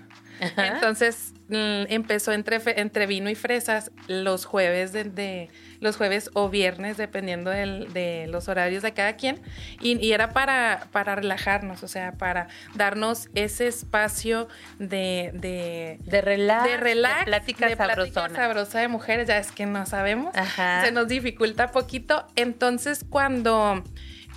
Entonces 0.58 1.35
empezó 1.50 2.32
entre, 2.32 2.60
entre 2.80 3.06
vino 3.06 3.30
y 3.30 3.36
fresas 3.36 3.92
los 4.08 4.46
jueves 4.46 4.92
de, 4.94 5.04
de- 5.04 5.50
los 5.82 5.98
jueves 5.98 6.32
o 6.34 6.50
viernes, 6.50 6.98
dependiendo 6.98 7.52
del- 7.52 7.92
de 7.94 8.26
los 8.30 8.48
horarios 8.48 8.82
de 8.82 8.94
cada 8.94 9.16
quien. 9.18 9.42
Y, 9.82 10.04
y 10.04 10.14
era 10.14 10.30
para, 10.32 10.88
para 10.92 11.16
relajarnos, 11.16 11.84
o 11.84 11.88
sea, 11.88 12.14
para 12.14 12.48
darnos 12.74 13.30
ese 13.36 13.68
espacio 13.68 14.48
de, 14.80 15.32
de, 15.34 16.00
De 16.06 16.22
relax. 16.22 16.64
de 16.72 16.78
relax, 16.78 17.20
De 17.20 17.26
plática 17.26 17.68
de 17.68 17.76
plática 17.78 18.30
sabrosa 18.36 18.80
de 18.80 18.88
mujeres, 18.88 19.28
ya 19.28 19.38
es 19.38 19.52
que 19.52 19.66
no 19.68 19.86
sabemos. 19.86 20.36
Ajá. 20.36 20.84
Se 20.84 20.92
nos 20.92 21.08
dificulta 21.08 21.72
poquito. 21.72 22.26
Entonces, 22.36 23.06
cuando, 23.08 23.84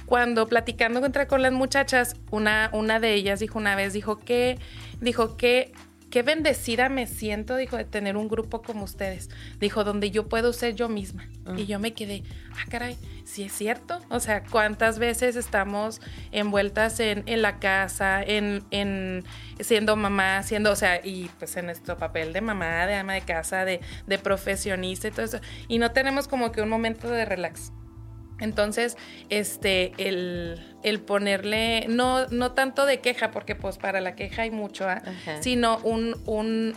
cuando 0.05 0.47
platicando 0.49 1.01
con 1.29 1.41
las 1.43 1.53
muchachas, 1.53 2.17
una, 2.31 2.69
una 2.73 3.01
de 3.01 3.15
ellas 3.15 3.41
dijo 3.41 3.59
una 3.59 3.77
vez, 3.77 3.93
dijo 3.95 4.19
que, 4.19 4.59
dijo 5.01 5.37
que 5.39 5.73
qué 6.11 6.23
bendecida 6.23 6.89
me 6.89 7.07
siento, 7.07 7.57
dijo, 7.57 7.77
de 7.77 7.85
tener 7.85 8.17
un 8.17 8.29
grupo 8.29 8.63
como 8.63 8.85
ustedes. 8.85 9.29
Dijo, 9.61 9.85
donde 9.85 10.11
yo 10.11 10.29
puedo 10.29 10.53
ser 10.53 10.75
yo 10.75 10.89
misma. 10.89 11.29
Y 11.57 11.67
yo 11.67 11.79
me 11.79 11.95
quedé, 11.95 12.25
ah, 12.53 12.65
caray, 12.69 12.97
sí 13.25 13.45
es 13.45 13.53
cierto. 13.53 14.01
O 14.11 14.21
sea, 14.21 14.45
cuántas 14.45 14.99
veces 14.99 15.37
estamos 15.37 16.01
envueltas 16.31 17.01
en, 17.01 17.23
en 17.27 17.43
la 17.43 17.59
casa, 17.59 18.23
en, 18.23 18.65
en 18.71 19.25
siendo 19.61 19.97
mamá, 19.97 20.43
siendo, 20.43 20.71
o 20.73 20.77
sea, 20.77 21.01
y 21.05 21.31
pues 21.39 21.57
en 21.57 21.67
nuestro 21.67 21.97
papel 21.97 22.33
de 22.33 22.41
mamá, 22.41 22.87
de 22.87 22.95
ama 22.95 23.15
de 23.15 23.23
casa, 23.23 23.65
de, 23.65 23.81
de 24.07 24.19
profesionista 24.19 25.09
y 25.09 25.11
todo 25.11 25.25
eso. 25.25 25.41
Y 25.69 25.79
no 25.79 25.93
tenemos 25.93 26.29
como 26.29 26.53
que 26.53 26.63
un 26.63 26.69
momento 26.69 27.09
de 27.11 27.25
relax. 27.25 27.73
Entonces, 28.41 28.97
este, 29.31 29.93
el, 29.99 30.77
el 30.83 31.01
ponerle, 31.01 31.87
no, 31.89 32.27
no 32.29 32.53
tanto 32.53 32.87
de 32.87 33.01
queja, 33.01 33.31
porque 33.31 33.55
pues 33.57 33.79
para 33.79 34.01
la 34.01 34.15
queja 34.15 34.43
hay 34.43 34.51
mucho. 34.51 34.89
Ajá. 34.89 35.03
sino 35.41 35.79
un, 35.79 36.15
un, 36.27 36.75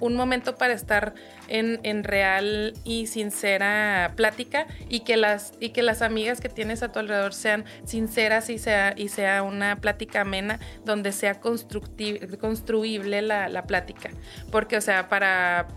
un 0.00 0.14
momento 0.16 0.56
para 0.56 0.72
estar 0.72 1.14
en, 1.48 1.78
en 1.84 2.02
real 2.02 2.74
y 2.82 3.06
sincera 3.06 4.14
plática 4.16 4.66
y 4.88 5.00
que 5.00 5.16
las, 5.16 5.52
y 5.60 5.68
que 5.68 5.82
las 5.82 6.02
amigas 6.02 6.40
que 6.40 6.48
tienes 6.48 6.82
a 6.82 6.90
tu 6.90 6.98
alrededor 6.98 7.34
sean 7.34 7.64
sinceras 7.84 8.50
y 8.50 8.58
sea, 8.58 8.94
y 8.96 9.08
sea 9.10 9.42
una 9.42 9.76
plática 9.76 10.22
amena 10.22 10.58
donde 10.84 11.12
sea 11.12 11.40
constructi- 11.40 12.36
construible 12.38 13.22
la, 13.22 13.48
la 13.48 13.62
plática. 13.64 14.10
Porque, 14.50 14.76
o 14.76 14.80
sea, 14.80 15.08
para, 15.08 15.68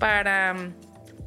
para 0.00 0.56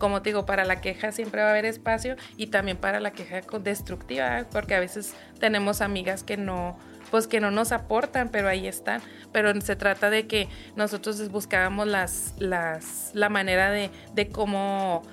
como 0.04 0.22
te 0.22 0.32
digo, 0.32 0.46
para 0.46 0.66
la 0.66 0.82
queja 0.82 1.14
siempre 1.14 1.40
va 1.40 1.48
a 1.48 1.52
haber 1.52 1.64
espacio 1.64 2.18
y 2.36 2.48
también 2.48 2.76
para 2.76 3.00
la 3.00 3.12
queja 3.12 3.40
destructiva, 3.62 4.46
porque 4.52 4.76
a 4.76 4.82
veces 4.82 5.16
tenemos 5.40 5.80
amigas 5.80 6.24
que 6.24 6.36
no, 6.36 6.78
pues 7.10 7.26
que 7.26 7.40
no 7.40 7.52
nos 7.52 7.72
aportan, 7.72 8.28
pero 8.28 8.50
ahí 8.50 8.68
están. 8.68 9.02
Pero 9.32 9.54
se 9.62 9.78
trata 9.78 10.10
de 10.10 10.28
que 10.28 10.50
nosotros 10.76 11.26
buscábamos 11.30 11.88
las, 11.88 12.34
las, 12.38 13.12
la 13.14 13.30
manera 13.30 13.72
de, 13.72 13.92
de 14.14 14.28
cómo 14.28 15.04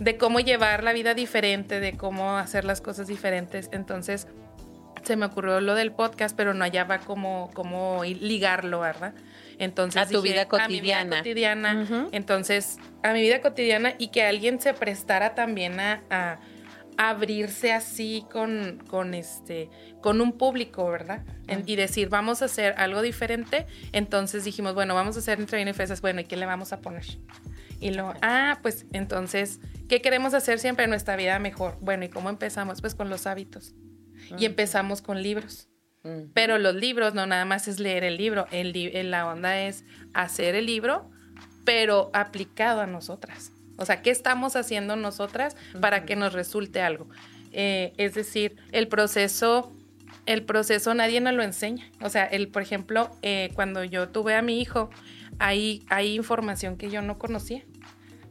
de 0.00 0.16
cómo 0.16 0.40
llevar 0.40 0.82
la 0.82 0.94
vida 0.94 1.14
diferente, 1.14 1.78
de 1.78 1.96
cómo 1.96 2.36
hacer 2.36 2.64
las 2.64 2.80
cosas 2.80 3.06
diferentes. 3.06 3.68
Entonces, 3.70 4.26
se 5.04 5.14
me 5.14 5.26
ocurrió 5.26 5.60
lo 5.60 5.76
del 5.76 5.92
podcast, 5.92 6.36
pero 6.36 6.54
no 6.54 6.64
hallaba 6.64 6.98
cómo, 6.98 7.50
cómo 7.54 8.02
ligarlo, 8.02 8.80
¿verdad? 8.80 9.14
Entonces 9.60 10.02
A 10.02 10.08
tu 10.08 10.22
vida 10.22 10.48
A 10.50 10.68
mi 10.68 10.80
vida 10.80 11.04
cotidiana. 11.04 11.18
cotidiana. 11.18 12.08
Entonces, 12.12 12.78
a 13.02 13.12
mi 13.12 13.20
vida 13.20 13.42
cotidiana 13.42 13.94
y 13.98 14.08
que 14.08 14.22
alguien 14.22 14.58
se 14.58 14.72
prestara 14.74 15.34
también 15.34 15.78
a, 15.78 16.40
abrirse 16.96 17.72
así 17.72 18.26
con, 18.30 18.82
con 18.86 19.14
este 19.14 19.70
con 20.02 20.20
un 20.20 20.32
público, 20.32 20.90
¿verdad? 20.90 21.24
Y 21.64 21.76
decir, 21.76 22.10
vamos 22.10 22.42
a 22.42 22.44
hacer 22.44 22.74
algo 22.76 23.00
diferente. 23.00 23.66
Entonces 23.92 24.44
dijimos, 24.44 24.74
bueno, 24.74 24.94
vamos 24.94 25.16
a 25.16 25.20
hacer 25.20 25.40
entre 25.40 25.58
vino 25.58 25.70
y 25.70 25.72
fresas. 25.72 26.02
Bueno, 26.02 26.20
¿y 26.20 26.24
qué 26.24 26.36
le 26.36 26.44
vamos 26.44 26.74
a 26.74 26.80
poner? 26.80 27.04
Y 27.80 27.90
luego, 27.92 28.12
ah, 28.20 28.58
pues 28.60 28.84
entonces, 28.92 29.60
¿qué 29.88 30.02
queremos 30.02 30.34
hacer 30.34 30.58
siempre 30.58 30.84
en 30.84 30.90
nuestra 30.90 31.16
vida 31.16 31.38
mejor? 31.38 31.78
Bueno, 31.80 32.04
¿y 32.04 32.10
cómo 32.10 32.28
empezamos? 32.28 32.82
Pues 32.82 32.94
con 32.94 33.08
los 33.08 33.26
hábitos. 33.26 33.74
Y 34.38 34.44
empezamos 34.44 35.00
con 35.00 35.22
libros. 35.22 35.69
Mm. 36.02 36.30
Pero 36.34 36.58
los 36.58 36.74
libros 36.74 37.14
no 37.14 37.26
nada 37.26 37.44
más 37.44 37.68
es 37.68 37.78
leer 37.78 38.04
el 38.04 38.16
libro, 38.16 38.46
el 38.50 38.72
li- 38.72 38.90
eh, 38.94 39.04
la 39.04 39.26
onda 39.26 39.60
es 39.60 39.84
hacer 40.14 40.54
el 40.54 40.66
libro, 40.66 41.10
pero 41.64 42.10
aplicado 42.14 42.80
a 42.80 42.86
nosotras. 42.86 43.52
O 43.76 43.84
sea, 43.86 44.02
¿qué 44.02 44.10
estamos 44.10 44.56
haciendo 44.56 44.96
nosotras 44.96 45.56
para 45.80 46.04
que 46.04 46.16
nos 46.16 46.32
resulte 46.32 46.82
algo? 46.82 47.06
Eh, 47.52 47.92
es 47.96 48.14
decir, 48.14 48.56
el 48.72 48.88
proceso, 48.88 49.72
el 50.26 50.42
proceso 50.42 50.94
nadie 50.94 51.20
nos 51.20 51.34
lo 51.34 51.42
enseña. 51.42 51.90
O 52.00 52.08
sea, 52.10 52.24
el, 52.24 52.48
por 52.48 52.62
ejemplo, 52.62 53.10
eh, 53.22 53.50
cuando 53.54 53.82
yo 53.84 54.08
tuve 54.08 54.34
a 54.36 54.42
mi 54.42 54.60
hijo, 54.60 54.90
hay, 55.38 55.82
hay 55.88 56.14
información 56.14 56.76
que 56.76 56.90
yo 56.90 57.00
no 57.02 57.18
conocía. 57.18 57.62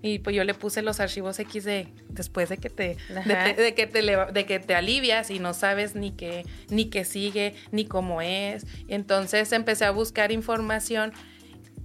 Y 0.02 0.20
pues 0.20 0.36
yo 0.36 0.44
le 0.44 0.54
puse 0.54 0.82
los 0.82 1.00
archivos 1.00 1.38
X 1.40 1.66
de 1.66 1.94
después 2.08 2.50
de 2.50 2.58
que 2.58 2.70
te, 2.70 2.98
de, 3.26 3.74
que 3.76 3.86
te 3.86 4.02
de 4.02 4.46
que 4.46 4.60
te 4.60 4.76
alivias 4.76 5.30
y 5.30 5.40
no 5.40 5.54
sabes 5.54 5.94
ni 5.96 6.12
qué 6.12 6.46
ni 6.70 6.86
qué 6.86 7.04
sigue 7.04 7.56
ni 7.72 7.86
cómo 7.86 8.22
es. 8.22 8.66
Entonces 8.88 9.52
empecé 9.52 9.86
a 9.86 9.92
buscar 9.92 10.32
información 10.32 11.12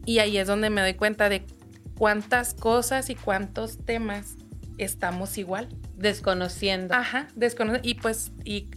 y 0.07 0.21
ahí 0.21 0.39
es 0.39 0.47
donde 0.47 0.71
me 0.71 0.81
doy 0.81 0.95
cuenta 0.95 1.29
de 1.29 1.45
cuántas 1.97 2.55
cosas 2.55 3.11
y 3.11 3.17
cuántos 3.17 3.85
temas 3.85 4.37
estamos 4.79 5.37
igual. 5.37 5.69
Desconociendo. 5.97 6.95
Ajá, 6.95 7.29
desconoce 7.35 7.81
y 7.83 7.95
pues 7.95 8.31
y 8.45 8.69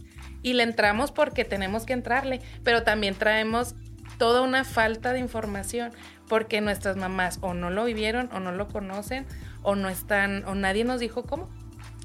y 0.42 0.52
le 0.54 0.62
entramos 0.62 1.12
porque 1.12 1.44
tenemos 1.44 1.84
que 1.84 1.92
entrarle, 1.92 2.40
pero 2.62 2.82
también 2.82 3.14
traemos 3.14 3.74
toda 4.18 4.40
una 4.40 4.64
falta 4.64 5.12
de 5.12 5.20
información 5.20 5.92
porque 6.28 6.60
nuestras 6.60 6.96
mamás 6.96 7.38
o 7.40 7.54
no 7.54 7.70
lo 7.70 7.84
vivieron 7.84 8.28
o 8.32 8.40
no 8.40 8.52
lo 8.52 8.68
conocen 8.68 9.26
o 9.62 9.74
no 9.74 9.88
están 9.88 10.44
o 10.46 10.54
nadie 10.54 10.84
nos 10.84 11.00
dijo 11.00 11.22
cómo. 11.22 11.48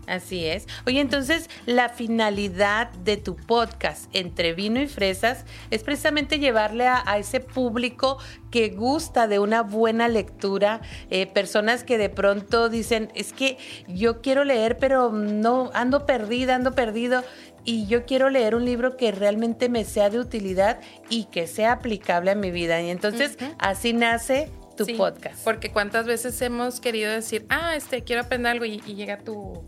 Así 0.07 0.45
es. 0.45 0.67
Oye, 0.85 0.99
entonces 0.99 1.49
la 1.65 1.87
finalidad 1.87 2.91
de 2.91 3.15
tu 3.15 3.37
podcast 3.37 4.09
entre 4.13 4.53
vino 4.53 4.81
y 4.81 4.87
fresas 4.87 5.45
es 5.71 5.83
precisamente 5.83 6.39
llevarle 6.39 6.87
a, 6.87 7.03
ese 7.17 7.39
público 7.39 8.17
que 8.51 8.69
gusta 8.69 9.27
de 9.27 9.39
una 9.39 9.61
buena 9.61 10.09
lectura, 10.09 10.81
eh, 11.09 11.25
personas 11.27 11.85
que 11.85 11.97
de 11.97 12.09
pronto 12.09 12.67
dicen, 12.67 13.11
es 13.15 13.31
que 13.31 13.57
yo 13.87 14.21
quiero 14.21 14.43
leer, 14.43 14.77
pero 14.77 15.11
no, 15.11 15.69
ando 15.73 16.05
perdida, 16.05 16.55
ando 16.55 16.73
perdido. 16.73 17.23
Y 17.65 17.85
yo 17.87 18.05
quiero 18.05 18.29
leer 18.29 18.55
un 18.55 18.65
libro 18.65 18.97
que 18.97 19.11
realmente 19.11 19.69
me 19.69 19.85
sea 19.85 20.09
de 20.09 20.19
utilidad 20.19 20.79
y 21.09 21.25
que 21.25 21.47
sea 21.47 21.71
aplicable 21.73 22.31
a 22.31 22.35
mi 22.35 22.51
vida. 22.51 22.81
Y 22.81 22.89
entonces 22.89 23.37
así 23.57 23.93
nace 23.93 24.49
tu 24.75 24.85
Sí, 24.85 24.95
podcast. 24.95 25.43
Porque 25.43 25.71
cuántas 25.71 26.05
veces 26.05 26.41
hemos 26.41 26.79
querido 26.81 27.11
decir, 27.11 27.45
ah, 27.49 27.75
este, 27.75 28.03
quiero 28.03 28.23
aprender 28.23 28.51
algo 28.51 28.65
y, 28.65 28.81
y 28.85 28.95
llega 28.95 29.17
tu, 29.19 29.63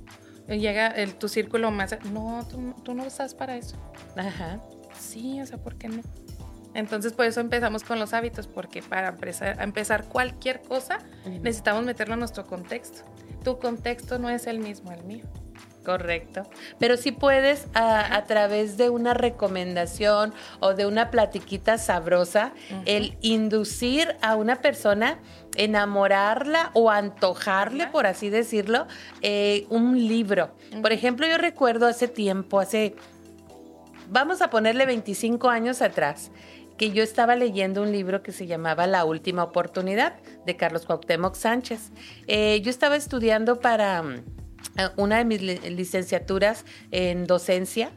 llega 0.47 0.87
el, 0.87 1.15
tu 1.15 1.29
círculo 1.29 1.71
más, 1.71 1.95
no, 2.11 2.45
tú, 2.49 2.59
no- 2.59 2.75
tú 2.83 2.93
no 2.93 3.05
estás 3.05 3.33
para 3.33 3.55
eso. 3.55 3.77
Ajá. 4.17 4.59
Sí, 4.99 5.39
o 5.41 5.45
sea, 5.45 5.57
¿por 5.57 5.75
qué 5.77 5.87
no? 5.89 6.01
Entonces, 6.73 7.13
por 7.13 7.25
eso 7.25 7.39
empezamos 7.39 7.83
con 7.83 7.99
los 7.99 8.13
hábitos, 8.13 8.47
porque 8.47 8.81
para 8.83 9.15
empezar 9.61 10.03
cualquier 10.05 10.61
cosa, 10.61 10.99
necesitamos 11.25 11.85
meterlo 11.85 12.15
en 12.15 12.19
nuestro 12.19 12.45
contexto. 12.45 13.03
Tu 13.45 13.57
contexto 13.59 14.19
no 14.19 14.29
es 14.29 14.45
el 14.47 14.59
mismo 14.59 14.91
al 14.91 15.03
mío. 15.05 15.23
Correcto. 15.85 16.43
Pero 16.79 16.97
sí 16.97 17.11
puedes 17.11 17.67
a, 17.73 18.15
a 18.15 18.25
través 18.25 18.77
de 18.77 18.89
una 18.89 19.13
recomendación 19.13 20.33
o 20.59 20.73
de 20.73 20.85
una 20.85 21.11
platiquita 21.11 21.77
sabrosa, 21.77 22.53
el 22.85 23.17
inducir 23.21 24.15
a 24.21 24.35
una 24.35 24.57
persona, 24.57 25.19
enamorarla 25.55 26.71
o 26.73 26.89
antojarle, 26.89 27.87
por 27.87 28.07
así 28.07 28.29
decirlo, 28.29 28.87
eh, 29.21 29.65
un 29.69 30.07
libro. 30.07 30.51
Por 30.81 30.91
ejemplo, 30.91 31.27
yo 31.27 31.37
recuerdo 31.37 31.87
hace 31.87 32.07
tiempo, 32.07 32.59
hace, 32.59 32.95
vamos 34.09 34.41
a 34.41 34.49
ponerle 34.49 34.85
25 34.85 35.49
años 35.49 35.81
atrás, 35.81 36.31
que 36.77 36.91
yo 36.91 37.03
estaba 37.03 37.35
leyendo 37.35 37.81
un 37.81 37.91
libro 37.91 38.21
que 38.21 38.33
se 38.33 38.47
llamaba 38.47 38.85
La 38.85 39.05
Última 39.05 39.43
Oportunidad 39.43 40.15
de 40.45 40.57
Carlos 40.57 40.85
Cuauhtémoc 40.85 41.35
Sánchez. 41.35 41.91
Eh, 42.27 42.59
yo 42.61 42.69
estaba 42.69 42.97
estudiando 42.97 43.59
para 43.61 44.03
una 44.97 45.17
de 45.17 45.25
mis 45.25 45.41
li- 45.41 45.59
licenciaturas 45.69 46.65
en 46.91 47.25
docencia 47.27 47.91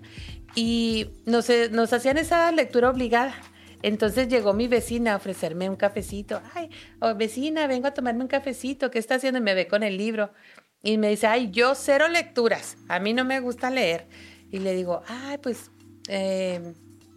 y 0.54 1.10
nos, 1.26 1.50
eh, 1.50 1.68
nos 1.70 1.92
hacían 1.92 2.18
esa 2.18 2.50
lectura 2.52 2.90
obligada. 2.90 3.34
Entonces 3.82 4.28
llegó 4.28 4.54
mi 4.54 4.66
vecina 4.66 5.12
a 5.12 5.16
ofrecerme 5.16 5.70
un 5.70 5.76
cafecito. 5.76 6.40
Ay, 6.54 6.68
oh, 7.00 7.14
vecina, 7.14 7.66
vengo 7.68 7.86
a 7.86 7.94
tomarme 7.94 8.22
un 8.22 8.28
cafecito. 8.28 8.90
¿Qué 8.90 8.98
está 8.98 9.16
haciendo? 9.16 9.38
Y 9.38 9.42
me 9.42 9.54
ve 9.54 9.68
con 9.68 9.82
el 9.82 9.96
libro. 9.96 10.32
Y 10.82 10.98
me 10.98 11.10
dice, 11.10 11.26
ay, 11.28 11.50
yo 11.52 11.74
cero 11.74 12.08
lecturas. 12.08 12.76
A 12.88 12.98
mí 12.98 13.12
no 13.12 13.24
me 13.24 13.38
gusta 13.40 13.70
leer. 13.70 14.06
Y 14.50 14.58
le 14.58 14.74
digo, 14.74 15.02
ay, 15.06 15.38
pues 15.38 15.70
eh, 16.08 16.72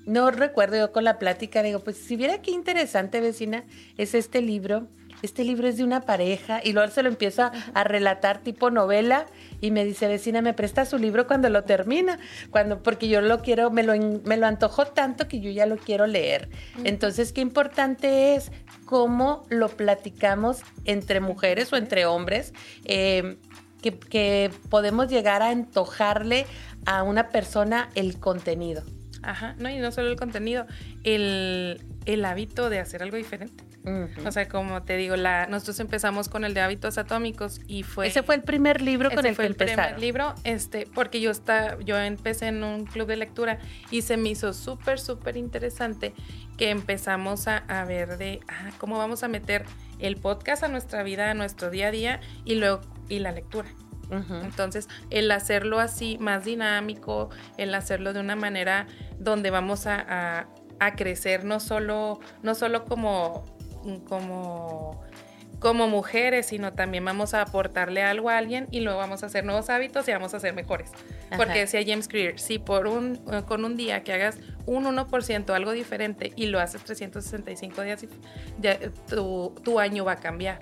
no 0.05 0.29
recuerdo 0.29 0.77
yo 0.77 0.91
con 0.91 1.03
la 1.03 1.17
plática. 1.17 1.63
Digo, 1.63 1.79
pues 1.79 1.97
si 1.97 2.15
viera 2.15 2.41
qué 2.43 2.51
interesante, 2.51 3.21
vecina, 3.21 3.63
es 3.97 4.13
este 4.13 4.41
libro. 4.41 4.87
Este 5.21 5.43
libro 5.43 5.67
es 5.67 5.77
de 5.77 5.83
una 5.83 6.01
pareja 6.01 6.61
y 6.63 6.73
luego 6.73 6.91
se 6.91 7.03
lo 7.03 7.09
empiezo 7.09 7.51
a, 7.73 7.83
relatar 7.83 8.39
tipo 8.39 8.71
novela 8.71 9.25
y 9.59 9.71
me 9.71 9.83
dice, 9.85 10.07
vecina, 10.07 10.41
me 10.41 10.53
presta 10.53 10.85
su 10.85 10.97
libro 10.97 11.27
cuando 11.27 11.49
lo 11.49 11.63
termina, 11.63 12.19
cuando, 12.49 12.81
porque 12.81 13.07
yo 13.07 13.21
lo 13.21 13.41
quiero, 13.41 13.71
me 13.71 13.83
lo, 13.83 13.93
me 13.95 14.37
lo 14.37 14.47
antojó 14.47 14.85
tanto 14.85 15.27
que 15.27 15.39
yo 15.39 15.51
ya 15.51 15.65
lo 15.65 15.77
quiero 15.77 16.07
leer. 16.07 16.49
Entonces, 16.83 17.33
qué 17.33 17.41
importante 17.41 18.35
es 18.35 18.51
cómo 18.85 19.45
lo 19.49 19.69
platicamos 19.69 20.61
entre 20.85 21.19
mujeres 21.19 21.71
o 21.73 21.77
entre 21.77 22.05
hombres, 22.05 22.53
eh, 22.85 23.37
que, 23.81 23.97
que 23.97 24.51
podemos 24.69 25.09
llegar 25.09 25.41
a 25.41 25.49
antojarle 25.49 26.45
a 26.85 27.03
una 27.03 27.29
persona 27.29 27.89
el 27.95 28.19
contenido. 28.19 28.83
Ajá, 29.23 29.55
no, 29.59 29.69
y 29.69 29.77
no 29.77 29.91
solo 29.91 30.09
el 30.09 30.15
contenido, 30.15 30.65
el, 31.03 31.81
el 32.05 32.25
hábito 32.25 32.69
de 32.69 32.79
hacer 32.79 33.03
algo 33.03 33.17
diferente. 33.17 33.70
O 34.25 34.31
sea, 34.31 34.47
como 34.47 34.83
te 34.83 34.95
digo, 34.97 35.15
la, 35.15 35.47
nosotros 35.47 35.79
empezamos 35.79 36.29
con 36.29 36.45
el 36.45 36.53
de 36.53 36.61
hábitos 36.61 36.97
atómicos 36.99 37.59
y 37.67 37.83
fue... 37.83 38.07
Ese 38.07 38.21
fue 38.21 38.35
el 38.35 38.43
primer 38.43 38.81
libro 38.81 39.09
con 39.09 39.19
ese 39.19 39.29
el 39.29 39.35
fue 39.35 39.45
que 39.45 39.47
el 39.49 39.55
primer 39.55 39.99
libro, 39.99 40.35
este, 40.43 40.87
porque 40.93 41.19
yo 41.19 41.31
está, 41.31 41.79
yo 41.79 41.97
empecé 41.97 42.47
en 42.47 42.63
un 42.63 42.85
club 42.85 43.07
de 43.07 43.15
lectura 43.17 43.57
y 43.89 44.03
se 44.03 44.17
me 44.17 44.29
hizo 44.29 44.53
súper, 44.53 44.99
súper 44.99 45.35
interesante 45.37 46.13
que 46.57 46.69
empezamos 46.69 47.47
a, 47.47 47.57
a 47.57 47.83
ver 47.85 48.17
de 48.17 48.39
ah, 48.47 48.69
cómo 48.77 48.97
vamos 48.99 49.23
a 49.23 49.27
meter 49.27 49.65
el 49.99 50.17
podcast 50.17 50.63
a 50.63 50.67
nuestra 50.67 51.01
vida, 51.01 51.31
a 51.31 51.33
nuestro 51.33 51.69
día 51.71 51.87
a 51.87 51.91
día 51.91 52.19
y 52.45 52.55
luego 52.55 52.81
y 53.09 53.19
la 53.19 53.31
lectura. 53.31 53.67
Entonces, 54.43 54.89
el 55.09 55.31
hacerlo 55.31 55.79
así 55.79 56.17
más 56.19 56.43
dinámico, 56.43 57.29
el 57.57 57.73
hacerlo 57.73 58.11
de 58.11 58.19
una 58.19 58.35
manera 58.35 58.85
donde 59.17 59.49
vamos 59.51 59.87
a, 59.87 60.05
a- 60.39 60.47
a 60.81 60.95
crecer 60.95 61.45
no 61.45 61.59
solo, 61.61 62.19
no 62.43 62.53
solo 62.55 62.83
como, 62.85 63.45
como, 64.07 65.01
como 65.59 65.87
mujeres, 65.87 66.47
sino 66.47 66.73
también 66.73 67.05
vamos 67.05 67.33
a 67.33 67.41
aportarle 67.41 68.01
algo 68.03 68.29
a 68.29 68.37
alguien 68.37 68.67
y 68.71 68.79
luego 68.81 68.99
vamos 68.99 69.23
a 69.23 69.27
hacer 69.27 69.45
nuevos 69.45 69.69
hábitos 69.69 70.07
y 70.07 70.11
vamos 70.11 70.33
a 70.33 70.39
ser 70.39 70.53
mejores. 70.53 70.89
Porque 71.37 71.59
decía 71.59 71.81
James 71.85 72.07
Clear, 72.07 72.39
si 72.39 72.59
por 72.59 72.87
un, 72.87 73.21
eh, 73.31 73.43
con 73.47 73.63
un 73.63 73.77
día 73.77 74.03
que 74.03 74.13
hagas 74.13 74.37
un 74.65 74.85
1% 74.85 75.53
algo 75.53 75.71
diferente 75.71 76.33
y 76.35 76.47
lo 76.47 76.59
haces 76.59 76.83
365 76.83 77.81
días, 77.83 78.05
ya, 78.59 78.77
tu, 79.09 79.53
tu 79.63 79.79
año 79.79 80.03
va 80.03 80.13
a 80.13 80.17
cambiar. 80.17 80.59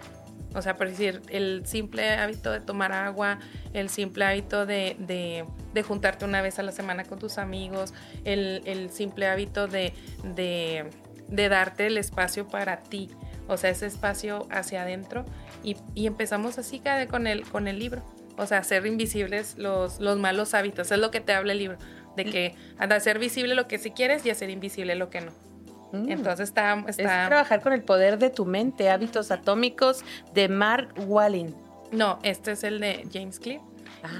O 0.55 0.61
sea, 0.63 0.75
por 0.77 0.89
decir, 0.89 1.21
el 1.29 1.61
simple 1.67 2.09
hábito 2.15 2.51
de 2.51 2.59
tomar 2.59 2.91
agua, 2.91 3.37
el 3.73 3.87
simple 3.89 4.25
hábito 4.25 4.65
de, 4.65 4.95
de- 4.99 5.45
de 5.73 5.83
juntarte 5.83 6.25
una 6.25 6.41
vez 6.41 6.57
a 6.57 6.63
la 6.63 6.71
semana 6.71 7.03
con 7.03 7.19
tus 7.19 7.37
amigos, 7.37 7.93
el, 8.25 8.63
el 8.65 8.89
simple 8.89 9.27
hábito 9.27 9.67
de, 9.67 9.93
de- 10.23 10.89
de 11.29 11.49
darte 11.49 11.87
el 11.87 11.97
espacio 11.97 12.47
para 12.47 12.77
ti, 12.77 13.09
o 13.47 13.57
sea, 13.57 13.69
ese 13.69 13.85
espacio 13.85 14.47
hacia 14.51 14.83
adentro. 14.83 15.25
Y, 15.63 15.77
y 15.95 16.07
empezamos 16.07 16.57
así 16.57 16.79
cada 16.79 17.07
con 17.07 17.27
el, 17.27 17.43
con 17.43 17.67
el 17.67 17.79
libro. 17.79 18.03
O 18.37 18.45
sea, 18.45 18.59
hacer 18.59 18.85
invisibles 18.85 19.57
los, 19.57 19.99
los 19.99 20.17
malos 20.17 20.53
hábitos. 20.53 20.91
Es 20.91 20.99
lo 20.99 21.11
que 21.11 21.19
te 21.19 21.33
habla 21.33 21.51
el 21.51 21.59
libro. 21.59 21.77
De 22.15 22.25
que 22.25 22.55
hacer 22.77 23.19
visible 23.19 23.53
lo 23.53 23.67
que 23.67 23.77
sí 23.77 23.91
quieres 23.91 24.25
y 24.25 24.29
hacer 24.29 24.49
invisible 24.49 24.95
lo 24.95 25.09
que 25.09 25.21
no. 25.21 25.31
Mm. 25.91 26.09
Entonces 26.09 26.49
está, 26.49 26.83
Es 26.87 26.99
está 26.99 27.27
trabajar 27.27 27.61
con 27.61 27.73
el 27.73 27.81
poder 27.81 28.17
de 28.17 28.29
tu 28.29 28.45
mente, 28.45 28.89
hábitos 28.89 29.31
atómicos 29.31 30.03
de 30.33 30.47
Mark 30.47 30.93
Walling. 31.07 31.53
No, 31.91 32.19
este 32.23 32.51
es 32.51 32.63
el 32.63 32.79
de 32.79 33.07
James 33.11 33.39
Clear. 33.39 33.61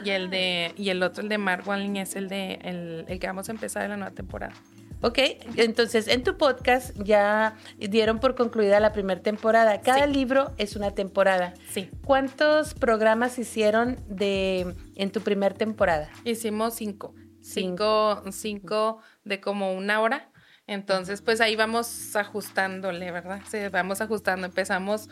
Y 0.03 0.09
el 0.09 0.29
de 0.29 0.73
y 0.75 0.89
el 0.89 1.01
otro, 1.03 1.23
el 1.23 1.29
de 1.29 1.37
Mark 1.37 1.65
Walling, 1.65 1.95
es 1.95 2.15
el 2.15 2.27
de 2.27 2.59
el, 2.63 3.05
el 3.07 3.19
que 3.19 3.27
vamos 3.27 3.47
a 3.47 3.53
empezar 3.53 3.83
en 3.83 3.91
la 3.91 3.97
nueva 3.97 4.13
temporada. 4.13 4.53
Ok, 5.01 5.17
entonces 5.55 6.07
en 6.09 6.23
tu 6.23 6.37
podcast 6.37 6.93
ya 7.01 7.55
dieron 7.77 8.19
por 8.19 8.35
concluida 8.35 8.79
la 8.81 8.91
primera 8.91 9.21
temporada. 9.21 9.79
Cada 9.81 10.05
Sí. 10.05 10.11
libro 10.13 10.51
es 10.57 10.75
una 10.75 10.91
temporada. 10.91 11.53
Sí. 11.71 11.89
¿Cuántos 12.03 12.73
programas 12.73 13.39
hicieron 13.39 13.97
de 14.09 14.75
en 14.95 15.11
tu 15.11 15.21
primer 15.21 15.53
temporada? 15.53 16.09
Hicimos 16.25 16.73
cinco. 16.75 17.13
Cinco, 17.41 18.21
cinco 18.31 18.99
de 19.23 19.39
como 19.39 19.73
una 19.73 20.01
hora. 20.01 20.29
Entonces, 20.67 21.21
pues 21.21 21.39
ahí 21.41 21.55
vamos 21.55 22.15
ajustándole, 22.15 23.09
¿verdad? 23.11 23.39
Sí, 23.49 23.57
vamos 23.71 24.01
ajustando. 24.01 24.45
Empezamos 24.45 25.09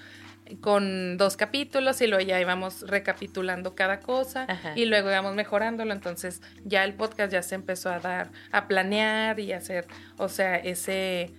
con 0.62 1.18
dos 1.18 1.38
capítulos 1.38 2.02
y 2.02 2.08
luego 2.08 2.26
ya 2.26 2.39
íbamos 2.39 2.82
recapitulando 2.82 3.76
cada 3.76 4.00
cosa 4.00 4.45
Ajá. 4.48 4.74
y 4.76 4.86
luego 4.86 5.10
íbamos 5.10 5.36
mejorándolo. 5.36 5.93
Entonces, 5.93 6.41
ya 6.64 6.84
el 6.84 6.93
podcast 6.93 7.32
ya 7.32 7.41
se 7.41 7.56
empezó 7.56 7.89
a 7.89 8.00
dar, 8.00 8.32
a 8.52 8.68
planear 8.68 9.39
y 9.39 9.54
hacer, 9.54 9.86
o 10.18 10.30
sea, 10.30 10.56
ese, 10.58 11.32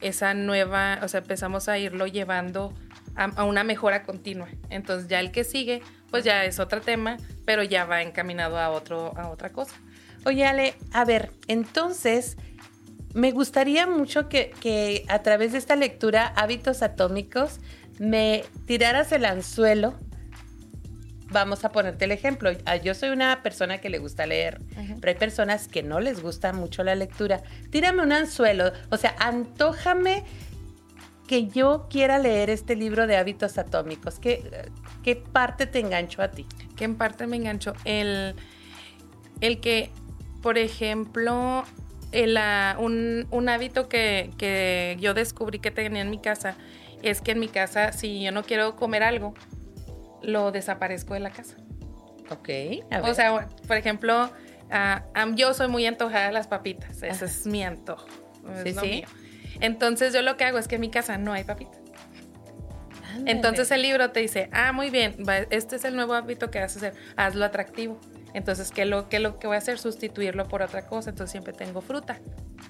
esa 0.00 0.34
nueva, 0.34 0.98
o 1.02 1.08
sea, 1.08 1.20
empezamos 1.20 1.68
a 1.68 1.78
irlo 1.78 2.06
llevando 2.06 2.74
a, 3.16 3.24
a 3.24 3.44
una 3.44 3.64
mejora 3.64 4.02
continua. 4.02 4.48
Entonces, 4.70 5.08
ya 5.08 5.20
el 5.20 5.30
que 5.30 5.44
sigue, 5.44 5.82
pues 6.10 6.24
ya 6.24 6.44
es 6.44 6.58
otro 6.58 6.80
tema, 6.80 7.16
pero 7.44 7.62
ya 7.62 7.84
va 7.84 8.02
encaminado 8.02 8.58
a 8.58 8.70
otro, 8.70 9.16
a 9.16 9.28
otra 9.28 9.50
cosa. 9.50 9.74
Oye, 10.24 10.46
Ale, 10.46 10.74
a 10.92 11.04
ver, 11.04 11.32
entonces 11.48 12.36
me 13.14 13.30
gustaría 13.30 13.86
mucho 13.86 14.28
que, 14.28 14.52
que 14.60 15.04
a 15.08 15.22
través 15.22 15.52
de 15.52 15.58
esta 15.58 15.76
lectura, 15.76 16.26
Hábitos 16.36 16.82
Atómicos, 16.82 17.60
me 17.98 18.44
tiraras 18.66 19.12
el 19.12 19.24
anzuelo. 19.24 19.94
Vamos 21.30 21.64
a 21.64 21.72
ponerte 21.72 22.04
el 22.04 22.12
ejemplo. 22.12 22.50
Ah, 22.64 22.76
Yo 22.76 22.94
soy 22.94 23.08
una 23.10 23.42
persona 23.42 23.78
que 23.78 23.90
le 23.90 23.98
gusta 23.98 24.24
leer, 24.26 24.60
pero 25.00 25.12
hay 25.12 25.18
personas 25.18 25.66
que 25.66 25.82
no 25.82 25.98
les 25.98 26.20
gusta 26.22 26.52
mucho 26.52 26.84
la 26.84 26.94
lectura. 26.94 27.42
Tírame 27.70 28.02
un 28.02 28.12
anzuelo, 28.12 28.72
o 28.90 28.96
sea, 28.96 29.16
antójame 29.18 30.22
que 31.26 31.48
yo 31.48 31.88
quiera 31.90 32.18
leer 32.18 32.50
este 32.50 32.76
libro 32.76 33.06
de 33.06 33.16
hábitos 33.16 33.58
atómicos. 33.58 34.18
¿Qué, 34.20 34.70
qué 35.02 35.16
parte 35.16 35.66
te 35.66 35.80
enganchó 35.80 36.22
a 36.22 36.30
ti? 36.30 36.46
que 36.76 36.84
en 36.84 36.96
parte 36.96 37.26
me 37.26 37.36
enganchó. 37.36 37.74
El, 37.84 38.34
el 39.40 39.60
que, 39.60 39.90
por 40.42 40.58
ejemplo, 40.58 41.64
el, 42.12 42.36
ah, 42.36 42.76
un, 42.78 43.26
un 43.30 43.48
hábito 43.48 43.88
que, 43.88 44.30
que 44.38 44.96
yo 45.00 45.14
descubrí 45.14 45.58
que 45.58 45.70
tenía 45.70 46.02
en 46.02 46.10
mi 46.10 46.18
casa 46.18 46.56
es 47.04 47.20
que 47.20 47.32
en 47.32 47.40
mi 47.40 47.48
casa, 47.48 47.92
si 47.92 48.22
yo 48.22 48.32
no 48.32 48.42
quiero 48.42 48.76
comer 48.76 49.02
algo, 49.02 49.34
lo 50.22 50.52
desaparezco 50.52 51.14
de 51.14 51.20
la 51.20 51.30
casa. 51.30 51.56
Ok, 52.30 52.48
a 52.90 53.00
ver. 53.00 53.10
O 53.10 53.14
sea, 53.14 53.46
por 53.66 53.76
ejemplo, 53.76 54.30
am- 54.70 55.36
yo 55.36 55.52
soy 55.54 55.68
muy 55.68 55.84
antojada 55.86 56.26
de 56.26 56.32
las 56.32 56.46
papitas. 56.48 56.96
Ese 56.98 57.08
Ajá. 57.10 57.24
es 57.26 57.46
mi 57.46 57.62
antojo. 57.62 58.06
Sí, 58.64 58.72
sí. 58.72 58.80
mío. 58.86 59.08
Entonces 59.60 60.12
yo 60.12 60.22
lo 60.22 60.36
que 60.36 60.44
hago 60.44 60.58
es 60.58 60.66
que 60.68 60.74
en 60.76 60.80
mi 60.80 60.90
casa 60.90 61.16
no 61.18 61.32
hay 61.32 61.44
papitas. 61.44 61.78
Ándale. 63.12 63.30
Entonces 63.30 63.70
el 63.70 63.82
libro 63.82 64.10
te 64.10 64.20
dice, 64.20 64.48
ah, 64.52 64.72
muy 64.72 64.90
bien, 64.90 65.16
este 65.50 65.76
es 65.76 65.84
el 65.84 65.94
nuevo 65.94 66.14
hábito 66.14 66.50
que 66.50 66.60
vas 66.60 66.74
a 66.74 66.78
hacer, 66.78 66.94
hazlo 67.16 67.44
atractivo. 67.44 68.00
Entonces, 68.34 68.70
¿qué 68.70 68.84
lo, 68.84 69.08
qué 69.08 69.20
lo 69.20 69.38
que 69.38 69.46
voy 69.46 69.54
a 69.56 69.58
hacer? 69.58 69.78
Sustituirlo 69.78 70.46
por 70.48 70.60
otra 70.62 70.86
cosa. 70.86 71.10
Entonces 71.10 71.30
siempre 71.32 71.52
tengo 71.52 71.80
fruta. 71.80 72.18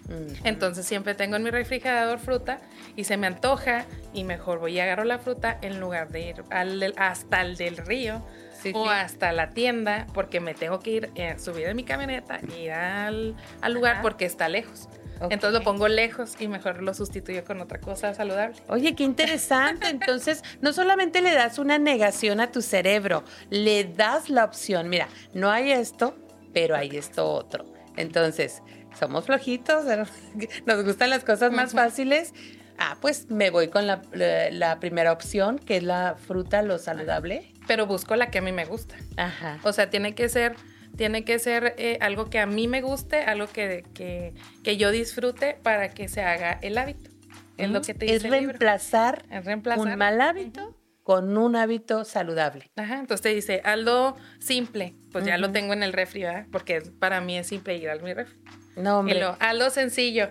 Mm. 0.08 0.46
Entonces 0.46 0.86
siempre 0.86 1.14
tengo 1.14 1.36
en 1.36 1.42
mi 1.42 1.50
refrigerador 1.50 2.18
fruta 2.18 2.60
y 2.94 3.04
se 3.04 3.16
me 3.16 3.26
antoja 3.26 3.86
y 4.12 4.24
mejor 4.24 4.58
voy 4.60 4.74
y 4.74 4.80
agarro 4.80 5.04
la 5.04 5.18
fruta 5.18 5.58
en 5.62 5.80
lugar 5.80 6.08
de 6.10 6.20
ir 6.28 6.44
al 6.50 6.78
del- 6.80 6.94
hasta 6.96 7.40
el 7.42 7.56
del 7.56 7.76
río 7.78 8.22
Sí, 8.62 8.72
o 8.74 8.84
sí. 8.84 8.90
hasta 8.90 9.32
la 9.32 9.50
tienda 9.50 10.06
porque 10.14 10.40
me 10.40 10.54
tengo 10.54 10.78
que 10.80 10.90
ir, 10.90 11.10
eh, 11.16 11.36
subir 11.38 11.66
en 11.66 11.76
mi 11.76 11.84
camioneta, 11.84 12.40
ir 12.58 12.72
al, 12.72 13.34
al 13.60 13.72
lugar 13.74 13.94
Ajá. 13.94 14.02
porque 14.02 14.24
está 14.26 14.48
lejos. 14.48 14.88
Entonces 15.30 15.58
lo 15.58 15.64
pongo 15.64 15.88
lejos 15.88 16.34
y 16.38 16.48
mejor 16.48 16.82
lo 16.82 16.94
sustituyo 16.94 17.44
con 17.44 17.60
otra 17.60 17.80
cosa 17.80 18.14
saludable. 18.14 18.56
Oye, 18.68 18.94
qué 18.94 19.04
interesante. 19.04 19.88
Entonces, 19.88 20.42
no 20.60 20.72
solamente 20.72 21.22
le 21.22 21.34
das 21.34 21.58
una 21.58 21.78
negación 21.78 22.40
a 22.40 22.50
tu 22.52 22.62
cerebro, 22.62 23.24
le 23.50 23.84
das 23.84 24.28
la 24.30 24.44
opción. 24.44 24.88
Mira, 24.88 25.08
no 25.32 25.50
hay 25.50 25.72
esto, 25.72 26.16
pero 26.52 26.76
hay 26.76 26.96
esto 26.96 27.26
otro. 27.30 27.64
Entonces, 27.96 28.62
somos 28.98 29.26
flojitos, 29.26 29.84
¿no? 29.84 30.04
nos 30.66 30.84
gustan 30.84 31.10
las 31.10 31.24
cosas 31.24 31.52
más 31.52 31.72
fáciles. 31.72 32.32
Ah, 32.76 32.96
pues 33.00 33.30
me 33.30 33.50
voy 33.50 33.68
con 33.68 33.86
la, 33.86 34.02
la- 34.12 34.50
la 34.50 34.80
primera 34.80 35.12
opción, 35.12 35.58
que 35.60 35.76
es 35.76 35.82
la 35.84 36.16
fruta, 36.18 36.60
lo 36.62 36.78
saludable. 36.78 37.52
Pero 37.68 37.86
busco 37.86 38.16
la 38.16 38.30
que 38.30 38.38
a 38.38 38.42
mí 38.42 38.50
me 38.50 38.64
gusta. 38.64 38.96
Ajá. 39.16 39.58
O 39.62 39.72
sea, 39.72 39.90
tiene 39.90 40.14
que 40.16 40.28
ser, 40.28 40.56
tiene 40.96 41.24
que 41.24 41.38
ser 41.38 41.74
eh, 41.78 41.98
algo 42.00 42.30
que 42.30 42.38
a 42.38 42.46
mí 42.46 42.68
me 42.68 42.80
guste, 42.80 43.22
algo 43.22 43.46
que, 43.46 43.84
que, 43.94 44.34
que 44.62 44.76
yo 44.76 44.90
disfrute 44.90 45.58
para 45.62 45.90
que 45.90 46.08
se 46.08 46.22
haga 46.22 46.58
el 46.62 46.78
hábito. 46.78 47.10
Es 47.56 47.70
lo 47.70 47.82
que 47.82 47.94
te 47.94 48.06
dice 48.06 48.16
Es 48.16 48.24
el 48.24 48.30
libro. 48.32 48.48
reemplazar 48.48 49.24
Es 49.30 49.44
reemplazar. 49.44 49.86
un 49.86 49.96
mal 49.96 50.20
hábito 50.20 50.76
con 51.04 51.36
un 51.36 51.54
hábito 51.54 52.04
saludable. 52.04 52.70
Ajá, 52.76 52.94
entonces 52.98 53.20
te 53.22 53.28
dice, 53.28 53.60
hazlo 53.64 54.16
simple. 54.38 54.94
Pues 55.12 55.24
ya 55.26 55.36
lo 55.36 55.52
tengo 55.52 55.72
en 55.74 55.82
el 55.82 55.92
refri, 55.92 56.22
¿verdad? 56.22 56.46
Porque 56.50 56.80
para 56.80 57.20
mí 57.20 57.36
es 57.36 57.46
simple 57.46 57.76
ir 57.76 57.90
al 57.90 58.02
mi 58.02 58.14
refri. 58.14 58.36
No, 58.76 58.90
Y 58.96 59.00
hombre. 59.00 59.20
lo, 59.20 59.36
hazlo 59.38 59.68
sencillo. 59.70 60.30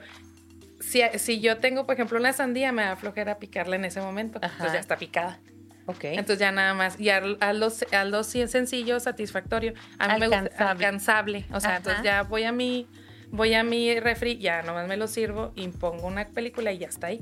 Si, 0.80 1.02
si 1.18 1.40
yo 1.40 1.60
tengo, 1.60 1.86
por 1.86 1.94
ejemplo, 1.94 2.18
una 2.20 2.34
sandía, 2.34 2.72
me 2.72 2.82
da 2.82 2.96
flojera 2.98 3.38
picarla 3.38 3.76
en 3.78 3.86
ese 3.86 4.02
momento. 4.02 4.40
Ajá. 4.42 4.52
Entonces 4.54 4.74
ya 4.74 4.80
está 4.80 4.98
picada. 4.98 5.40
Ok. 5.86 6.04
Entonces 6.06 6.40
ya 6.40 6.52
nada 6.52 6.74
más, 6.74 7.00
y 7.00 7.10
haz- 7.10 7.38
hazlo, 7.42 7.68
hazlo 7.92 8.24
sí, 8.24 8.48
sencillo, 8.48 9.00
satisfactorio. 9.00 9.74
A 10.00 10.14
mí 10.14 10.20
me 10.20 10.28
gusta 10.28 10.40
Alcanzable. 10.40 10.68
alcanzable. 10.86 11.46
O 11.52 11.60
sea, 11.60 11.70
Ajá. 11.72 11.78
entonces 11.78 12.04
ya 12.04 12.24
voy 12.24 12.44
a 12.44 12.52
mi, 12.52 12.88
voy 13.32 13.54
a 13.54 13.64
mi 13.64 14.00
refri, 14.00 14.38
ya 14.38 14.62
nomás 14.62 14.88
me 14.88 14.96
lo 14.98 15.08
sirvo 15.08 15.52
y 15.56 15.68
pongo 15.68 16.08
una 16.08 16.26
película 16.28 16.72
y 16.72 16.78
ya 16.78 16.88
está 16.88 17.08
ahí. 17.08 17.22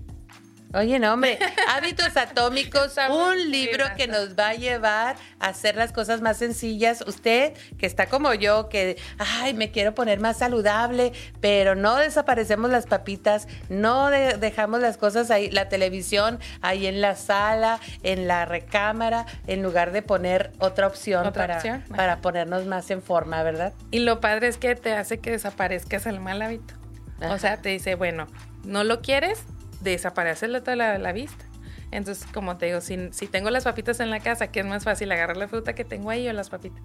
Oye, 0.73 0.99
no, 0.99 1.13
hombre, 1.13 1.37
Hábitos 1.67 2.15
Atómicos, 2.15 2.95
un 3.09 3.51
libro 3.51 3.83
que 3.97 4.07
nos 4.07 4.37
va 4.39 4.49
a 4.49 4.53
llevar 4.53 5.17
a 5.39 5.47
hacer 5.47 5.75
las 5.75 5.91
cosas 5.91 6.21
más 6.21 6.37
sencillas. 6.37 7.03
Usted, 7.05 7.53
que 7.77 7.85
está 7.85 8.05
como 8.05 8.33
yo, 8.33 8.69
que, 8.69 8.97
ay, 9.17 9.53
me 9.53 9.71
quiero 9.71 9.93
poner 9.93 10.21
más 10.21 10.37
saludable, 10.37 11.11
pero 11.41 11.75
no 11.75 11.97
desaparecemos 11.97 12.69
las 12.69 12.85
papitas, 12.85 13.47
no 13.67 14.09
de- 14.09 14.37
dejamos 14.37 14.79
las 14.79 14.95
cosas 14.95 15.29
ahí, 15.29 15.49
la 15.49 15.67
televisión 15.67 16.39
ahí 16.61 16.87
en 16.87 17.01
la 17.01 17.15
sala, 17.15 17.79
en 18.03 18.27
la 18.29 18.45
recámara, 18.45 19.25
en 19.47 19.63
lugar 19.63 19.91
de 19.91 20.01
poner 20.03 20.51
otra 20.59 20.87
opción, 20.87 21.27
Otra 21.27 21.43
para, 21.43 21.55
opción, 21.57 21.83
para 21.93 22.21
ponernos 22.21 22.65
más 22.65 22.89
en 22.91 23.01
forma, 23.01 23.43
¿verdad? 23.43 23.73
Y 23.91 23.99
lo 23.99 24.21
padre 24.21 24.47
es 24.47 24.57
que 24.57 24.75
te 24.75 24.93
hace 24.93 25.19
que 25.19 25.31
desaparezcas 25.31 26.05
el 26.05 26.21
mal 26.21 26.41
hábito. 26.41 26.75
Ajá. 27.19 27.33
O 27.33 27.39
sea, 27.39 27.57
te 27.61 27.69
dice, 27.69 27.95
bueno, 27.95 28.27
no 28.63 28.83
lo 28.85 29.01
quieres, 29.01 29.43
desaparecerlo 29.81 30.61
de 30.61 30.75
la, 30.75 30.97
la 30.97 31.11
vista. 31.11 31.45
Entonces, 31.91 32.25
como 32.33 32.57
te 32.57 32.67
digo, 32.67 32.79
si, 32.79 32.97
si 33.11 33.27
tengo 33.27 33.49
las 33.49 33.65
papitas 33.65 33.99
en 33.99 34.09
la 34.09 34.21
casa, 34.21 34.47
que 34.47 34.61
es 34.61 34.65
más 34.65 34.85
fácil 34.85 35.11
agarrar 35.11 35.35
la 35.35 35.49
fruta 35.49 35.73
que 35.73 35.83
tengo 35.83 36.09
ahí 36.09 36.25
o 36.27 36.31
las 36.33 36.49
papitas. 36.49 36.81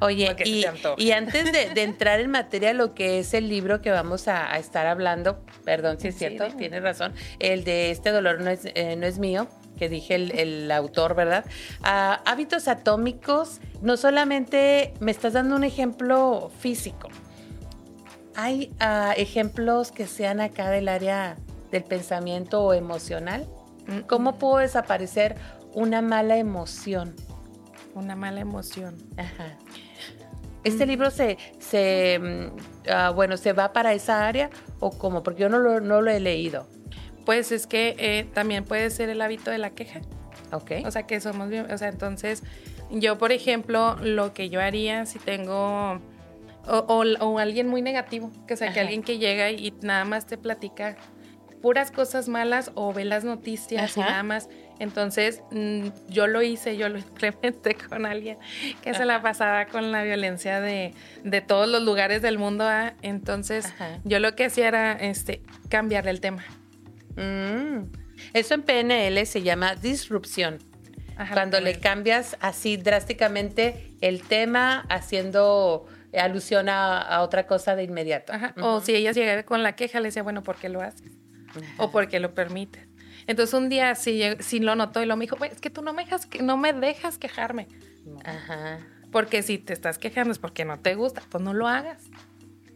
Oye, 0.00 0.36
y, 0.98 1.10
antes 1.12 1.50
de, 1.50 1.70
de 1.70 1.82
entrar 1.82 2.20
en 2.20 2.30
materia, 2.30 2.74
lo 2.74 2.92
que 2.92 3.18
es 3.18 3.32
el 3.32 3.48
libro 3.48 3.80
que 3.80 3.90
vamos 3.90 4.28
a, 4.28 4.52
a 4.52 4.58
estar 4.58 4.86
hablando, 4.86 5.42
perdón 5.64 5.98
si 5.98 6.08
es 6.08 6.14
Sí, 6.14 6.18
cierto, 6.18 6.44
dime. 6.44 6.58
tienes 6.58 6.82
razón, 6.82 7.14
el 7.38 7.64
de 7.64 7.90
este 7.90 8.10
dolor 8.10 8.42
no 8.42 8.50
es, 8.50 8.66
eh, 8.74 8.94
no 8.96 9.06
es 9.06 9.18
mío, 9.18 9.48
que 9.78 9.88
dije 9.88 10.16
el, 10.16 10.38
el 10.38 10.70
autor, 10.70 11.14
¿verdad? 11.14 11.46
Ah, 11.82 12.20
hábitos 12.26 12.68
atómicos, 12.68 13.60
no 13.80 13.96
solamente 13.96 14.92
me 15.00 15.10
estás 15.10 15.32
dando 15.32 15.56
un 15.56 15.64
ejemplo 15.64 16.52
físico, 16.60 17.08
hay 18.36 18.70
ah, 18.80 19.14
ejemplos 19.16 19.92
que 19.92 20.06
sean 20.06 20.40
acá 20.42 20.68
del 20.70 20.88
área 20.88 21.36
del 21.72 21.82
pensamiento 21.82 22.72
emocional. 22.74 23.48
Mm, 23.88 24.00
¿Cómo 24.06 24.38
puedo 24.38 24.58
desaparecer 24.58 25.34
una 25.74 26.02
mala 26.02 26.36
emoción? 26.36 27.16
Una 27.94 28.14
mala 28.14 28.40
emoción. 28.40 28.96
Ajá. 29.16 29.56
¿Este 30.64 30.86
libro 30.86 31.10
se, 31.10 31.38
se 31.58 32.20
mm, 32.20 32.90
ah, 32.90 33.10
bueno, 33.10 33.36
se 33.36 33.52
va 33.52 33.72
para 33.72 33.92
esa 33.94 34.28
área 34.28 34.50
o 34.78 34.90
cómo? 34.96 35.24
Porque 35.24 35.40
yo 35.42 35.48
no 35.48 35.58
lo, 35.58 35.80
no 35.80 36.00
lo 36.02 36.10
he 36.10 36.20
leído. 36.20 36.68
Pues 37.26 37.50
es 37.50 37.66
que 37.66 37.96
eh, 37.98 38.28
también 38.32 38.64
puede 38.64 38.90
ser 38.90 39.08
el 39.08 39.20
hábito 39.22 39.50
de 39.50 39.58
la 39.58 39.70
queja. 39.70 40.00
¿Ok? 40.52 40.70
O 40.84 40.90
sea, 40.90 41.04
que 41.06 41.18
somos 41.20 41.48
o 41.50 41.78
sea, 41.78 41.88
entonces 41.88 42.42
yo, 42.90 43.16
por 43.16 43.32
ejemplo, 43.32 43.96
lo 44.02 44.34
que 44.34 44.50
yo 44.50 44.60
haría 44.60 45.06
si 45.06 45.18
tengo 45.18 45.92
o, 46.68 46.76
o- 46.76 47.04
o 47.24 47.38
alguien 47.38 47.68
muy 47.68 47.80
negativo, 47.80 48.30
que 48.46 48.52
o 48.54 48.56
sea, 48.56 48.66
que 48.68 48.72
Ajá. 48.80 48.80
alguien 48.82 49.02
que 49.02 49.16
llega 49.18 49.50
y 49.50 49.72
nada 49.80 50.04
más 50.04 50.26
te 50.26 50.36
platica 50.36 50.96
puras 51.62 51.90
cosas 51.90 52.28
malas 52.28 52.72
o 52.74 52.92
ve 52.92 53.04
las 53.04 53.24
noticias 53.24 53.96
y 53.96 54.00
nada 54.00 54.22
más. 54.22 54.48
Entonces, 54.78 55.42
mm, 55.52 55.86
yo 56.08 56.26
lo 56.26 56.42
hice, 56.42 56.76
yo 56.76 56.88
lo 56.88 56.98
implementé 56.98 57.76
con 57.76 58.04
alguien 58.04 58.36
que 58.82 58.92
se 58.92 59.04
la 59.04 59.22
pasaba 59.22 59.66
con 59.66 59.92
la 59.92 60.02
violencia 60.02 60.60
de, 60.60 60.92
de 61.22 61.40
todos 61.40 61.68
los 61.68 61.82
lugares 61.82 62.20
del 62.20 62.36
mundo. 62.36 62.64
¿ah? 62.66 62.94
Entonces, 63.00 63.66
Ajá. 63.66 64.00
yo 64.04 64.18
lo 64.18 64.34
que 64.34 64.46
hacía 64.46 64.68
era 64.68 64.92
este, 64.92 65.40
cambiarle 65.68 66.10
el 66.10 66.20
tema. 66.20 66.44
Mm. 67.16 67.84
Eso 68.34 68.54
en 68.54 68.62
PNL 68.62 69.24
se 69.24 69.42
llama 69.42 69.74
disrupción. 69.76 70.58
Cuando 71.32 71.60
le 71.60 71.78
cambias 71.78 72.36
así 72.40 72.76
drásticamente 72.76 73.94
el 74.00 74.22
tema 74.22 74.84
haciendo 74.88 75.86
alusión 76.12 76.68
a, 76.68 77.00
a 77.00 77.22
otra 77.22 77.46
cosa 77.46 77.76
de 77.76 77.84
inmediato. 77.84 78.32
O 78.60 78.80
si 78.80 78.96
ella 78.96 79.12
llegara 79.12 79.44
con 79.44 79.62
la 79.62 79.76
queja, 79.76 80.00
le 80.00 80.08
decía, 80.08 80.24
bueno, 80.24 80.42
¿por 80.42 80.56
qué 80.56 80.68
lo 80.68 80.80
haces? 80.80 81.21
O 81.78 81.90
¿por 81.90 82.08
qué 82.08 82.20
lo 82.20 82.34
permites? 82.34 82.86
Entonces 83.26 83.54
un 83.54 83.68
día 83.68 83.94
sí, 83.94 84.22
sí 84.40 84.58
lo 84.60 84.74
notó 84.74 85.02
y 85.02 85.06
lo 85.06 85.16
me 85.16 85.24
dijo, 85.26 85.36
"Güey, 85.36 85.50
es 85.52 85.60
que 85.60 85.70
tú 85.70 85.82
no 85.82 85.92
me 85.92 86.04
dejas, 86.04 86.26
que- 86.26 86.42
no 86.42 86.56
me 86.56 86.72
dejas 86.72 87.18
quejarme. 87.18 87.68
Ajá. 88.24 88.80
Porque 89.10 89.42
si 89.42 89.58
te 89.58 89.72
estás 89.72 89.98
quejando 89.98 90.32
es 90.32 90.38
porque 90.38 90.64
no 90.64 90.78
te 90.80 90.94
gusta, 90.94 91.22
pues 91.28 91.42
no 91.44 91.52
lo 91.54 91.68
hagas. 91.68 92.02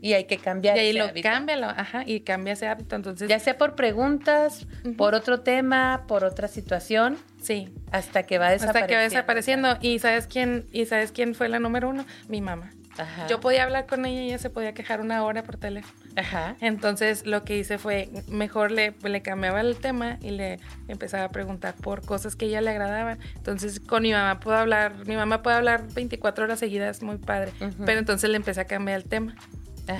Y 0.03 0.12
hay 0.12 0.24
que 0.24 0.37
cambiar. 0.37 0.77
y 0.77 0.81
ahí 0.81 0.89
ese 0.91 0.99
lo 0.99 1.05
hábito. 1.07 1.27
cámbialo, 1.29 1.66
ajá, 1.68 2.03
y 2.07 2.20
cambia 2.20 2.53
ese 2.53 2.68
hábito. 2.68 2.95
Entonces, 2.95 3.29
Ya 3.29 3.39
sea 3.41 3.57
por 3.57 3.74
preguntas, 3.74 4.66
por 4.99 5.14
otro 5.14 5.41
tema, 5.41 6.05
por 6.07 6.22
otra 6.22 6.49
situación, 6.49 7.16
sí, 7.41 7.70
hasta 7.91 8.22
que 8.24 8.37
va 8.39 8.51
desapareciendo. 8.51 8.79
hasta 8.79 8.87
que 8.87 8.95
va 8.95 9.01
desapareciendo. 9.01 9.79
¿Y 9.81 9.99
sabes 9.99 10.27
quién, 10.27 10.66
y 10.70 10.85
sabes 10.85 11.12
quién 11.12 11.35
fue 11.35 11.49
la 11.49 11.59
número 11.59 11.89
uno? 11.89 12.05
Mi 12.29 12.43
mamá. 12.43 12.70
Ajá. 12.99 13.26
Yo 13.26 13.40
podía 13.40 13.64
hablar 13.64 13.86
con 13.86 14.05
ella 14.07 14.22
y 14.22 14.26
ella 14.28 14.38
se 14.38 14.51
podía 14.51 14.74
quejar 14.74 15.01
una 15.01 15.24
hora 15.24 15.42
por 15.42 15.57
teléfono. 15.57 15.94
Ajá. 16.16 16.57
Entonces 16.61 17.26
lo 17.26 17.44
que 17.44 17.59
hice 17.59 17.78
fue, 17.78 18.09
mejor 18.28 18.70
le, 18.70 18.94
le 19.03 19.22
cambiaba 19.22 19.61
el 19.61 19.76
tema 19.76 20.18
y 20.22 20.30
le 20.30 20.59
empezaba 20.88 21.24
a 21.24 21.28
preguntar 21.30 21.74
por 21.74 22.05
cosas 22.05 22.36
que 22.36 22.47
a 22.47 22.49
ella 22.49 22.61
le 22.61 22.70
agradaban. 22.70 23.18
Entonces 23.36 23.80
con 23.80 24.03
mi 24.03 24.12
mamá 24.12 24.40
puedo 24.40 24.57
hablar, 24.57 25.07
mi 25.07 25.16
mamá 25.16 25.42
puede 25.42 25.57
hablar 25.57 25.86
24 25.94 26.44
horas 26.44 26.59
seguidas, 26.59 27.03
muy 27.03 27.18
padre. 27.18 27.53
Pero 27.84 27.99
entonces 27.99 28.30
le 28.30 28.36
empecé 28.36 28.61
a 28.61 28.64
cambiar 28.66 28.99
el 28.99 29.09
tema. 29.09 29.34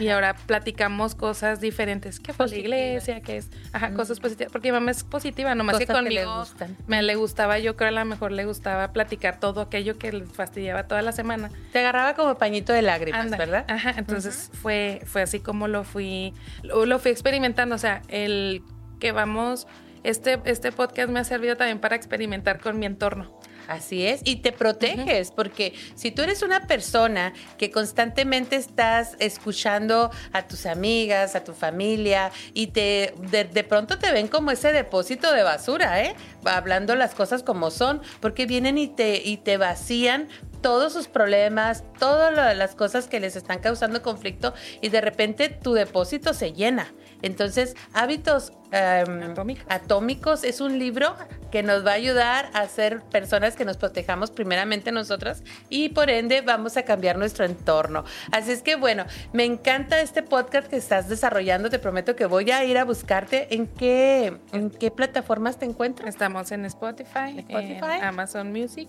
Y 0.01 0.09
ahora 0.09 0.34
platicamos 0.34 1.14
cosas 1.14 1.61
diferentes. 1.61 2.20
¿Qué 2.20 2.32
fue 2.32 2.49
la 2.49 2.57
iglesia? 2.57 3.20
¿Qué 3.20 3.37
es? 3.39 3.51
Ajá, 3.72 3.93
cosas 3.95 4.20
positivas. 4.20 4.53
Porque 4.53 4.68
mi 4.68 4.72
mamá 4.72 4.91
es 4.91 5.05
positiva, 5.05 5.55
nomás 5.55 5.78
que 5.78 5.87
Cosas 5.87 6.03
que 6.05 6.11
le 6.11 6.22
conmigo 6.24 6.41
gustan. 6.41 6.76
me 6.87 7.03
le 7.03 7.14
gustaba, 7.14 7.59
yo 7.59 7.76
creo 7.76 7.89
a 7.89 7.93
lo 7.93 8.05
mejor 8.05 8.32
le 8.32 8.45
gustaba 8.45 8.93
platicar 8.93 9.39
todo 9.41 9.61
aquello 9.61 9.99
que 9.99 10.12
le 10.12 10.26
fastidiaba 10.26 10.84
toda 10.84 11.03
la 11.03 11.12
semana. 11.12 11.51
Te 11.72 11.78
agarraba 11.78 12.14
como 12.14 12.37
pañito 12.37 12.72
de 12.72 12.82
lágrimas, 12.82 13.20
Anda, 13.20 13.37
¿verdad? 13.37 13.64
Ajá, 13.68 13.95
entonces 13.97 14.51
fue, 14.53 15.03
fue 15.07 15.22
así 15.22 15.41
como 15.41 15.68
lo 15.68 15.84
fui, 15.84 16.34
lo, 16.62 16.87
lo 16.87 16.99
fui 16.99 17.11
experimentando, 17.11 17.74
o 17.74 17.78
sea, 17.78 18.03
el 18.09 18.62
que 18.99 19.12
vamos, 19.12 19.66
este, 20.03 20.41
este 20.45 20.72
podcast 20.72 21.11
me 21.11 21.20
ha 21.20 21.24
servido 21.24 21.57
también 21.57 21.78
para 21.78 21.97
experimentar 21.97 22.61
con 22.61 22.78
mi 22.78 22.87
entorno. 22.87 23.39
Así 23.68 24.06
es, 24.06 24.20
y 24.24 24.36
te 24.36 24.52
proteges, 24.52 25.32
porque 25.32 25.74
si 25.96 26.12
tú 26.12 26.22
eres 26.22 26.42
una 26.42 26.66
persona 26.66 27.32
que 27.58 27.70
constantemente 27.70 28.56
estás 28.56 29.16
escuchando 29.18 30.10
a 30.32 30.46
tus 30.46 30.66
amigas, 30.66 31.34
a 31.34 31.42
tu 31.42 31.52
familia, 31.52 32.30
y 32.54 32.68
te 32.68 33.14
de, 33.30 33.44
de 33.44 33.64
pronto 33.64 33.98
te 33.98 34.12
ven 34.12 34.28
como 34.28 34.50
ese 34.50 34.72
depósito 34.72 35.32
de 35.32 35.42
basura, 35.42 36.02
¿eh? 36.02 36.14
Hablando 36.44 36.94
las 36.94 37.14
cosas 37.14 37.42
como 37.42 37.70
son, 37.70 38.00
porque 38.20 38.46
vienen 38.46 38.78
y 38.78 38.86
te, 38.86 39.20
y 39.24 39.38
te 39.38 39.56
vacían 39.56 40.28
todos 40.60 40.92
sus 40.92 41.08
problemas, 41.08 41.84
todas 41.98 42.56
las 42.56 42.74
cosas 42.74 43.08
que 43.08 43.20
les 43.20 43.36
están 43.36 43.58
causando 43.60 44.02
conflicto, 44.02 44.54
y 44.80 44.88
de 44.88 45.00
repente 45.00 45.48
tu 45.48 45.74
depósito 45.74 46.34
se 46.34 46.52
llena. 46.52 46.92
Entonces, 47.27 47.77
hábitos 47.93 48.53
em, 48.72 49.22
Atómicos. 49.22 49.64
Atómicos 49.68 50.45
es 50.45 50.61
un 50.61 50.79
libro 50.79 51.14
que 51.51 51.62
nos 51.62 51.85
va 51.87 51.93
a 51.93 51.95
ayudar 51.95 52.51
a 52.55 52.66
ser 52.66 53.03
personas 53.03 53.57
que 53.57 53.64
nos 53.64 53.77
protejamos 53.77 54.31
primeramente 54.31 54.93
nosotras 54.93 55.43
y 55.68 55.91
por 55.91 56.11
ende 56.11 56.41
vamos 56.41 56.77
a 56.77 56.85
cambiar 56.85 57.18
nuestro 57.18 57.45
entorno. 57.45 58.05
Así 58.33 58.53
es 58.53 58.62
que 58.62 58.77
bueno, 58.77 59.05
me 59.33 59.45
encanta 59.45 60.01
este 60.01 60.22
podcast 60.22 60.68
que 60.68 60.77
estás 60.77 61.09
desarrollando. 61.09 61.70
Te 61.70 61.79
prometo 61.79 62.16
que 62.16 62.27
voy 62.27 62.51
a 62.51 62.64
ir 62.64 62.79
a 62.79 62.85
buscarte. 62.85 63.55
¿En 63.55 63.66
qué, 63.66 64.39
en 64.53 64.70
qué 64.70 64.91
plataformas 64.91 65.59
te 65.59 65.64
encuentras? 65.64 66.09
Estamos 66.09 66.51
en 66.53 66.64
Spotify, 66.64 67.39
Spotify. 67.39 67.97
en 67.99 68.05
Amazon 68.05 68.53
Music 68.53 68.89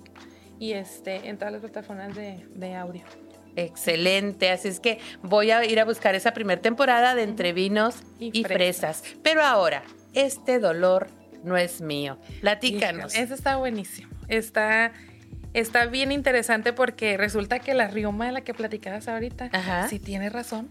y 0.60 0.74
este, 0.74 1.28
en 1.28 1.38
todas 1.38 1.52
las 1.52 1.62
plataformas 1.62 2.16
de, 2.16 2.46
de 2.56 2.76
audio. 2.76 3.04
Excelente, 3.58 4.52
así 4.52 4.68
es 4.68 4.80
que 4.80 5.00
voy 5.24 5.50
a 5.50 5.66
ir 5.66 5.80
a 5.80 5.86
buscar 5.86 6.14
esa 6.14 6.32
primera 6.32 6.62
temporada 6.62 7.16
de 7.16 7.24
Entre 7.24 7.54
Vinos 7.54 7.96
y, 8.20 8.30
Y 8.40 8.44
fresas. 8.44 9.04
Pero 9.24 9.44
ahora, 9.44 9.84
este 10.14 10.60
dolor 10.60 11.08
no 11.44 11.58
es 11.58 11.82
mío. 11.82 12.20
Platícanos. 12.42 13.16
Eso 13.16 13.34
está 13.34 13.58
buenísimo. 13.58 14.10
Está, 14.28 14.92
está 15.54 15.88
bien 15.88 16.12
interesante 16.12 16.72
porque 16.72 17.18
resulta 17.18 17.58
que 17.58 17.74
la 17.74 17.88
rioma 17.88 18.28
de 18.28 18.32
la 18.32 18.42
que 18.42 18.54
platicabas 18.54 19.08
ahorita, 19.08 19.50
Ajá. 19.52 19.88
sí 19.88 20.00
tiene 20.00 20.30
razón. 20.30 20.70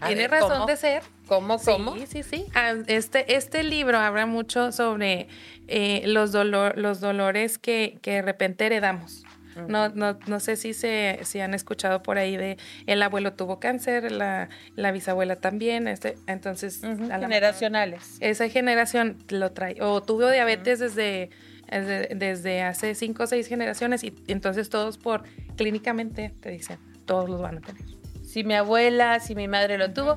A 0.00 0.06
tiene 0.08 0.22
ver, 0.22 0.30
razón 0.32 0.50
¿cómo? 0.50 0.66
de 0.66 0.76
ser. 0.76 1.02
¿Cómo, 1.26 1.58
cómo? 1.58 1.94
Sí, 1.96 2.06
sí, 2.06 2.22
sí. 2.22 2.46
Ah, 2.54 2.74
Este, 2.86 3.34
este 3.34 3.62
libro 3.64 3.98
habla 3.98 4.26
mucho 4.26 4.70
sobre 4.70 5.28
eh, 5.66 6.02
los, 6.06 6.30
dolor, 6.30 6.78
los 6.78 7.00
dolores 7.00 7.58
que, 7.58 7.98
que 8.02 8.12
de 8.12 8.22
repente 8.22 8.66
heredamos. 8.66 9.24
No, 9.68 9.88
no, 9.90 10.18
no 10.26 10.40
sé 10.40 10.56
si 10.56 10.74
se 10.74 11.20
si 11.22 11.40
han 11.40 11.54
escuchado 11.54 12.02
por 12.02 12.18
ahí 12.18 12.36
de 12.36 12.56
el 12.86 13.02
abuelo 13.02 13.34
tuvo 13.34 13.60
cáncer, 13.60 14.10
la, 14.10 14.48
la 14.76 14.92
bisabuela 14.92 15.36
también, 15.36 15.88
este, 15.88 16.16
entonces 16.26 16.82
a 16.84 17.18
Generacionales. 17.18 18.16
esa 18.20 18.48
generación 18.48 19.18
lo 19.28 19.52
trae 19.52 19.80
o 19.80 20.02
tuvo 20.02 20.30
diabetes 20.30 20.78
desde, 20.78 21.30
desde 21.70 22.14
desde 22.14 22.62
hace 22.62 22.94
cinco 22.94 23.24
o 23.24 23.26
seis 23.26 23.46
generaciones 23.46 24.04
y 24.04 24.14
entonces 24.28 24.68
todos 24.68 24.98
por 24.98 25.24
clínicamente 25.56 26.32
te 26.40 26.50
dicen 26.50 26.78
todos 27.04 27.28
los 27.28 27.40
van 27.40 27.58
a 27.58 27.60
tener. 27.60 27.82
Si 28.24 28.42
mi 28.44 28.54
abuela, 28.54 29.20
si 29.20 29.34
mi 29.34 29.46
madre 29.46 29.78
lo 29.78 29.92
tuvo. 29.92 30.16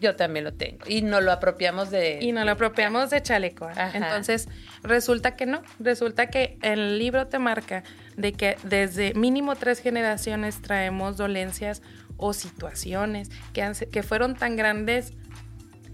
Yo 0.00 0.16
también 0.16 0.44
lo 0.44 0.52
tengo. 0.52 0.78
Y 0.86 1.02
nos 1.02 1.22
lo 1.22 1.32
apropiamos 1.32 1.90
de... 1.90 2.18
Y 2.20 2.32
nos 2.32 2.44
lo 2.44 2.52
apropiamos 2.52 3.10
de 3.10 3.22
chaleco. 3.22 3.68
¿eh? 3.68 3.74
Ajá. 3.76 3.96
Entonces, 3.96 4.48
resulta 4.82 5.36
que 5.36 5.46
no. 5.46 5.62
Resulta 5.78 6.26
que 6.28 6.58
el 6.62 6.98
libro 6.98 7.26
te 7.28 7.38
marca 7.38 7.84
de 8.16 8.32
que 8.32 8.56
desde 8.64 9.14
mínimo 9.14 9.56
tres 9.56 9.80
generaciones 9.80 10.60
traemos 10.60 11.16
dolencias 11.16 11.82
o 12.16 12.32
situaciones 12.32 13.30
que, 13.52 13.62
han- 13.62 13.74
que 13.74 14.02
fueron 14.02 14.34
tan 14.34 14.56
grandes 14.56 15.12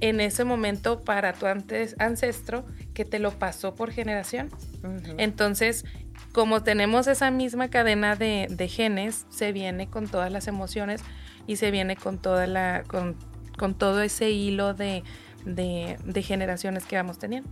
en 0.01 0.21
ese 0.21 0.45
momento 0.45 1.01
para 1.03 1.33
tu 1.35 1.47
antes, 1.47 1.95
ancestro 1.99 2.65
que 2.95 3.05
te 3.05 3.19
lo 3.19 3.33
pasó 3.33 3.75
por 3.75 3.91
generación. 3.93 4.49
Entonces, 5.19 5.85
como 6.33 6.63
tenemos 6.63 7.07
esa 7.07 7.31
misma 7.31 7.69
cadena 7.69 8.17
de, 8.17 8.47
de, 8.51 8.69
genes, 8.69 9.27
se 9.31 9.53
viene 9.53 9.89
con 9.89 10.09
todas 10.09 10.33
las 10.33 10.49
emociones 10.49 11.03
y 11.47 11.57
se 11.57 11.71
viene 11.71 11.97
con 11.97 12.19
toda 12.19 12.47
la, 12.47 12.83
con, 12.87 13.17
con 13.61 13.75
todo 13.75 14.01
ese 14.01 14.31
hilo 14.31 14.73
de, 14.73 15.05
de, 15.45 15.99
de, 16.03 16.23
generaciones 16.23 16.87
que 16.87 16.97
vamos 16.97 17.19
teniendo. 17.19 17.51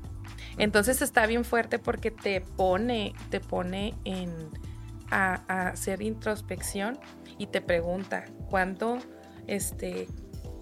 Entonces 0.56 1.02
está 1.02 1.26
bien 1.26 1.44
fuerte 1.44 1.78
porque 1.78 2.10
te 2.10 2.40
pone, 2.40 3.12
te 3.28 3.40
pone 3.40 3.92
en 4.06 4.32
a, 5.10 5.42
a 5.48 5.68
hacer 5.68 6.00
introspección 6.00 6.98
y 7.36 7.48
te 7.48 7.60
pregunta 7.60 8.24
cuándo, 8.48 8.96
este, 9.46 10.06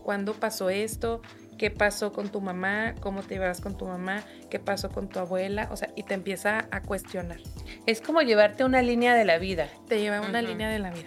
cuándo 0.02 0.34
pasó 0.34 0.68
esto, 0.68 1.22
qué 1.56 1.70
pasó 1.70 2.12
con 2.12 2.28
tu 2.28 2.40
mamá, 2.40 2.96
cómo 3.00 3.22
te 3.22 3.36
llevas 3.36 3.60
con 3.60 3.78
tu 3.78 3.86
mamá, 3.86 4.24
qué 4.50 4.58
pasó 4.58 4.90
con 4.90 5.08
tu 5.08 5.20
abuela, 5.20 5.68
o 5.70 5.76
sea, 5.76 5.90
y 5.94 6.02
te 6.02 6.14
empieza 6.14 6.66
a 6.72 6.82
cuestionar. 6.82 7.38
Es 7.86 8.00
como 8.00 8.20
llevarte 8.20 8.64
una 8.64 8.82
línea 8.82 9.14
de 9.14 9.24
la 9.24 9.38
vida. 9.38 9.68
Te 9.86 10.00
lleva 10.00 10.20
una 10.20 10.42
línea 10.42 10.68
de 10.68 10.80
la 10.80 10.90
vida. 10.90 11.06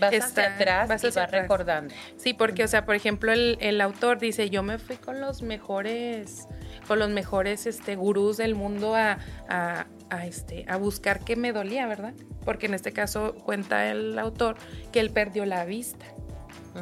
Vas 0.00 0.14
hacia 0.14 0.54
atrás 0.54 0.88
vas 0.88 1.04
y 1.04 1.08
hacia 1.08 1.22
vas 1.22 1.28
atrás. 1.28 1.42
recordando. 1.42 1.94
Sí, 2.16 2.34
porque, 2.34 2.64
o 2.64 2.68
sea, 2.68 2.84
por 2.84 2.94
ejemplo, 2.94 3.32
el, 3.32 3.56
el 3.60 3.80
autor 3.80 4.18
dice, 4.18 4.50
yo 4.50 4.62
me 4.62 4.78
fui 4.78 4.96
con 4.96 5.20
los 5.20 5.42
mejores, 5.42 6.48
con 6.88 6.98
los 6.98 7.10
mejores 7.10 7.66
este, 7.66 7.96
gurús 7.96 8.36
del 8.36 8.54
mundo 8.54 8.94
a, 8.94 9.18
a, 9.48 9.86
a, 10.10 10.26
este, 10.26 10.64
a 10.68 10.76
buscar 10.76 11.20
qué 11.24 11.36
me 11.36 11.52
dolía, 11.52 11.86
¿verdad? 11.86 12.14
Porque 12.44 12.66
en 12.66 12.74
este 12.74 12.92
caso 12.92 13.34
cuenta 13.34 13.90
el 13.90 14.18
autor 14.18 14.56
que 14.92 15.00
él 15.00 15.10
perdió 15.10 15.44
la 15.46 15.64
vista. 15.64 16.04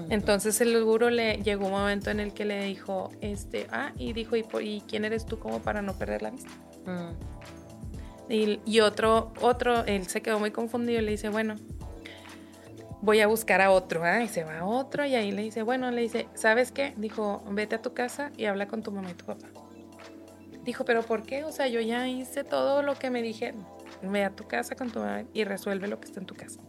Entonces 0.08 0.60
el 0.60 0.82
gurú 0.84 1.08
le 1.08 1.38
llegó 1.42 1.66
un 1.66 1.72
momento 1.72 2.10
en 2.10 2.20
el 2.20 2.32
que 2.32 2.44
le 2.44 2.64
dijo, 2.64 3.10
este, 3.20 3.66
ah, 3.72 3.92
y 3.98 4.12
dijo, 4.12 4.36
¿y, 4.36 4.82
quién 4.86 5.04
eres 5.04 5.26
tú 5.26 5.38
como 5.38 5.60
para 5.60 5.82
no 5.82 5.94
perder 5.94 6.22
la 6.22 6.30
vista? 6.30 6.50
Mm. 6.86 8.32
Y, 8.32 8.60
y 8.64 8.80
otro, 8.80 9.32
otro, 9.40 9.84
él 9.86 10.06
se 10.06 10.22
quedó 10.22 10.38
muy 10.38 10.52
confundido 10.52 11.00
y 11.00 11.04
le 11.04 11.10
dice, 11.10 11.28
bueno, 11.28 11.56
voy 13.02 13.20
a 13.20 13.26
buscar 13.26 13.60
a 13.60 13.70
otro, 13.70 14.04
¿ah? 14.04 14.22
Y 14.22 14.28
se 14.28 14.44
va 14.44 14.58
a 14.58 14.64
otro 14.64 15.04
y 15.04 15.14
ahí 15.14 15.30
le 15.30 15.42
dice, 15.42 15.62
bueno, 15.62 15.90
le 15.90 16.02
dice, 16.02 16.28
¿sabes 16.34 16.72
qué? 16.72 16.94
Dijo, 16.96 17.42
vete 17.50 17.76
a 17.76 17.82
tu 17.82 17.94
casa 17.94 18.30
y 18.36 18.44
habla 18.44 18.66
con 18.66 18.82
tu 18.82 18.92
mamá 18.92 19.10
y 19.10 19.14
tu 19.14 19.26
papá. 19.26 19.46
Dijo, 20.64 20.84
¿pero 20.84 21.02
por 21.02 21.22
qué? 21.22 21.44
O 21.44 21.52
sea, 21.52 21.68
yo 21.68 21.80
ya 21.80 22.06
hice 22.08 22.44
todo 22.44 22.82
lo 22.82 22.94
que 22.94 23.10
me 23.10 23.22
dijeron. 23.22 23.66
Ve 24.02 24.24
a 24.24 24.30
tu 24.30 24.46
casa 24.46 24.76
con 24.76 24.90
tu 24.90 25.00
mamá 25.00 25.24
y 25.32 25.44
resuelve 25.44 25.88
lo 25.88 26.00
que 26.00 26.06
está 26.06 26.20
en 26.20 26.26
tu 26.26 26.34
casa. 26.34 26.60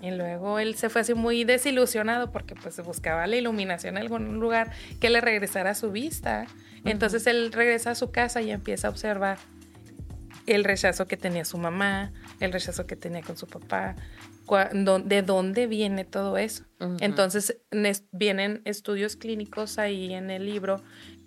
Y 0.00 0.10
luego 0.12 0.58
él 0.58 0.76
se 0.76 0.88
fue 0.88 1.00
así 1.00 1.14
muy 1.14 1.44
desilusionado 1.44 2.30
porque 2.30 2.54
pues 2.54 2.80
buscaba 2.84 3.26
la 3.26 3.36
iluminación 3.36 3.96
en 3.96 4.02
algún 4.02 4.38
lugar 4.38 4.70
que 5.00 5.10
le 5.10 5.20
regresara 5.20 5.74
su 5.74 5.90
vista. 5.90 6.46
Entonces 6.84 7.26
él 7.26 7.52
regresa 7.52 7.92
a 7.92 7.94
su 7.94 8.12
casa 8.12 8.40
y 8.40 8.50
empieza 8.52 8.86
a 8.86 8.90
observar 8.90 9.38
el 10.46 10.64
rechazo 10.64 11.06
que 11.06 11.16
tenía 11.16 11.44
su 11.44 11.58
mamá, 11.58 12.12
el 12.42 12.52
rechazo 12.52 12.86
que 12.86 12.96
tenía 12.96 13.22
con 13.22 13.36
su 13.36 13.46
papá, 13.46 13.96
de 15.04 15.22
dónde 15.22 15.66
viene 15.66 16.04
todo 16.04 16.36
eso. 16.36 16.64
Entonces 17.00 17.58
vienen 18.10 18.60
estudios 18.64 19.16
clínicos 19.16 19.78
ahí 19.78 20.12
en 20.12 20.30
el 20.30 20.44
libro 20.44 20.82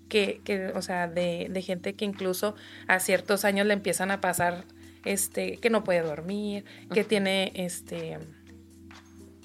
que, 0.09 0.41
que, 0.43 0.67
o 0.67 0.81
sea, 0.81 1.07
de, 1.07 1.47
de 1.49 1.61
gente 1.61 1.95
que 1.95 2.05
incluso 2.05 2.55
a 2.87 2.99
ciertos 2.99 3.45
años 3.45 3.65
le 3.65 3.73
empiezan 3.73 4.11
a 4.11 4.21
pasar, 4.21 4.65
este, 5.05 5.57
que 5.57 5.69
no 5.69 5.83
puede 5.83 6.01
dormir, 6.01 6.65
que 6.93 7.03
tiene, 7.03 7.51
este, 7.55 8.19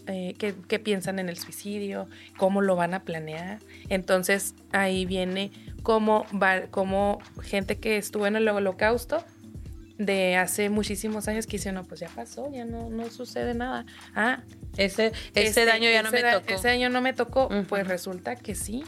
eh, 0.07 0.35
que, 0.39 0.55
que 0.68 0.79
piensan 0.79 1.18
en 1.18 1.29
el 1.29 1.39
suicidio, 1.39 2.09
cómo 2.37 2.61
lo 2.61 2.77
van 2.77 2.95
a 2.95 3.05
planear. 3.05 3.61
Entonces 3.89 4.55
ahí 4.73 5.07
viene 5.07 5.51
cómo, 5.83 6.27
va, 6.31 6.66
cómo 6.71 7.21
gente 7.43 7.79
que 7.79 7.97
estuvo 7.97 8.27
en 8.27 8.37
el 8.37 8.49
holocausto 8.49 9.25
de 10.01 10.36
hace 10.36 10.70
muchísimos 10.70 11.28
años 11.28 11.46
que 11.46 11.59
dice, 11.59 11.72
no, 11.72 11.84
pues 11.84 12.01
ya 12.01 12.09
pasó, 12.09 12.51
ya 12.51 12.64
no, 12.64 12.88
no 12.88 13.11
sucede 13.11 13.53
nada. 13.53 13.84
Ah, 14.14 14.42
Ese, 14.78 15.09
ese 15.34 15.46
este, 15.46 15.64
daño 15.66 15.90
ya 15.90 16.03
no 16.03 16.11
me 16.11 16.22
tocó. 16.22 16.55
Ese 16.55 16.68
daño 16.68 16.88
no 16.88 17.01
me 17.03 17.12
tocó. 17.12 17.48
Pues 17.68 17.86
resulta 17.86 18.34
que 18.36 18.55
sí. 18.55 18.82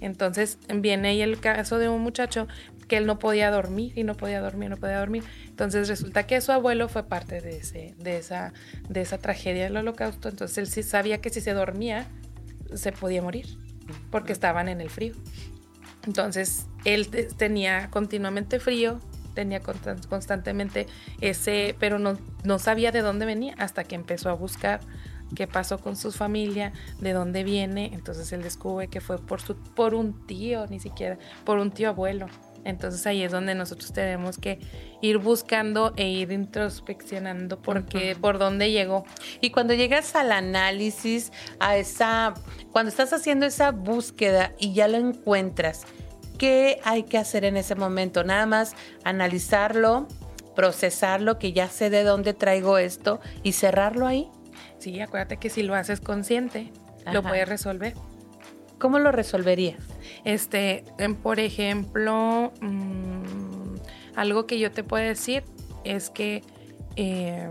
Entonces 0.00 0.56
viene 0.74 1.08
ahí 1.08 1.20
el 1.20 1.40
caso 1.40 1.78
de 1.78 1.88
un 1.90 2.00
muchacho 2.00 2.48
que 2.88 2.96
él 2.96 3.04
no 3.06 3.18
podía 3.18 3.50
dormir 3.50 3.92
y 3.96 4.04
no 4.04 4.14
podía 4.14 4.40
dormir, 4.40 4.70
no 4.70 4.76
podía 4.78 4.98
dormir. 4.98 5.24
Entonces 5.46 5.88
resulta 5.88 6.26
que 6.26 6.40
su 6.40 6.52
abuelo 6.52 6.88
fue 6.88 7.02
parte 7.06 7.40
de, 7.42 7.58
ese, 7.58 7.94
de, 7.98 8.16
esa, 8.16 8.52
de 8.88 9.00
esa 9.02 9.18
tragedia 9.18 9.64
del 9.64 9.76
holocausto. 9.76 10.28
Entonces 10.30 10.56
él 10.58 10.68
sí 10.68 10.82
sabía 10.82 11.18
que 11.20 11.28
si 11.30 11.40
se 11.42 11.52
dormía 11.52 12.06
se 12.74 12.92
podía 12.92 13.20
morir 13.20 13.46
porque 14.10 14.32
estaban 14.32 14.68
en 14.68 14.80
el 14.80 14.88
frío. 14.88 15.12
Entonces 16.06 16.66
él 16.84 17.08
te- 17.08 17.24
tenía 17.24 17.88
continuamente 17.90 18.60
frío, 18.60 19.00
tenía 19.36 19.62
constan- 19.62 20.04
constantemente 20.08 20.88
ese, 21.20 21.76
pero 21.78 22.00
no, 22.00 22.18
no 22.42 22.58
sabía 22.58 22.90
de 22.90 23.02
dónde 23.02 23.26
venía 23.26 23.54
hasta 23.58 23.84
que 23.84 23.94
empezó 23.94 24.30
a 24.30 24.32
buscar 24.32 24.80
qué 25.34 25.46
pasó 25.46 25.78
con 25.78 25.96
su 25.96 26.10
familia, 26.10 26.72
de 27.00 27.12
dónde 27.12 27.44
viene. 27.44 27.90
Entonces 27.92 28.32
él 28.32 28.42
descubre 28.42 28.88
que 28.88 29.00
fue 29.00 29.18
por, 29.18 29.40
su, 29.40 29.54
por 29.56 29.94
un 29.94 30.26
tío, 30.26 30.66
ni 30.66 30.80
siquiera, 30.80 31.18
por 31.44 31.58
un 31.58 31.70
tío 31.70 31.90
abuelo. 31.90 32.26
Entonces 32.64 33.06
ahí 33.06 33.22
es 33.22 33.30
donde 33.30 33.54
nosotros 33.54 33.92
tenemos 33.92 34.38
que 34.38 34.58
ir 35.00 35.18
buscando 35.18 35.92
e 35.96 36.08
ir 36.08 36.32
introspeccionando 36.32 37.62
por 37.62 37.86
qué, 37.86 38.16
por 38.20 38.38
dónde 38.38 38.72
llegó. 38.72 39.04
Y 39.40 39.50
cuando 39.50 39.72
llegas 39.74 40.16
al 40.16 40.32
análisis, 40.32 41.30
a 41.60 41.76
esa, 41.76 42.34
cuando 42.72 42.88
estás 42.88 43.12
haciendo 43.12 43.46
esa 43.46 43.70
búsqueda 43.70 44.52
y 44.58 44.74
ya 44.74 44.88
lo 44.88 44.96
encuentras, 44.96 45.86
¿qué 46.38 46.80
hay 46.84 47.04
que 47.04 47.18
hacer 47.18 47.44
en 47.44 47.56
ese 47.56 47.74
momento? 47.74 48.24
Nada 48.24 48.46
más 48.46 48.74
analizarlo, 49.04 50.08
procesarlo, 50.54 51.38
que 51.38 51.52
ya 51.52 51.68
sé 51.68 51.90
de 51.90 52.02
dónde 52.02 52.34
traigo 52.34 52.78
esto 52.78 53.20
y 53.42 53.52
cerrarlo 53.52 54.06
ahí. 54.06 54.28
Sí, 54.78 55.00
acuérdate 55.00 55.38
que 55.38 55.50
si 55.50 55.62
lo 55.62 55.74
haces 55.74 56.00
consciente, 56.00 56.72
lo 57.12 57.22
puedes 57.22 57.48
resolver. 57.48 57.94
¿Cómo 58.78 58.98
lo 58.98 59.10
resolverías? 59.10 59.80
Este, 60.24 60.84
em, 60.98 61.14
por 61.14 61.40
ejemplo, 61.40 62.52
mm, 62.60 63.74
algo 64.16 64.46
que 64.46 64.58
yo 64.58 64.70
te 64.70 64.84
puedo 64.84 65.04
decir 65.04 65.44
es 65.84 66.10
que 66.10 66.42
eh, 66.96 67.48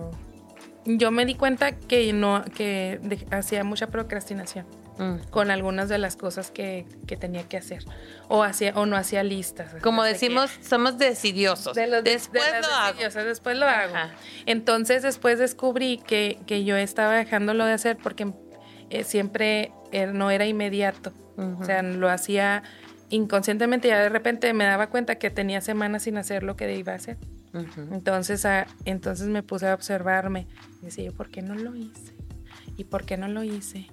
yo 0.85 1.11
me 1.11 1.25
di 1.25 1.35
cuenta 1.35 1.71
que 1.71 2.13
no, 2.13 2.43
que 2.55 2.99
hacía 3.31 3.63
mucha 3.63 3.87
procrastinación 3.87 4.65
Mm. 4.97 5.17
con 5.29 5.51
algunas 5.51 5.89
de 5.89 5.97
las 5.97 6.15
cosas 6.15 6.51
que, 6.51 6.85
que 7.05 7.17
tenía 7.17 7.43
que 7.43 7.57
hacer 7.57 7.83
o 8.29 8.43
hacía 8.43 8.71
o 8.75 8.85
no 8.85 8.95
hacía 8.95 9.23
listas. 9.23 9.75
Como 9.81 10.03
que- 10.03 10.09
decimos, 10.09 10.51
somos 10.61 10.97
decidiosos. 10.97 11.75
de 11.75 11.87
los 11.87 12.03
Después 12.03 12.43
de 12.51 12.61
lo 12.61 12.67
hago. 12.67 12.99
después 13.25 13.57
lo 13.57 13.65
hago. 13.67 13.93
Entonces 14.45 15.03
después 15.03 15.37
descubrí 15.39 15.97
que, 15.97 16.39
que 16.47 16.63
yo 16.63 16.77
estaba 16.77 17.13
dejándolo 17.15 17.65
de 17.65 17.73
hacer 17.73 17.97
porque 17.97 18.31
eh, 18.89 19.03
siempre 19.03 19.71
eh, 19.91 20.07
no 20.07 20.31
era 20.31 20.45
inmediato. 20.45 21.11
Ujú. 21.37 21.61
O 21.61 21.65
sea, 21.65 21.81
lo 21.81 22.09
hacía 22.09 22.63
inconscientemente 23.09 23.87
y 23.87 23.91
ya 23.91 23.99
de 23.99 24.09
repente 24.09 24.51
me 24.53 24.63
daba 24.63 24.87
cuenta 24.87 25.15
que 25.15 25.29
tenía 25.29 25.59
semanas 25.61 26.03
sin 26.03 26.17
hacer 26.17 26.43
lo 26.43 26.55
que 26.55 26.73
iba 26.75 26.93
a 26.93 26.95
hacer. 26.95 27.17
Entonces, 27.91 28.45
entonces 28.85 29.27
me 29.27 29.41
puse 29.43 29.67
a 29.67 29.73
observarme 29.73 30.47
y 30.81 30.85
decía, 30.85 31.05
yo, 31.05 31.13
¿por 31.13 31.29
qué 31.29 31.41
no 31.41 31.55
lo 31.55 31.75
hice? 31.75 32.13
¿Y 32.77 32.83
por 32.85 33.05
qué 33.05 33.15
no 33.17 33.27
lo 33.29 33.43
hice? 33.43 33.87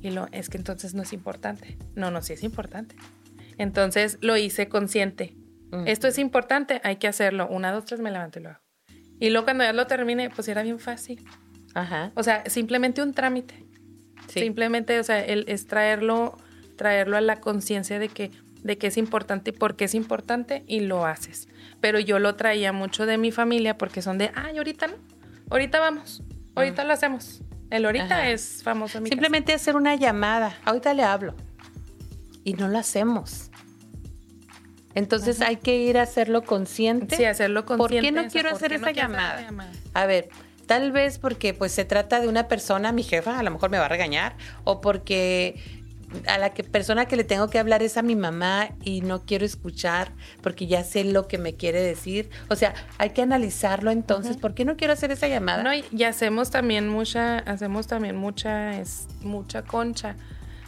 Y 0.00 0.10
lo, 0.10 0.28
es 0.32 0.48
que 0.48 0.58
entonces 0.58 0.94
no 0.94 1.02
es 1.02 1.12
importante. 1.12 1.76
No, 1.94 2.10
no, 2.10 2.22
sí 2.22 2.32
es 2.32 2.42
importante. 2.42 2.94
Entonces 3.56 4.18
lo 4.20 4.36
hice 4.36 4.68
consciente. 4.68 5.34
Ujú. 5.72 5.84
Esto 5.86 6.06
es 6.06 6.18
importante, 6.18 6.80
hay 6.84 6.96
que 6.96 7.08
hacerlo. 7.08 7.48
Una, 7.48 7.72
dos, 7.72 7.84
tres, 7.84 8.00
me 8.00 8.10
levanto 8.10 8.38
y 8.38 8.42
lo 8.42 8.50
hago. 8.50 8.60
Y 9.20 9.30
luego 9.30 9.46
cuando 9.46 9.64
ya 9.64 9.72
lo 9.72 9.86
terminé, 9.86 10.30
pues 10.30 10.48
era 10.48 10.62
bien 10.62 10.78
fácil. 10.78 11.24
Ajá. 11.74 12.12
O 12.14 12.22
sea, 12.22 12.44
simplemente 12.46 13.02
un 13.02 13.12
trámite. 13.12 13.66
Sí. 14.28 14.40
Simplemente, 14.40 14.98
o 15.00 15.04
sea, 15.04 15.24
el, 15.24 15.44
es 15.48 15.66
traerlo, 15.66 16.38
traerlo 16.76 17.16
a 17.16 17.20
la 17.20 17.40
conciencia 17.40 17.98
de 17.98 18.08
que, 18.08 18.30
de 18.62 18.78
que 18.78 18.88
es 18.88 18.96
importante 18.96 19.50
y 19.50 19.52
por 19.52 19.74
qué 19.74 19.86
es 19.86 19.94
importante 19.94 20.62
y 20.66 20.80
lo 20.80 21.06
haces. 21.06 21.48
Pero 21.80 21.98
yo 21.98 22.18
lo 22.18 22.34
traía 22.36 22.72
mucho 22.72 23.06
de 23.06 23.18
mi 23.18 23.32
familia 23.32 23.76
porque 23.78 24.02
son 24.02 24.18
de, 24.18 24.30
ay, 24.34 24.58
ahorita 24.58 24.86
no, 24.88 24.94
ahorita 25.50 25.80
vamos, 25.80 26.22
ahorita 26.54 26.84
lo 26.84 26.92
hacemos. 26.92 27.42
El 27.70 27.84
ahorita 27.84 28.04
Ajá. 28.04 28.28
es 28.30 28.62
famoso 28.62 28.98
en 28.98 29.04
mi 29.04 29.10
Simplemente 29.10 29.52
hacer 29.52 29.76
una 29.76 29.94
llamada. 29.94 30.56
Ahorita 30.64 30.94
le 30.94 31.02
hablo. 31.02 31.34
Y 32.44 32.54
no 32.54 32.68
lo 32.68 32.78
hacemos. 32.78 33.50
Entonces 34.94 35.40
hay 35.42 35.56
que 35.56 35.76
ir 35.76 35.98
a 35.98 36.02
hacerlo 36.02 36.42
consciente. 36.42 37.16
Sí, 37.16 37.24
hacerlo 37.24 37.64
¿Por 37.64 37.78
consciente. 37.78 38.08
qué 38.08 38.12
no 38.12 38.28
quiero 38.28 38.48
¿por 38.50 38.56
hacer 38.56 38.72
esa 38.72 38.86
no 38.86 38.92
quiero 38.92 39.08
llamada? 39.08 39.48
A 39.94 40.06
ver, 40.06 40.28
tal 40.66 40.92
vez 40.92 41.18
porque 41.18 41.54
pues 41.54 41.72
se 41.72 41.84
trata 41.84 42.20
de 42.20 42.28
una 42.28 42.48
persona, 42.48 42.90
mi 42.90 43.02
jefa 43.02 43.38
a 43.38 43.42
lo 43.42 43.50
mejor 43.50 43.70
me 43.70 43.78
va 43.78 43.84
a 43.84 43.88
regañar, 43.88 44.36
o 44.64 44.80
porque 44.80 45.60
a 46.26 46.38
la 46.38 46.50
que, 46.54 46.64
persona 46.64 47.06
que 47.06 47.16
le 47.16 47.24
tengo 47.24 47.48
que 47.50 47.58
hablar 47.58 47.82
es 47.82 47.96
a 47.98 48.02
mi 48.02 48.16
mamá 48.16 48.70
y 48.82 49.02
no 49.02 49.24
quiero 49.26 49.44
escuchar 49.44 50.12
porque 50.42 50.66
ya 50.66 50.82
sé 50.84 51.04
lo 51.04 51.28
que 51.28 51.36
me 51.38 51.54
quiere 51.54 51.82
decir. 51.82 52.30
O 52.48 52.56
sea, 52.56 52.74
hay 52.98 53.10
que 53.10 53.22
analizarlo 53.22 53.90
entonces. 53.90 54.36
¿Por 54.36 54.54
qué 54.54 54.64
no 54.64 54.76
quiero 54.76 54.92
hacer 54.94 55.10
esa 55.10 55.28
llamada? 55.28 55.62
No, 55.62 55.74
y, 55.74 55.84
y 55.92 56.04
hacemos 56.04 56.50
también 56.50 56.88
mucha, 56.88 57.38
hacemos 57.40 57.86
también 57.86 58.16
mucha, 58.16 58.78
es, 58.80 59.06
mucha 59.20 59.62
concha 59.62 60.16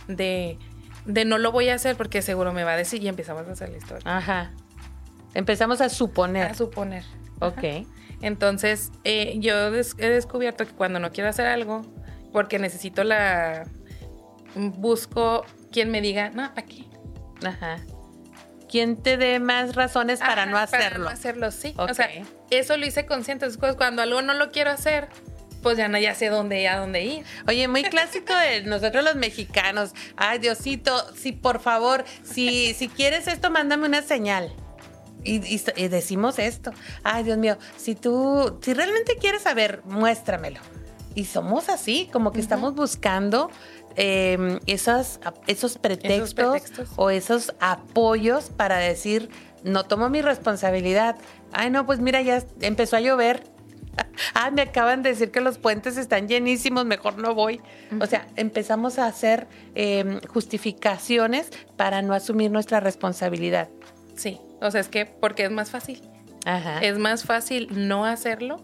de, 0.08 0.58
de 1.06 1.24
no 1.24 1.38
lo 1.38 1.52
voy 1.52 1.68
a 1.70 1.74
hacer 1.74 1.96
porque 1.96 2.20
seguro 2.22 2.52
me 2.52 2.64
va 2.64 2.72
a 2.72 2.76
decir 2.76 3.02
y 3.02 3.08
empezamos 3.08 3.46
a 3.48 3.52
hacer 3.52 3.70
la 3.70 3.78
historia. 3.78 4.16
Ajá. 4.16 4.50
Empezamos 5.34 5.80
a 5.80 5.88
suponer. 5.88 6.48
A 6.48 6.54
suponer. 6.54 7.04
ok. 7.40 7.86
Entonces, 8.22 8.90
eh, 9.04 9.36
yo 9.38 9.70
des- 9.70 9.94
he 9.98 10.08
descubierto 10.10 10.66
que 10.66 10.72
cuando 10.72 10.98
no 10.98 11.10
quiero 11.12 11.30
hacer 11.30 11.46
algo, 11.46 11.80
porque 12.32 12.58
necesito 12.58 13.02
la... 13.04 13.66
Busco 14.54 15.44
quien 15.72 15.90
me 15.90 16.00
diga, 16.00 16.30
no, 16.30 16.52
¿para 16.54 16.66
qué? 16.66 16.84
Ajá. 17.44 17.78
¿Quién 18.68 18.96
te 18.96 19.16
dé 19.16 19.40
más 19.40 19.74
razones 19.74 20.20
para 20.20 20.42
Ajá, 20.42 20.50
no 20.50 20.58
hacerlo? 20.58 20.88
Para 20.90 20.98
no 20.98 21.08
hacerlo, 21.08 21.50
sí. 21.50 21.74
Ok. 21.76 21.90
O 21.90 21.94
sea, 21.94 22.08
eso 22.50 22.76
lo 22.76 22.86
hice 22.86 23.04
consciente. 23.06 23.46
Después, 23.46 23.74
cuando 23.74 24.02
algo 24.02 24.22
no 24.22 24.32
lo 24.34 24.52
quiero 24.52 24.70
hacer, 24.70 25.08
pues 25.62 25.76
ya 25.76 25.88
no 25.88 25.98
ya 25.98 26.14
sé 26.14 26.28
dónde, 26.28 26.68
a 26.68 26.78
dónde 26.78 27.02
ir. 27.04 27.24
Oye, 27.48 27.66
muy 27.66 27.82
clásico 27.82 28.32
de 28.34 28.62
nosotros 28.62 29.02
los 29.04 29.16
mexicanos. 29.16 29.92
Ay, 30.16 30.38
Diosito, 30.38 30.94
sí, 31.16 31.32
por 31.32 31.60
favor, 31.60 32.04
si, 32.22 32.72
si 32.74 32.88
quieres 32.88 33.26
esto, 33.26 33.50
mándame 33.50 33.86
una 33.86 34.02
señal. 34.02 34.52
Y, 35.24 35.36
y- 35.54 35.62
y 35.76 35.88
decimos 35.88 36.38
esto. 36.38 36.72
Ay, 37.02 37.24
Dios 37.24 37.38
mío, 37.38 37.58
si 37.76 37.94
tú, 37.96 38.58
si 38.62 38.72
realmente 38.72 39.16
quieres 39.20 39.42
saber, 39.42 39.82
muéstramelo. 39.84 40.60
Y 41.16 41.24
somos 41.24 41.68
así, 41.68 42.08
como 42.12 42.30
que 42.30 42.40
estamos 42.40 42.74
buscando 42.76 43.50
eh, 44.02 44.58
esas, 44.66 45.20
esos, 45.46 45.76
pretextos 45.76 46.34
pretextos. 46.34 46.88
o 46.96 47.10
esos 47.10 47.54
apoyos 47.60 48.48
para 48.48 48.78
decir, 48.78 49.28
no 49.62 49.84
tomo 49.84 50.08
mi 50.08 50.22
responsabilidad. 50.22 51.16
Ay, 51.52 51.68
no, 51.68 51.84
pues 51.84 52.00
mira, 52.00 52.22
ya 52.22 52.42
empezó 52.60 52.96
a 52.96 53.00
llover. 53.00 53.44
Ah, 54.34 54.50
me 54.50 54.62
acaban 54.62 55.02
de 55.02 55.10
decir 55.10 55.30
que 55.30 55.40
los 55.40 55.58
puentes 55.58 55.96
están 55.96 56.28
llenísimos, 56.28 56.84
mejor 56.84 57.18
no 57.18 57.34
voy. 57.34 57.60
O 58.00 58.06
sea, 58.06 58.28
empezamos 58.36 58.98
a 58.98 59.06
hacer 59.06 59.48
eh, 59.74 60.20
justificaciones 60.28 61.50
para 61.76 62.00
no 62.00 62.14
asumir 62.14 62.50
nuestra 62.50 62.80
responsabilidad. 62.80 63.68
Sí. 64.14 64.40
O 64.60 64.70
sea, 64.70 64.80
es 64.80 64.88
que 64.88 65.06
porque 65.06 65.44
es 65.44 65.50
más 65.50 65.70
fácil. 65.70 66.02
Ajá. 66.46 66.80
Es 66.80 66.98
más 66.98 67.24
fácil 67.24 67.68
no 67.88 68.04
hacerlo 68.04 68.62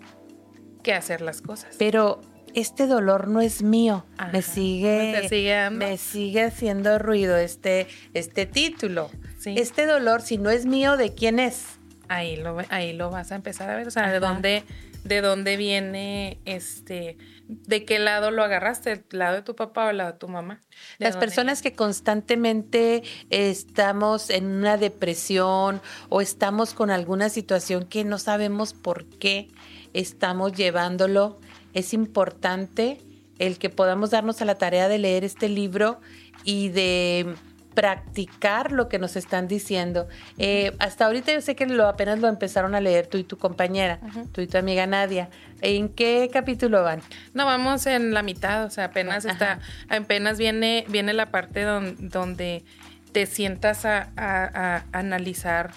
que 0.82 0.94
hacer 0.94 1.20
las 1.20 1.42
cosas. 1.42 1.74
Pero 1.78 2.20
este 2.54 2.86
dolor 2.86 3.28
no 3.28 3.40
es 3.40 3.62
mío. 3.62 4.04
Ajá. 4.18 4.32
Me 4.32 4.42
sigue, 4.42 5.28
me 5.70 5.98
sigue 5.98 6.42
haciendo 6.44 6.98
ruido 6.98 7.36
este, 7.36 7.86
este 8.14 8.46
título. 8.46 9.10
Sí. 9.38 9.54
Este 9.58 9.86
dolor, 9.86 10.22
si 10.22 10.38
no 10.38 10.50
es 10.50 10.66
mío, 10.66 10.96
¿de 10.96 11.14
quién 11.14 11.38
es? 11.38 11.76
ahí 12.08 12.36
lo 12.36 12.56
ahí 12.70 12.92
lo 12.92 13.10
vas 13.10 13.32
a 13.32 13.34
empezar 13.34 13.70
a 13.70 13.76
ver, 13.76 13.86
o 13.86 13.90
sea, 13.90 14.10
de 14.10 14.20
dónde 14.20 14.64
de 15.04 15.20
dónde 15.20 15.56
viene 15.56 16.40
este 16.44 17.16
de 17.48 17.84
qué 17.84 18.00
lado 18.00 18.32
lo 18.32 18.42
agarraste, 18.42 18.90
el 18.92 19.04
lado 19.10 19.36
de 19.36 19.42
tu 19.42 19.54
papá 19.54 19.86
o 19.86 19.90
el 19.90 19.98
lado 19.98 20.12
de 20.12 20.18
tu 20.18 20.26
mamá. 20.26 20.60
¿De 20.98 21.04
Las 21.04 21.14
dónde 21.14 21.26
personas 21.26 21.62
que 21.62 21.74
constantemente 21.74 23.04
estamos 23.30 24.30
en 24.30 24.46
una 24.46 24.76
depresión 24.76 25.80
o 26.08 26.20
estamos 26.20 26.74
con 26.74 26.90
alguna 26.90 27.28
situación 27.28 27.84
que 27.84 28.04
no 28.04 28.18
sabemos 28.18 28.74
por 28.74 29.06
qué 29.06 29.48
estamos 29.92 30.54
llevándolo, 30.54 31.38
es 31.76 31.92
importante 31.94 32.98
el 33.38 33.58
que 33.58 33.68
podamos 33.70 34.10
darnos 34.10 34.40
a 34.42 34.44
la 34.46 34.54
tarea 34.56 34.88
de 34.88 34.98
leer 34.98 35.22
este 35.24 35.48
libro 35.48 36.00
y 36.42 36.70
de 36.70 37.34
practicar 37.74 38.72
lo 38.72 38.88
que 38.88 38.98
nos 38.98 39.16
están 39.16 39.46
diciendo. 39.48 40.08
Eh, 40.38 40.74
hasta 40.78 41.04
ahorita 41.04 41.32
yo 41.34 41.42
sé 41.42 41.54
que 41.54 41.66
lo 41.66 41.86
apenas 41.86 42.18
lo 42.20 42.28
empezaron 42.28 42.74
a 42.74 42.80
leer 42.80 43.06
tú 43.06 43.18
y 43.18 43.24
tu 43.24 43.36
compañera, 43.36 44.00
tú 44.32 44.40
y 44.40 44.46
tu 44.46 44.56
amiga 44.56 44.86
Nadia. 44.86 45.28
¿En 45.60 45.90
qué 45.90 46.30
capítulo 46.32 46.82
van? 46.82 47.02
No, 47.34 47.44
vamos 47.44 47.84
en 47.86 48.14
la 48.14 48.22
mitad, 48.22 48.64
o 48.64 48.70
sea, 48.70 48.86
apenas 48.86 49.26
Ajá. 49.26 49.32
está, 49.34 49.60
apenas 49.94 50.38
viene, 50.38 50.86
viene 50.88 51.12
la 51.12 51.26
parte 51.26 51.60
don- 51.62 52.08
donde 52.08 52.64
te 53.12 53.26
sientas 53.26 53.84
a, 53.84 54.10
a- 54.16 54.76
a 54.76 54.84
analizar, 54.98 55.72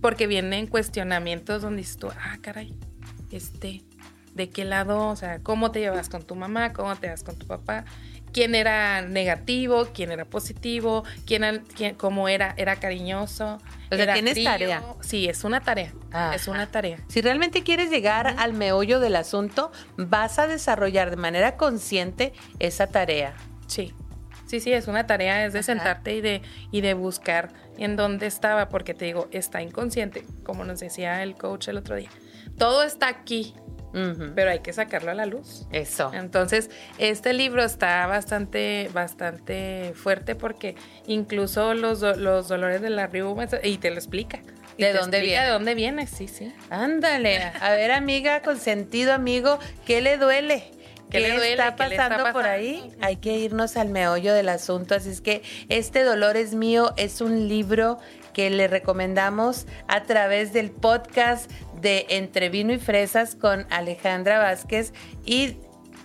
porque 0.00 0.26
vienen 0.26 0.66
cuestionamientos 0.66 1.62
donde 1.62 1.78
dices 1.82 1.96
tú, 1.98 2.08
ah, 2.10 2.36
caray, 2.40 2.74
este, 3.30 3.82
¿de 4.34 4.48
qué 4.50 4.64
lado? 4.64 5.08
O 5.08 5.16
sea, 5.16 5.40
¿cómo 5.40 5.70
te 5.70 5.80
llevas 5.80 6.08
con 6.08 6.22
tu 6.24 6.34
mamá? 6.34 6.72
¿Cómo 6.72 6.94
te 6.96 7.06
llevas 7.06 7.22
con 7.22 7.36
tu 7.36 7.46
papá? 7.46 7.84
¿Quién 8.32 8.54
era 8.54 9.02
negativo? 9.02 9.88
¿Quién 9.92 10.10
era 10.10 10.24
positivo? 10.24 11.04
¿Quién, 11.26 11.64
quién- 11.76 11.94
cómo 11.96 12.28
era? 12.28 12.54
¿Era 12.56 12.76
cariñoso? 12.76 13.56
O 13.90 13.94
sea, 13.94 14.04
¿Era 14.04 14.14
¿tienes 14.14 14.42
tarea? 14.42 14.82
Sí, 15.00 15.28
es 15.28 15.44
una 15.44 15.60
tarea, 15.60 15.92
Ajá. 16.12 16.34
es 16.34 16.48
una 16.48 16.66
tarea. 16.66 16.96
Si 17.08 17.20
realmente 17.20 17.62
quieres 17.62 17.90
llegar 17.90 18.34
al 18.38 18.54
meollo 18.54 19.00
del 19.00 19.16
asunto, 19.16 19.70
vas 19.98 20.38
a 20.38 20.46
desarrollar 20.46 21.10
de 21.10 21.16
manera 21.16 21.58
consciente 21.58 22.32
esa 22.58 22.86
tarea. 22.86 23.34
Sí, 23.66 23.92
sí, 24.46 24.60
sí, 24.60 24.72
es 24.72 24.88
una 24.88 25.06
tarea, 25.06 25.44
es 25.44 25.52
de 25.52 25.58
Ajá. 25.58 25.66
sentarte 25.66 26.14
y 26.14 26.22
de, 26.22 26.40
y 26.70 26.80
de 26.80 26.94
buscar 26.94 27.52
en 27.76 27.96
dónde 27.96 28.26
estaba, 28.28 28.70
porque 28.70 28.94
te 28.94 29.04
digo, 29.04 29.28
está 29.30 29.60
inconsciente, 29.60 30.24
como 30.42 30.64
nos 30.64 30.80
decía 30.80 31.22
el 31.22 31.34
coach 31.36 31.68
el 31.68 31.76
otro 31.76 31.96
día. 31.96 32.08
Todo 32.56 32.82
está 32.82 33.08
aquí, 33.08 33.54
Pero 34.34 34.50
hay 34.50 34.60
que 34.60 34.72
sacarlo 34.72 35.10
a 35.10 35.14
la 35.14 35.26
luz. 35.26 35.66
Eso. 35.70 36.10
Entonces, 36.14 36.70
este 36.98 37.32
libro 37.32 37.62
está 37.62 38.06
bastante, 38.06 38.88
bastante 38.94 39.92
fuerte 39.94 40.34
porque 40.34 40.74
incluso 41.06 41.74
los, 41.74 42.00
do- 42.00 42.16
los 42.16 42.48
dolores 42.48 42.80
de 42.80 42.90
la 42.90 43.06
riuma, 43.06 43.46
y 43.62 43.78
te 43.78 43.90
lo 43.90 43.96
explica. 43.96 44.40
Y 44.78 44.84
¿De 44.84 44.92
dónde 44.94 45.20
viene? 45.20 45.44
¿De 45.44 45.50
dónde 45.50 45.74
viene? 45.74 46.06
Sí, 46.06 46.28
sí. 46.28 46.52
Ándale. 46.70 47.42
A 47.60 47.72
ver, 47.72 47.92
amiga, 47.92 48.40
consentido 48.40 49.12
amigo, 49.12 49.58
¿qué 49.86 50.00
le 50.00 50.16
duele? 50.16 50.64
¿Qué 51.10 51.20
le 51.20 51.28
duele? 51.36 51.50
está 51.52 51.76
¿Qué 51.76 51.88
le 51.88 51.94
está 51.96 52.08
pasando 52.08 52.32
por 52.32 52.46
ahí? 52.46 52.90
Hay 53.02 53.16
que 53.16 53.34
irnos 53.34 53.76
al 53.76 53.90
meollo 53.90 54.32
del 54.32 54.48
asunto. 54.48 54.94
Así 54.94 55.10
es 55.10 55.20
que 55.20 55.42
este 55.68 56.04
dolor 56.04 56.38
es 56.38 56.54
mío 56.54 56.94
es 56.96 57.20
un 57.20 57.48
libro 57.48 57.98
que 58.32 58.48
le 58.48 58.66
recomendamos 58.66 59.66
a 59.88 60.04
través 60.04 60.54
del 60.54 60.70
podcast 60.70 61.50
de 61.82 62.06
Entre 62.08 62.48
Vino 62.48 62.72
y 62.72 62.78
Fresas 62.78 63.34
con 63.34 63.66
Alejandra 63.70 64.38
Vázquez 64.38 64.94
y 65.26 65.58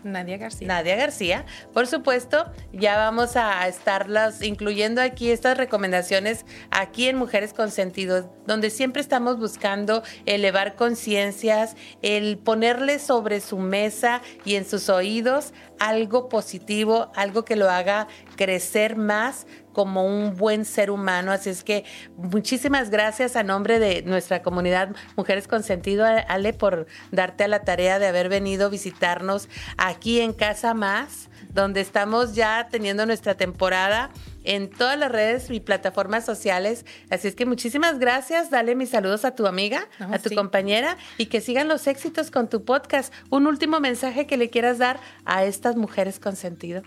Nadia 0.03 0.37
García. 0.37 0.67
Nadia 0.67 0.95
García. 0.95 1.45
Por 1.73 1.87
supuesto, 1.87 2.51
ya 2.73 2.97
vamos 2.97 3.35
a 3.35 3.67
estarlas 3.67 4.41
incluyendo 4.41 5.01
aquí 5.01 5.31
estas 5.31 5.57
recomendaciones 5.57 6.45
aquí 6.71 7.07
en 7.07 7.17
Mujeres 7.17 7.53
con 7.53 7.71
Sentido, 7.71 8.33
donde 8.45 8.69
siempre 8.69 9.01
estamos 9.01 9.37
buscando 9.37 10.03
elevar 10.25 10.75
conciencias, 10.75 11.75
el 12.01 12.37
ponerle 12.37 12.99
sobre 12.99 13.39
su 13.41 13.57
mesa 13.57 14.21
y 14.45 14.55
en 14.55 14.65
sus 14.65 14.89
oídos 14.89 15.53
algo 15.79 16.29
positivo, 16.29 17.11
algo 17.15 17.45
que 17.45 17.55
lo 17.55 17.69
haga 17.69 18.07
crecer 18.35 18.95
más 18.95 19.47
como 19.73 20.05
un 20.05 20.35
buen 20.35 20.65
ser 20.65 20.89
humano. 20.89 21.31
Así 21.31 21.51
es 21.51 21.63
que 21.63 21.85
muchísimas 22.15 22.89
gracias 22.89 23.35
a 23.35 23.43
nombre 23.43 23.77
de 23.77 24.01
nuestra 24.01 24.41
comunidad 24.41 24.95
Mujeres 25.15 25.47
con 25.47 25.61
Sentido, 25.61 26.03
Ale, 26.27 26.53
por 26.53 26.87
darte 27.11 27.43
a 27.43 27.47
la 27.47 27.63
tarea 27.63 27.99
de 27.99 28.07
haber 28.07 28.27
venido 28.27 28.65
a 28.65 28.69
visitarnos 28.69 29.49
aquí 29.77 30.19
en 30.19 30.33
Casa 30.33 30.73
Más, 30.73 31.29
donde 31.49 31.81
estamos 31.81 32.33
ya 32.33 32.67
teniendo 32.71 33.05
nuestra 33.05 33.35
temporada 33.35 34.09
en 34.47 34.69
todas 34.69 34.97
las 34.97 35.11
redes 35.11 35.49
y 35.49 35.59
plataformas 35.59 36.25
sociales. 36.25 36.85
Así 37.09 37.27
es 37.27 37.35
que 37.35 37.45
muchísimas 37.45 37.99
gracias. 37.99 38.49
Dale 38.49 38.75
mis 38.75 38.89
saludos 38.89 39.25
a 39.25 39.35
tu 39.35 39.45
amiga, 39.45 39.87
a 39.99 40.19
tu 40.19 40.29
sí. 40.29 40.35
compañera 40.35 40.97
y 41.17 41.25
que 41.25 41.41
sigan 41.41 41.67
los 41.67 41.85
éxitos 41.85 42.31
con 42.31 42.49
tu 42.49 42.63
podcast. 42.63 43.13
Un 43.29 43.45
último 43.45 43.81
mensaje 43.81 44.25
que 44.25 44.37
le 44.37 44.49
quieras 44.49 44.77
dar 44.77 44.99
a 45.25 45.43
estas 45.43 45.75
mujeres 45.75 46.19
con 46.19 46.37
sentido. 46.37 46.81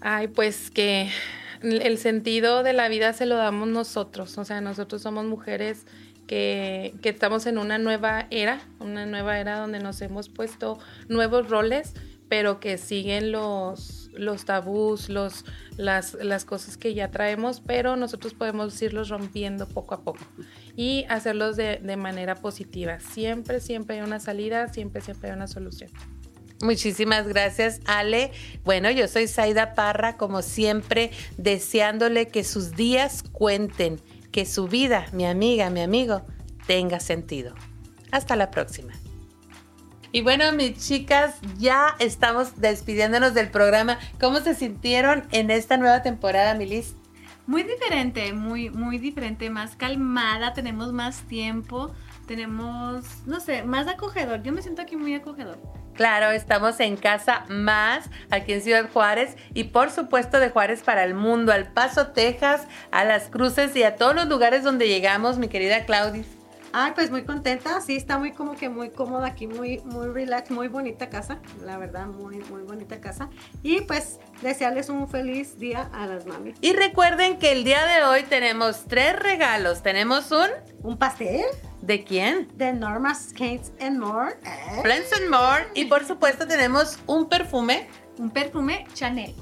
Ay, 0.00 0.28
pues 0.28 0.70
que 0.70 1.10
el 1.62 1.98
sentido 1.98 2.62
de 2.62 2.72
la 2.72 2.88
vida 2.88 3.12
se 3.12 3.26
lo 3.26 3.36
damos 3.36 3.68
nosotros, 3.68 4.38
o 4.38 4.44
sea, 4.44 4.60
nosotros 4.60 5.02
somos 5.02 5.24
mujeres 5.24 5.86
que, 6.28 6.94
que 7.02 7.08
estamos 7.08 7.46
en 7.46 7.58
una 7.58 7.78
nueva 7.78 8.26
era, 8.30 8.60
una 8.78 9.06
nueva 9.06 9.40
era 9.40 9.58
donde 9.58 9.80
nos 9.80 10.00
hemos 10.02 10.28
puesto 10.28 10.78
nuevos 11.08 11.48
roles, 11.48 11.94
pero 12.28 12.60
que 12.60 12.78
siguen 12.78 13.32
los, 13.32 14.07
los 14.18 14.44
tabús, 14.44 15.08
los, 15.08 15.44
las, 15.76 16.14
las 16.14 16.44
cosas 16.44 16.76
que 16.76 16.94
ya 16.94 17.10
traemos, 17.10 17.60
pero 17.60 17.96
nosotros 17.96 18.34
podemos 18.34 18.80
irlos 18.82 19.08
rompiendo 19.08 19.66
poco 19.66 19.94
a 19.94 20.02
poco 20.02 20.24
y 20.76 21.06
hacerlos 21.08 21.56
de, 21.56 21.76
de 21.76 21.96
manera 21.96 22.34
positiva. 22.34 23.00
Siempre, 23.00 23.60
siempre 23.60 23.96
hay 23.96 24.02
una 24.02 24.20
salida, 24.20 24.68
siempre, 24.68 25.00
siempre 25.00 25.30
hay 25.30 25.36
una 25.36 25.46
solución. 25.46 25.90
Muchísimas 26.60 27.28
gracias, 27.28 27.80
Ale. 27.86 28.32
Bueno, 28.64 28.90
yo 28.90 29.06
soy 29.06 29.28
Zaida 29.28 29.74
Parra, 29.74 30.16
como 30.16 30.42
siempre, 30.42 31.12
deseándole 31.36 32.26
que 32.26 32.42
sus 32.42 32.72
días 32.72 33.22
cuenten, 33.22 34.00
que 34.32 34.44
su 34.44 34.66
vida, 34.66 35.06
mi 35.12 35.24
amiga, 35.24 35.70
mi 35.70 35.80
amigo, 35.80 36.22
tenga 36.66 36.98
sentido. 36.98 37.54
Hasta 38.10 38.34
la 38.34 38.50
próxima. 38.50 38.92
Y 40.10 40.22
bueno, 40.22 40.52
mis 40.52 40.78
chicas, 40.78 41.36
ya 41.58 41.94
estamos 41.98 42.60
despidiéndonos 42.60 43.34
del 43.34 43.50
programa. 43.50 43.98
¿Cómo 44.18 44.40
se 44.40 44.54
sintieron 44.54 45.28
en 45.32 45.50
esta 45.50 45.76
nueva 45.76 46.02
temporada, 46.02 46.54
Milis? 46.54 46.94
Muy 47.46 47.62
diferente, 47.62 48.32
muy, 48.32 48.70
muy 48.70 48.98
diferente, 48.98 49.50
más 49.50 49.76
calmada, 49.76 50.52
tenemos 50.52 50.92
más 50.92 51.22
tiempo, 51.22 51.94
tenemos, 52.26 53.04
no 53.26 53.40
sé, 53.40 53.62
más 53.64 53.86
acogedor. 53.86 54.42
Yo 54.42 54.52
me 54.52 54.62
siento 54.62 54.82
aquí 54.82 54.96
muy 54.96 55.14
acogedor. 55.14 55.58
Claro, 55.94 56.30
estamos 56.30 56.78
en 56.80 56.96
Casa 56.96 57.44
Más, 57.48 58.08
aquí 58.30 58.52
en 58.52 58.62
Ciudad 58.62 58.88
Juárez, 58.90 59.36
y 59.52 59.64
por 59.64 59.90
supuesto 59.90 60.38
de 60.38 60.50
Juárez 60.50 60.82
para 60.82 61.04
el 61.04 61.14
mundo, 61.14 61.52
al 61.52 61.72
Paso, 61.72 62.08
Texas, 62.08 62.68
a 62.92 63.04
Las 63.04 63.28
Cruces 63.30 63.74
y 63.74 63.82
a 63.82 63.96
todos 63.96 64.14
los 64.14 64.26
lugares 64.26 64.62
donde 64.62 64.86
llegamos, 64.86 65.38
mi 65.38 65.48
querida 65.48 65.84
Claudis. 65.86 66.37
Ay, 66.72 66.92
pues 66.94 67.10
muy 67.10 67.24
contenta, 67.24 67.80
sí, 67.80 67.96
está 67.96 68.18
muy 68.18 68.32
como 68.32 68.54
que 68.54 68.68
muy 68.68 68.90
cómoda 68.90 69.28
aquí, 69.28 69.46
muy, 69.46 69.78
muy 69.84 70.08
relax, 70.08 70.50
muy 70.50 70.68
bonita 70.68 71.08
casa, 71.08 71.38
la 71.64 71.78
verdad, 71.78 72.06
muy, 72.06 72.38
muy 72.50 72.62
bonita 72.62 73.00
casa. 73.00 73.30
Y 73.62 73.80
pues 73.82 74.18
desearles 74.42 74.88
un 74.88 75.08
feliz 75.08 75.58
día 75.58 75.90
a 75.92 76.06
las 76.06 76.26
mami. 76.26 76.54
Y 76.60 76.74
recuerden 76.74 77.38
que 77.38 77.52
el 77.52 77.64
día 77.64 77.84
de 77.86 78.04
hoy 78.04 78.22
tenemos 78.24 78.84
tres 78.86 79.18
regalos. 79.18 79.82
Tenemos 79.82 80.30
un... 80.30 80.48
¿Un 80.82 80.98
pastel? 80.98 81.44
¿De 81.80 82.04
quién? 82.04 82.48
De 82.56 82.72
Norma 82.72 83.14
Skates 83.14 83.72
and 83.80 83.98
More. 83.98 84.32
¿Eh? 84.44 84.82
Friends 84.82 85.12
and 85.12 85.30
More. 85.30 85.66
Y 85.74 85.86
por 85.86 86.04
supuesto 86.04 86.46
tenemos 86.46 86.98
un 87.06 87.28
perfume. 87.28 87.88
Un 88.18 88.30
perfume 88.30 88.86
Chanel. 88.94 89.34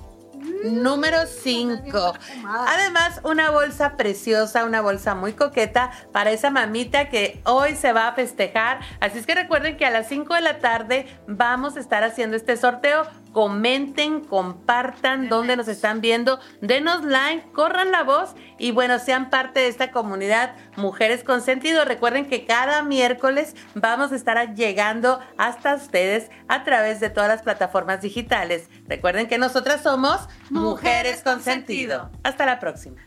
Número 0.65 1.27
5. 1.27 2.15
Además, 2.47 3.21
una 3.25 3.51
bolsa 3.51 3.97
preciosa, 3.97 4.65
una 4.65 4.81
bolsa 4.81 5.15
muy 5.15 5.33
coqueta 5.33 5.91
para 6.13 6.31
esa 6.31 6.51
mamita 6.51 7.09
que 7.09 7.41
hoy 7.45 7.75
se 7.77 7.93
va 7.93 8.09
a 8.09 8.15
festejar. 8.15 8.81
Así 9.01 9.19
es 9.19 9.27
que 9.27 9.35
recuerden 9.35 9.77
que 9.77 9.87
a 9.87 9.91
las 9.91 10.09
5 10.09 10.35
de 10.35 10.41
la 10.41 10.59
tarde 10.59 11.07
vamos 11.27 11.77
a 11.77 11.81
estar 11.81 12.05
haciendo 12.05 12.37
este 12.37 12.57
sorteo 12.57 13.07
comenten, 13.37 14.21
compartan 14.21 15.29
dónde 15.29 15.57
nos 15.57 15.69
están 15.69 16.01
viendo, 16.01 16.41
denos 16.63 17.05
like, 17.05 17.47
corran 17.53 17.91
la 17.93 18.03
voz 18.03 18.35
y 18.59 18.71
bueno, 18.71 18.99
sean 18.99 19.29
parte 19.29 19.61
de 19.61 19.69
esta 19.69 19.91
comunidad 19.91 20.55
Mujeres 20.77 21.23
con 21.23 21.43
Sentido. 21.43 21.85
Recuerden 21.85 22.31
que 22.31 22.47
cada 22.47 22.83
miércoles 22.83 23.55
vamos 23.75 24.11
a 24.11 24.17
estar 24.17 24.55
llegando 24.55 25.21
hasta 25.37 25.75
ustedes 25.75 26.31
a 26.49 26.65
través 26.65 26.99
de 26.99 27.11
todas 27.11 27.29
las 27.29 27.43
plataformas 27.43 28.01
digitales. 28.01 28.71
Recuerden 28.89 29.29
que 29.29 29.37
nosotras 29.37 29.83
somos 29.83 30.31
Mujeres, 30.49 31.21
con, 31.21 31.43
sentido. 31.43 32.11
Hasta 32.23 32.47
la 32.47 32.59
próxima. 32.59 33.06